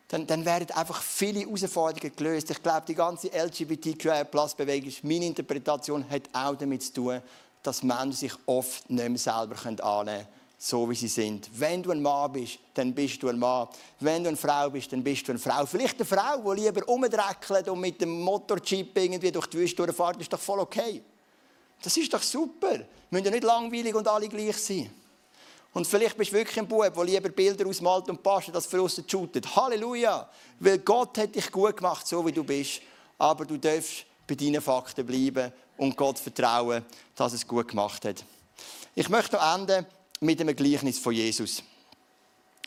dann, 0.09 0.27
dann, 0.27 0.45
werden 0.45 0.69
einfach 0.71 1.01
viele 1.01 1.39
Herausforderungen 1.39 2.15
gelöst. 2.15 2.51
Ich 2.51 2.61
glaube, 2.61 2.85
die 2.85 2.93
ganze 2.93 3.29
LGBTQI-Plus-Bewegung, 3.29 4.93
meine 5.03 5.25
Interpretation, 5.25 6.07
hat 6.07 6.23
auch 6.33 6.53
damit 6.55 6.83
zu 6.83 6.93
tun, 6.93 7.21
dass 7.63 7.83
Menschen 7.83 8.13
sich 8.13 8.33
oft 8.45 8.89
nicht 8.89 9.09
mehr 9.09 9.17
selber 9.17 9.55
annehmen 9.65 10.05
können, 10.05 10.27
so 10.57 10.89
wie 10.89 10.95
sie 10.95 11.07
sind. 11.07 11.49
Wenn 11.53 11.81
du 11.81 11.91
ein 11.91 12.01
Mann 12.01 12.31
bist, 12.31 12.59
dann 12.73 12.93
bist 12.93 13.21
du 13.21 13.29
ein 13.29 13.39
Mann. 13.39 13.67
Wenn 13.99 14.23
du 14.23 14.29
eine 14.29 14.37
Frau 14.37 14.69
bist, 14.69 14.91
dann 14.91 15.03
bist 15.03 15.27
du 15.27 15.31
eine 15.31 15.39
Frau. 15.39 15.65
Vielleicht 15.65 15.95
eine 15.95 16.05
Frau, 16.05 16.53
die 16.53 16.61
lieber 16.61 16.87
umdreckelt 16.87 17.67
und 17.69 17.79
mit 17.79 17.99
dem 18.01 18.21
Motorchip 18.21 18.97
irgendwie 18.97 19.31
durch 19.31 19.47
die 19.47 19.57
Wüste 19.57 19.77
durchfährt, 19.77 20.21
ist 20.21 20.31
doch 20.31 20.39
voll 20.39 20.59
okay. 20.59 21.03
Das 21.81 21.97
ist 21.97 22.13
doch 22.13 22.21
super. 22.21 22.77
Wir 22.77 22.87
müssen 23.09 23.25
ja 23.25 23.31
nicht 23.31 23.43
langweilig 23.43 23.95
und 23.95 24.07
alle 24.07 24.29
gleich 24.29 24.57
sein. 24.57 24.91
Und 25.73 25.87
vielleicht 25.87 26.17
bist 26.17 26.31
du 26.31 26.35
wirklich 26.35 26.59
ein 26.59 26.67
Bub, 26.67 26.93
der 26.93 27.03
lieber 27.03 27.29
Bilder 27.29 27.65
ausmalt 27.67 28.09
und 28.09 28.21
passt, 28.21 28.53
als 28.53 28.65
für 28.65 28.81
uns 28.81 29.01
shootet. 29.07 29.55
Halleluja! 29.55 30.29
Weil 30.59 30.79
Gott 30.79 31.17
hat 31.17 31.33
dich 31.33 31.49
gut 31.51 31.77
gemacht, 31.77 32.05
so 32.05 32.25
wie 32.25 32.31
du 32.31 32.43
bist. 32.43 32.81
Aber 33.17 33.45
du 33.45 33.57
darfst 33.57 34.05
bei 34.31 34.35
deinen 34.35 34.61
Fakten 34.61 35.05
bleiben 35.05 35.51
und 35.75 35.97
Gott 35.97 36.17
vertrauen, 36.17 36.85
dass 37.15 37.33
es 37.33 37.45
gut 37.45 37.67
gemacht 37.67 38.05
hat. 38.05 38.23
Ich 38.95 39.09
möchte 39.09 39.35
noch 39.35 39.55
enden 39.55 39.85
mit 40.21 40.39
einem 40.39 40.55
Gleichnis 40.55 40.99
von 40.99 41.13
Jesus. 41.13 41.61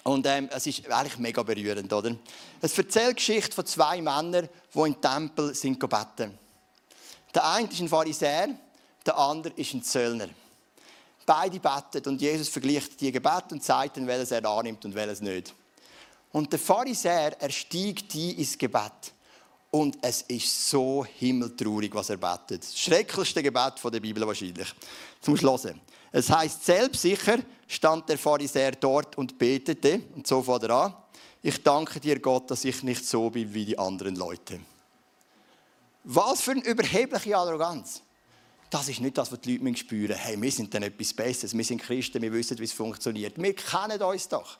Und 0.02 0.26
ähm, 0.26 0.50
es 0.52 0.66
ist 0.66 0.86
eigentlich 0.90 1.16
mega 1.16 1.42
berührend, 1.42 1.90
oder? 1.90 2.14
Es 2.60 2.76
erzählt 2.76 3.12
die 3.12 3.14
Geschichte 3.14 3.52
von 3.52 3.64
zwei 3.64 4.02
Männern, 4.02 4.50
die 4.74 4.78
im 4.78 5.00
Tempel 5.00 5.54
sind 5.54 5.78
beten. 5.78 6.38
Der 7.34 7.50
eine 7.50 7.68
ist 7.68 7.80
ein 7.80 7.88
Pharisäer, 7.88 8.48
der 9.06 9.16
andere 9.16 9.54
ist 9.54 9.72
ein 9.72 9.82
Zöllner. 9.82 10.28
Beide 11.24 11.58
beten 11.58 12.06
und 12.10 12.20
Jesus 12.20 12.50
vergleicht 12.50 13.00
die 13.00 13.10
Gebete 13.10 13.54
und 13.54 13.64
sagt 13.64 13.96
ihnen, 13.96 14.06
welches 14.06 14.32
er 14.32 14.44
annimmt 14.44 14.84
und 14.84 14.94
welches 14.94 15.22
nicht. 15.22 15.54
Und 16.30 16.52
der 16.52 16.58
Pharisäer, 16.58 17.40
er 17.40 17.50
steigt 17.50 18.14
ins 18.14 18.58
Gebet. 18.58 19.14
Und 19.74 19.98
es 20.02 20.22
ist 20.22 20.70
so 20.70 21.04
himmeltraurig, 21.04 21.92
was 21.92 22.08
er 22.08 22.16
betet. 22.16 22.62
Das 22.62 22.78
schrecklichste 22.78 23.42
Gebet 23.42 23.72
der 23.82 23.98
Bibel 23.98 24.24
wahrscheinlich. 24.24 24.72
Zum 25.20 25.36
Schlussen. 25.36 25.80
Es 26.12 26.30
heißt 26.30 26.64
selbstsicher 26.64 27.38
stand 27.66 28.08
der 28.08 28.16
Pharisäer 28.16 28.70
dort 28.70 29.18
und 29.18 29.36
betete 29.36 30.00
und 30.14 30.28
so 30.28 30.44
fährt 30.44 30.62
er 30.62 30.70
an. 30.70 30.94
Ich 31.42 31.60
danke 31.60 31.98
dir 31.98 32.20
Gott, 32.20 32.52
dass 32.52 32.64
ich 32.64 32.84
nicht 32.84 33.04
so 33.04 33.30
bin 33.30 33.52
wie 33.52 33.64
die 33.64 33.76
anderen 33.76 34.14
Leute. 34.14 34.60
Was 36.04 36.42
für 36.42 36.52
eine 36.52 36.64
überhebliche 36.64 37.36
Arroganz. 37.36 38.00
Das 38.70 38.88
ist 38.88 39.00
nicht 39.00 39.18
das, 39.18 39.32
was 39.32 39.40
die 39.40 39.56
Leute 39.56 39.76
spüren. 39.76 40.14
Hey, 40.14 40.40
wir 40.40 40.52
sind 40.52 40.72
dann 40.72 40.84
etwas 40.84 41.12
Besseres. 41.12 41.52
Wir 41.52 41.64
sind 41.64 41.82
Christen, 41.82 42.22
wir 42.22 42.32
wissen, 42.32 42.56
wie 42.60 42.64
es 42.64 42.72
funktioniert. 42.72 43.42
Wir 43.42 43.56
kennen 43.56 44.00
uns 44.00 44.28
doch. 44.28 44.56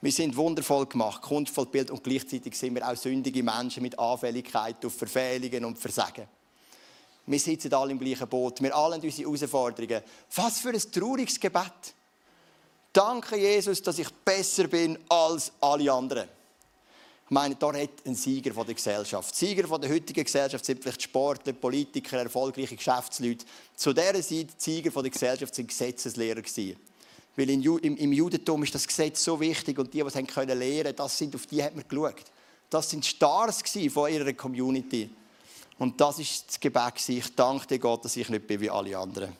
Wir 0.00 0.12
sind 0.12 0.36
wundervoll 0.36 0.86
gemacht, 0.86 1.22
kunstvoll 1.22 1.66
Bild 1.66 1.90
und 1.90 2.04
gleichzeitig 2.04 2.54
sind 2.54 2.74
wir 2.74 2.86
auch 2.86 2.96
sündige 2.96 3.42
Menschen 3.42 3.82
mit 3.82 3.98
Anfälligkeit 3.98 4.84
auf 4.84 4.94
Verfehlungen 4.94 5.64
und 5.64 5.78
Versagen. 5.78 6.28
Wir 7.26 7.40
sitzen 7.40 7.72
alle 7.74 7.90
im 7.90 7.98
gleichen 7.98 8.28
Boot, 8.28 8.62
wir 8.62 8.76
alle 8.76 8.96
haben 8.96 9.02
unsere 9.02 9.28
Herausforderungen. 9.28 10.02
Was 10.34 10.60
für 10.60 10.68
ein 10.70 10.92
trauriges 10.92 11.40
Gebet. 11.40 11.94
Danke, 12.92 13.36
Jesus, 13.36 13.82
dass 13.82 13.98
ich 13.98 14.08
besser 14.10 14.68
bin 14.68 14.98
als 15.08 15.52
alle 15.60 15.92
anderen. 15.92 16.28
Ich 17.24 17.30
meine, 17.30 17.56
da 17.56 17.72
hat 17.72 17.90
ein 18.06 18.14
Sieger 18.14 18.54
von 18.54 18.64
der 18.64 18.76
Gesellschaft. 18.76 19.34
Sieger 19.34 19.66
von 19.66 19.80
der 19.80 19.90
heutigen 19.90 20.22
Gesellschaft 20.22 20.64
sind 20.64 20.80
vielleicht 20.80 21.02
Sportler, 21.02 21.54
Politiker, 21.54 22.18
erfolgreiche 22.18 22.76
Geschäftsleute. 22.76 23.44
Zu 23.74 23.92
dieser 23.92 24.14
Zeit, 24.14 24.28
die 24.30 24.46
Sieger 24.56 24.92
von 24.92 25.02
der 25.02 25.10
Gesellschaft 25.10 25.52
sind 25.52 25.66
Gesetzeslehrer. 25.66 26.42
Weil 27.36 27.50
im, 27.50 28.12
Judentum 28.12 28.62
ist 28.62 28.74
das 28.74 28.86
Gesetz 28.86 29.22
so 29.22 29.38
wichtig 29.38 29.78
und 29.78 29.92
die, 29.92 30.02
die 30.02 30.06
es 30.06 30.34
können 30.34 30.58
lernen, 30.58 30.96
das 30.96 31.18
sind, 31.18 31.34
auf 31.34 31.46
die 31.46 31.62
hat 31.62 31.76
man 31.76 31.86
geschaut. 31.86 32.24
Das 32.70 32.90
sind 32.90 33.04
Stars 33.04 33.62
von 33.92 34.10
ihrer 34.10 34.32
Community. 34.32 35.10
Und 35.78 36.00
das 36.00 36.18
ist 36.18 36.48
das 36.48 36.58
Gebet. 36.58 37.08
Ich 37.08 37.34
danke 37.34 37.66
dir 37.66 37.78
Gott, 37.78 38.04
dass 38.04 38.16
ich 38.16 38.28
nicht 38.30 38.46
bin 38.46 38.60
wie 38.60 38.70
alle 38.70 38.96
anderen. 38.96 39.36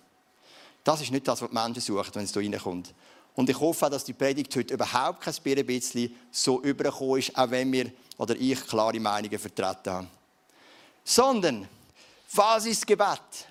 Das 0.85 1.00
ist 1.00 1.11
nicht 1.11 1.26
das, 1.26 1.40
was 1.40 1.48
die 1.48 1.54
Menschen 1.54 1.80
suchen, 1.80 2.14
wenn 2.14 2.24
es 2.24 2.32
hier 2.32 2.42
reinkommt. 2.42 2.92
Und 3.35 3.50
ich 3.50 3.59
hoffe 3.59 3.87
auch, 3.87 3.90
dass 3.90 4.04
die 4.04 4.12
Predigt 4.12 4.54
heute 4.54 4.74
überhaupt 4.74 5.22
kein 5.22 5.66
bisschen 5.66 6.14
so 6.30 6.62
übergekommen 6.62 7.18
ist, 7.18 7.37
auch 7.37 7.50
wenn 7.50 7.72
wir 7.72 7.90
oder 8.18 8.37
ich 8.37 8.66
klare 8.66 9.00
Meinungen 9.00 9.38
vertreten 9.38 9.92
haben. 9.92 10.09
Sondern, 11.04 11.68
was 12.32 12.66
ist 12.66 12.82
das 12.82 12.87
Gebet, 12.87 13.46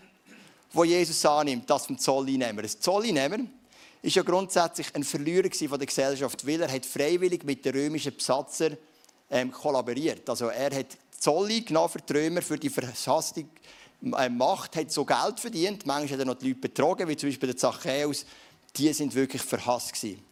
wo 0.72 0.84
Jesus 0.84 1.26
annimmt, 1.26 1.70
das 1.70 1.86
vom 1.86 1.98
Zolleinnehmer? 1.98 2.64
Das 2.64 2.80
Zolleinnehmer 2.80 3.40
ist 4.06 4.16
ja 4.16 4.22
grundsätzlich 4.22 4.94
ein 4.94 5.04
Verlierer 5.04 5.50
von 5.68 5.80
der 5.80 5.88
Gesellschaft, 5.88 6.46
weil 6.46 6.62
er 6.62 6.72
hat 6.72 6.86
freiwillig 6.86 7.44
mit 7.44 7.66
den 7.66 7.76
römischen 7.76 8.16
Besatzer 8.16 8.72
ähm, 9.32 9.52
kollaboriert. 9.52 10.30
Also 10.30 10.48
er 10.48 10.76
hat 10.78 10.98
Zolli 11.18 11.62
genommen 11.62 11.90
für 11.90 12.00
die 12.00 12.14
Römer, 12.14 12.42
für 12.44 12.58
die 12.58 12.70
verhasste 12.70 13.46
äh, 14.04 14.30
Macht, 14.30 14.76
hat 14.76 14.92
so 14.92 15.04
Geld 15.04 15.40
verdient. 15.40 15.88
Manchmal 15.88 16.14
hat 16.14 16.20
er 16.20 16.26
noch 16.26 16.36
die 16.36 16.50
Leute 16.50 16.60
betrogen, 16.60 17.08
wie 17.08 17.18
zum 17.18 17.30
Beispiel 17.30 17.48
der 17.48 17.58
Zachäus. 17.58 18.28
Die 18.76 18.94
sind 18.94 19.16
wirklich 19.16 19.42
verhasst 19.42 19.94
gewesen. 19.94 20.24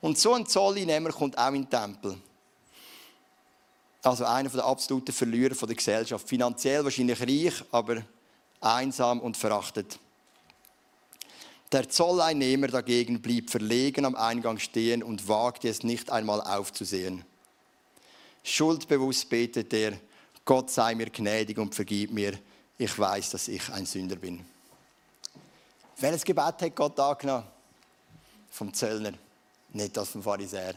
Und 0.00 0.16
so 0.16 0.32
ein 0.32 0.46
Zollinnehmer 0.46 1.10
kommt 1.10 1.36
auch 1.36 1.48
in 1.48 1.68
den 1.68 1.70
Tempel. 1.70 2.16
Also 4.02 4.24
einer 4.24 4.48
der 4.48 4.64
absoluten 4.64 5.12
Verlierer 5.12 5.54
der 5.54 5.76
Gesellschaft. 5.76 6.26
Finanziell 6.26 6.82
wahrscheinlich 6.84 7.20
reich, 7.20 7.64
aber 7.70 8.02
einsam 8.62 9.20
und 9.20 9.36
verachtet. 9.36 9.98
Der 11.72 11.88
Zolleinnehmer 11.88 12.66
dagegen 12.66 13.22
blieb 13.22 13.48
verlegen 13.48 14.04
am 14.04 14.16
Eingang 14.16 14.58
stehen 14.58 15.04
und 15.04 15.28
wagte 15.28 15.68
es 15.68 15.84
nicht 15.84 16.10
einmal 16.10 16.40
aufzusehen. 16.40 17.24
Schuldbewusst 18.42 19.28
betete 19.28 19.76
er, 19.76 19.92
Gott 20.44 20.70
sei 20.70 20.96
mir 20.96 21.10
gnädig 21.10 21.58
und 21.58 21.74
vergib 21.74 22.10
mir, 22.10 22.36
ich 22.76 22.98
weiß, 22.98 23.30
dass 23.30 23.46
ich 23.46 23.70
ein 23.70 23.86
Sünder 23.86 24.16
bin. 24.16 24.44
Welches 25.98 26.24
Gebet 26.24 26.60
hat 26.60 26.74
Gott 26.74 26.98
angenommen? 26.98 27.44
Vom 28.50 28.74
Zöllner, 28.74 29.12
nicht 29.72 29.96
das 29.96 30.08
vom 30.08 30.24
Pharisäer. 30.24 30.74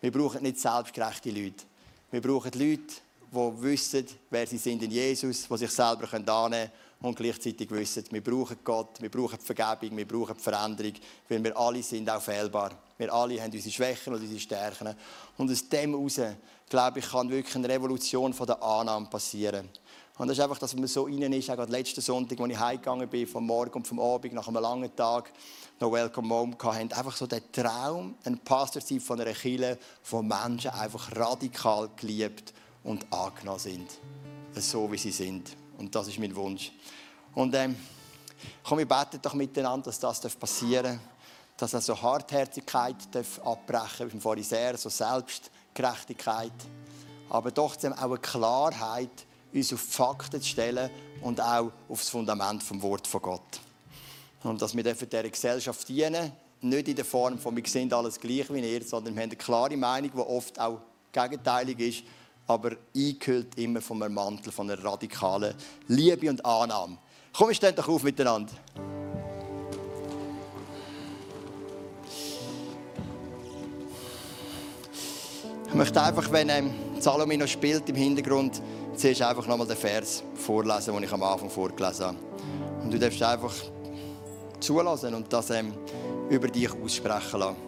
Wir 0.00 0.12
brauchen 0.12 0.42
nicht 0.42 0.60
selbstgerechte 0.60 1.30
Leute. 1.30 1.64
Wir 2.12 2.20
brauchen 2.20 2.52
Leute, 2.52 2.94
die 3.32 3.62
wissen, 3.62 4.06
wer 4.30 4.46
sie 4.46 4.58
sind 4.58 4.84
in 4.84 4.90
Jesus, 4.92 5.48
die 5.48 5.56
sich 5.56 5.70
selber 5.70 6.12
annehmen 6.12 6.26
können 6.26 6.70
und 7.00 7.16
gleichzeitig 7.16 7.70
wissen, 7.70 8.04
wir 8.10 8.22
brauchen 8.22 8.58
Gott, 8.64 9.00
wir 9.00 9.10
brauchen 9.10 9.38
Vergebung, 9.38 9.96
wir 9.96 10.08
brauchen 10.08 10.36
Veränderung, 10.36 10.94
weil 11.28 11.44
wir 11.44 11.56
alle 11.56 11.82
sind 11.82 12.10
auch 12.10 12.20
fehlbar. 12.20 12.72
Wir 12.96 13.12
alle 13.12 13.40
haben 13.40 13.52
unsere 13.52 13.70
Schwächen 13.70 14.12
und 14.12 14.20
unsere 14.20 14.40
Stärken. 14.40 14.94
Und 15.36 15.50
aus 15.50 15.68
dem 15.68 15.92
heraus, 15.92 16.20
glaube 16.68 16.98
ich, 16.98 17.08
kann 17.08 17.30
wirklich 17.30 17.54
eine 17.54 17.68
Revolution 17.68 18.32
von 18.32 18.46
der 18.46 18.60
Annahme 18.60 19.06
passieren. 19.06 19.68
Und 20.18 20.26
das 20.26 20.36
ist 20.36 20.42
einfach, 20.42 20.58
dass 20.58 20.74
man 20.74 20.88
so 20.88 21.06
innen 21.06 21.32
ist, 21.32 21.48
auch 21.48 21.68
letzten 21.68 22.00
Sonntag, 22.00 22.40
als 22.40 22.50
ich 22.50 22.58
heimgegangen 22.58 23.08
bin, 23.08 23.28
vom 23.28 23.46
Morgen 23.46 23.74
und 23.74 23.86
vom 23.86 24.00
Abend, 24.00 24.32
nach 24.32 24.48
einem 24.48 24.60
langen 24.60 24.94
Tag, 24.96 25.32
noch 25.78 25.92
Welcome 25.92 26.34
Home 26.34 26.56
hatten, 26.60 26.92
einfach 26.92 27.16
so 27.16 27.28
der 27.28 27.52
Traum, 27.52 28.16
ein 28.24 28.38
Pastor 28.38 28.82
zu 28.82 28.94
sein 28.94 29.00
von 29.00 29.20
einer 29.20 29.32
Kirche, 29.32 29.78
wo 30.10 30.20
Menschen 30.20 30.72
einfach 30.72 31.14
radikal 31.14 31.88
geliebt 31.94 32.52
und 32.82 33.06
angenommen 33.12 33.60
sind. 33.60 33.90
So, 34.56 34.90
wie 34.90 34.98
sie 34.98 35.12
sind. 35.12 35.57
Und 35.78 35.94
das 35.94 36.08
ist 36.08 36.18
mein 36.18 36.34
Wunsch. 36.36 36.72
Und 37.34 37.54
ähm, 37.54 37.76
komm, 38.62 38.78
wir 38.78 38.88
beten 38.88 39.20
doch 39.22 39.34
miteinander, 39.34 39.90
dass 39.90 40.20
das 40.20 40.36
passieren 40.36 40.96
darf. 40.96 41.00
Dass 41.56 41.74
also 41.74 42.00
Hartherzigkeit 42.00 42.96
darf 43.10 43.40
abbrechen 43.40 43.98
darf, 43.98 44.10
beim 44.12 44.20
Pharisäer, 44.20 44.76
so 44.76 44.88
Selbstgerechtigkeit. 44.88 46.52
Aber 47.30 47.50
doch 47.50 47.76
auch 47.76 47.96
eine 47.96 48.18
Klarheit, 48.18 49.26
uns 49.52 49.72
auf 49.72 49.80
Fakten 49.80 50.40
zu 50.40 50.48
stellen 50.48 50.90
und 51.22 51.40
auch 51.40 51.72
auf 51.88 52.00
das 52.00 52.10
Fundament 52.10 52.62
vom 52.62 52.80
Wort 52.82 53.06
von 53.06 53.22
Gott. 53.22 53.60
Und 54.42 54.62
dass 54.62 54.76
wir 54.76 54.84
dieser 54.84 55.28
Gesellschaft 55.28 55.88
dienen, 55.88 56.32
nicht 56.60 56.88
in 56.88 56.96
der 56.96 57.04
Form 57.04 57.38
von, 57.38 57.56
wir 57.56 57.66
sind 57.66 57.92
alles 57.92 58.18
gleich 58.18 58.52
wie 58.52 58.60
ihr, 58.60 58.84
sondern 58.84 59.14
wir 59.14 59.22
haben 59.22 59.30
eine 59.30 59.36
klare 59.36 59.76
Meinung, 59.76 60.10
die 60.12 60.18
oft 60.18 60.58
auch 60.60 60.80
gegenteilig 61.12 61.78
ist, 61.80 62.04
aber 62.48 62.72
eingehüllt 62.96 63.56
immer 63.58 63.80
einem 64.02 64.14
Mantel 64.14 64.50
von 64.50 64.68
einer 64.68 64.82
radikalen 64.82 65.54
Liebe 65.86 66.30
und 66.30 66.44
Annahme. 66.44 66.98
Komm, 67.32 67.50
wir 67.50 67.54
doch 67.72 67.88
auf 67.88 68.02
miteinander. 68.02 68.52
Ich 75.68 75.74
möchte 75.74 76.02
einfach, 76.02 76.32
wenn 76.32 76.48
ähm, 76.48 76.70
Salome 76.98 77.46
spielt 77.46 77.86
im 77.90 77.94
Hintergrund, 77.94 78.62
zuerst 78.96 79.20
einfach 79.20 79.46
nochmal 79.46 79.66
den 79.66 79.76
Vers 79.76 80.24
vorlesen, 80.34 80.94
den 80.94 81.04
ich 81.04 81.12
am 81.12 81.22
Anfang 81.22 81.50
vorgelesen 81.50 82.06
habe. 82.06 82.16
Und 82.82 82.90
du 82.90 82.98
darfst 82.98 83.22
einfach 83.22 83.54
zulassen 84.58 85.14
und 85.14 85.30
das 85.30 85.50
ähm, 85.50 85.74
über 86.30 86.48
dich 86.48 86.72
aussprechen 86.72 87.40
lassen. 87.40 87.67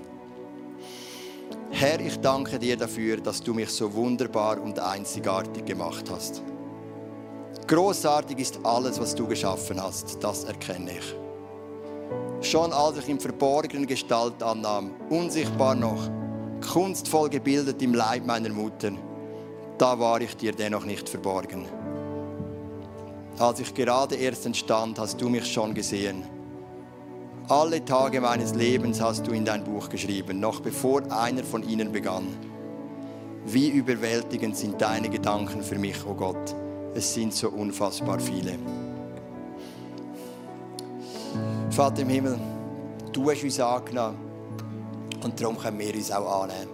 Herr, 1.81 1.99
ich 1.99 2.21
danke 2.21 2.59
dir 2.59 2.77
dafür, 2.77 3.17
dass 3.17 3.41
du 3.41 3.55
mich 3.55 3.71
so 3.71 3.91
wunderbar 3.95 4.61
und 4.61 4.79
einzigartig 4.79 5.65
gemacht 5.65 6.11
hast. 6.11 6.43
Großartig 7.67 8.39
ist 8.39 8.61
alles, 8.63 9.01
was 9.01 9.15
du 9.15 9.27
geschaffen 9.27 9.83
hast, 9.83 10.23
das 10.23 10.45
erkenne 10.45 10.91
ich. 10.99 12.47
Schon 12.47 12.71
als 12.75 12.99
ich 12.99 13.09
in 13.09 13.19
verborgenen 13.19 13.87
Gestalt 13.87 14.43
annahm, 14.43 14.91
unsichtbar 15.09 15.75
noch, 15.75 16.07
kunstvoll 16.71 17.31
gebildet 17.31 17.81
im 17.81 17.95
Leib 17.95 18.27
meiner 18.27 18.51
Mutter, 18.51 18.93
da 19.79 19.99
war 19.99 20.21
ich 20.21 20.37
dir 20.37 20.53
dennoch 20.53 20.85
nicht 20.85 21.09
verborgen. 21.09 21.65
Als 23.39 23.59
ich 23.59 23.73
gerade 23.73 24.17
erst 24.17 24.45
entstand, 24.45 24.99
hast 24.99 25.19
du 25.19 25.31
mich 25.31 25.51
schon 25.51 25.73
gesehen 25.73 26.40
alle 27.51 27.85
Tage 27.85 28.21
meines 28.21 28.55
Lebens 28.55 29.01
hast 29.01 29.27
du 29.27 29.33
in 29.33 29.45
dein 29.45 29.65
Buch 29.65 29.89
geschrieben, 29.89 30.39
noch 30.39 30.61
bevor 30.61 31.03
einer 31.11 31.43
von 31.43 31.69
ihnen 31.69 31.91
begann. 31.91 32.29
Wie 33.45 33.71
überwältigend 33.71 34.57
sind 34.57 34.81
deine 34.81 35.09
Gedanken 35.09 35.63
für 35.63 35.77
mich, 35.77 35.97
oh 36.07 36.15
Gott. 36.15 36.55
Es 36.95 37.13
sind 37.13 37.35
so 37.35 37.49
unfassbar 37.49 38.21
viele. 38.21 38.53
Vater 41.71 42.03
im 42.03 42.09
Himmel, 42.09 42.39
du 43.13 43.29
hast 43.31 43.43
uns 43.43 43.59
angenommen 43.59 44.19
und 45.25 45.41
darum 45.41 45.59
können 45.59 45.79
wir 45.81 45.95
uns 45.95 46.13
auch 46.13 46.43
annehmen. 46.43 46.71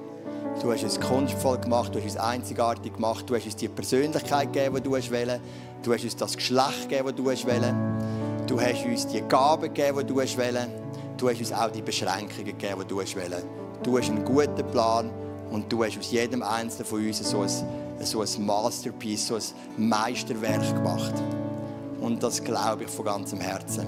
Du 0.60 0.72
hast 0.72 0.84
uns 0.84 1.00
kunstvoll 1.00 1.58
gemacht, 1.58 1.94
du 1.94 1.98
hast 1.98 2.04
uns 2.04 2.16
einzigartig 2.18 2.94
gemacht, 2.94 3.28
du 3.28 3.34
hast 3.34 3.46
uns 3.46 3.56
die 3.56 3.68
Persönlichkeit 3.68 4.52
gegeben, 4.52 4.76
die 4.76 4.82
du 4.82 4.96
hast 4.96 5.10
wollen. 5.10 5.40
Du 5.82 5.94
hast 5.94 6.04
uns 6.04 6.16
das 6.16 6.36
Geschlecht 6.36 6.88
gegeben, 6.88 7.08
das 7.08 7.16
du 7.16 7.30
hast 7.30 7.46
wollen. 7.46 8.15
Du 8.46 8.60
hast 8.60 8.84
uns 8.84 9.08
die 9.08 9.22
Gaben 9.22 9.74
gegeben, 9.74 9.98
die 9.98 10.04
du 10.06 10.20
hast 10.20 10.38
wollen. 10.38 10.68
Du 11.16 11.28
hast 11.28 11.40
uns 11.40 11.52
auch 11.52 11.68
die 11.68 11.82
Beschränkungen 11.82 12.44
gegeben, 12.44 12.80
die 12.82 12.86
du 12.86 13.00
hast 13.00 13.16
wollen. 13.16 13.42
Du 13.82 13.98
hast 13.98 14.08
einen 14.08 14.24
guten 14.24 14.70
Plan 14.70 15.10
und 15.50 15.70
du 15.72 15.82
hast 15.82 15.98
aus 15.98 16.12
jedem 16.12 16.44
Einzelnen 16.44 16.86
von 16.86 17.04
uns 17.04 17.18
so 17.28 17.40
ein, 17.40 17.50
so 18.00 18.20
ein 18.20 18.46
Masterpiece, 18.46 19.26
so 19.26 19.34
ein 19.34 19.88
Meisterwerk 19.88 20.74
gemacht. 20.74 21.14
Und 22.00 22.22
das 22.22 22.42
glaube 22.42 22.84
ich 22.84 22.90
von 22.90 23.04
ganzem 23.04 23.40
Herzen. 23.40 23.84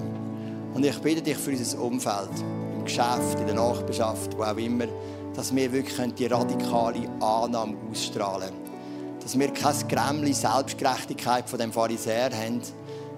Und 0.73 0.85
ich 0.85 0.99
bitte 0.99 1.21
dich 1.21 1.37
für 1.37 1.51
unser 1.51 1.81
Umfeld, 1.81 2.29
im 2.77 2.83
Geschäft, 2.83 3.39
in 3.39 3.45
der 3.45 3.55
Nachbarschaft, 3.55 4.37
wo 4.37 4.43
auch 4.43 4.57
immer, 4.57 4.87
dass 5.35 5.55
wir 5.55 5.71
wirklich 5.71 6.13
die 6.15 6.25
radikale 6.25 7.07
Annahme 7.21 7.77
ausstrahlen 7.89 8.49
können. 8.49 9.19
Dass 9.21 9.39
wir 9.39 9.53
keine 9.53 9.85
Grämmli 9.85 10.33
Selbstgerechtigkeit 10.33 11.49
von 11.49 11.59
dem 11.59 11.71
Pharisäer 11.71 12.31
haben, 12.33 12.61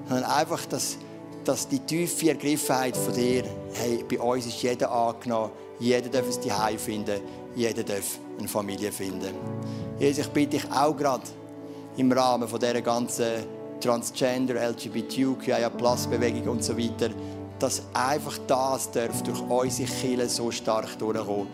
sondern 0.07 0.25
einfach, 0.29 0.65
dass 0.67 0.97
dass 1.45 1.67
die 1.67 1.79
tiefe 1.79 2.29
Ergriffenheit 2.29 2.95
von 2.95 3.13
dir, 3.13 3.43
hey, 3.73 4.03
bei 4.09 4.19
uns 4.19 4.45
ist 4.45 4.61
jeder 4.61 4.91
angenommen, 4.91 5.51
jeder 5.79 6.09
darf 6.09 6.27
es 6.27 6.39
Heim 6.49 6.77
finden, 6.77 7.21
jeder 7.55 7.83
darf 7.83 8.19
eine 8.37 8.47
Familie 8.47 8.91
finden. 8.91 9.33
Jesus, 9.99 10.25
ich 10.25 10.31
bitte 10.31 10.57
dich 10.57 10.71
auch 10.71 10.95
gerade 10.95 11.23
im 11.97 12.11
Rahmen 12.11 12.47
von 12.47 12.59
dieser 12.59 12.81
ganzen 12.81 13.45
Transgender, 13.79 14.55
LGBTQIA 14.69 15.69
Plus 15.69 16.07
Bewegung 16.07 16.47
und 16.49 16.63
so 16.63 16.77
weiter, 16.77 17.09
dass 17.59 17.83
einfach 17.93 18.37
das 18.47 18.91
darf 18.91 19.21
durch 19.23 19.41
unsere 19.41 19.89
Kirche 19.89 20.29
so 20.29 20.51
stark 20.51 20.97
durchkommen. 20.99 21.47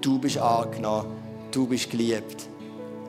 Du 0.00 0.18
bist 0.18 0.38
angenommen, 0.38 1.10
du 1.50 1.66
bist 1.66 1.90
geliebt. 1.90 2.48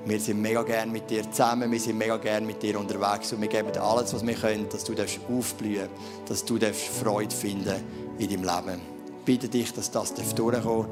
Wir 0.08 0.22
sind 0.22 0.42
mega 0.42 0.64
gerne 0.64 0.90
mit 0.90 1.10
dir 1.10 1.30
zusammen, 1.30 1.70
wir 1.70 1.80
sind 1.82 1.98
mega 1.98 2.16
gerne 2.16 2.46
mit 2.46 2.64
dir 2.64 2.80
unterwegs 2.80 3.34
und 3.34 3.42
wir 3.42 3.50
geben 3.50 3.74
dir 3.74 3.84
alles, 3.84 4.14
was 4.14 4.26
wir 4.26 4.36
können, 4.36 4.70
dass 4.70 4.86
du 4.86 4.94
aufblühen 5.38 5.90
dass 6.26 6.46
du 6.46 6.58
Freude 6.58 7.36
finden 7.36 7.76
in 8.18 8.30
deinem 8.30 8.44
Leben. 8.44 8.82
Ich 9.20 9.26
bitte 9.26 9.50
dich, 9.50 9.74
dass 9.74 9.92
das 9.92 10.14
durchkommen 10.14 10.64
darf. 10.64 10.88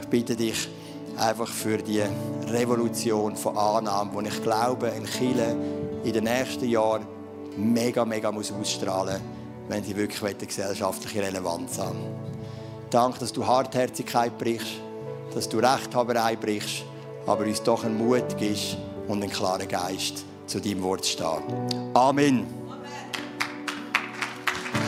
Ich 0.00 0.08
bitte 0.08 0.34
dich 0.34 0.66
einfach 1.18 1.46
für 1.46 1.76
die 1.76 2.04
Revolution 2.48 3.36
von 3.36 3.54
Annahmen, 3.58 4.24
die 4.24 4.28
ich 4.30 4.42
glaube, 4.42 4.88
in 4.96 5.04
Chile 5.04 5.56
in 6.02 6.12
den 6.14 6.24
nächsten 6.24 6.66
Jahren 6.66 7.06
mega, 7.58 8.06
mega 8.06 8.32
muss 8.32 8.50
ausstrahlen 8.50 9.20
muss, 9.20 9.76
wenn 9.76 9.84
sie 9.84 9.94
wirklich 9.94 10.22
eine 10.22 10.34
gesellschaftliche 10.46 11.22
Relevanz 11.22 11.78
haben. 11.78 11.98
Danke, 12.88 13.18
dass 13.18 13.32
du 13.34 13.46
Hartherzigkeit 13.46 14.38
brichst, 14.38 14.80
dass 15.34 15.50
du 15.50 15.58
Rechthaberei 15.58 16.36
brichst 16.36 16.84
aber 17.26 17.44
uns 17.44 17.62
doch 17.62 17.84
einen 17.84 17.98
Mut 17.98 18.36
gibst 18.38 18.76
und 19.08 19.22
einen 19.22 19.30
klaren 19.30 19.68
Geist, 19.68 20.24
zu 20.46 20.60
deinem 20.60 20.82
Wort 20.82 21.04
zu 21.04 21.12
stehen. 21.12 21.94
Amen. 21.94 22.63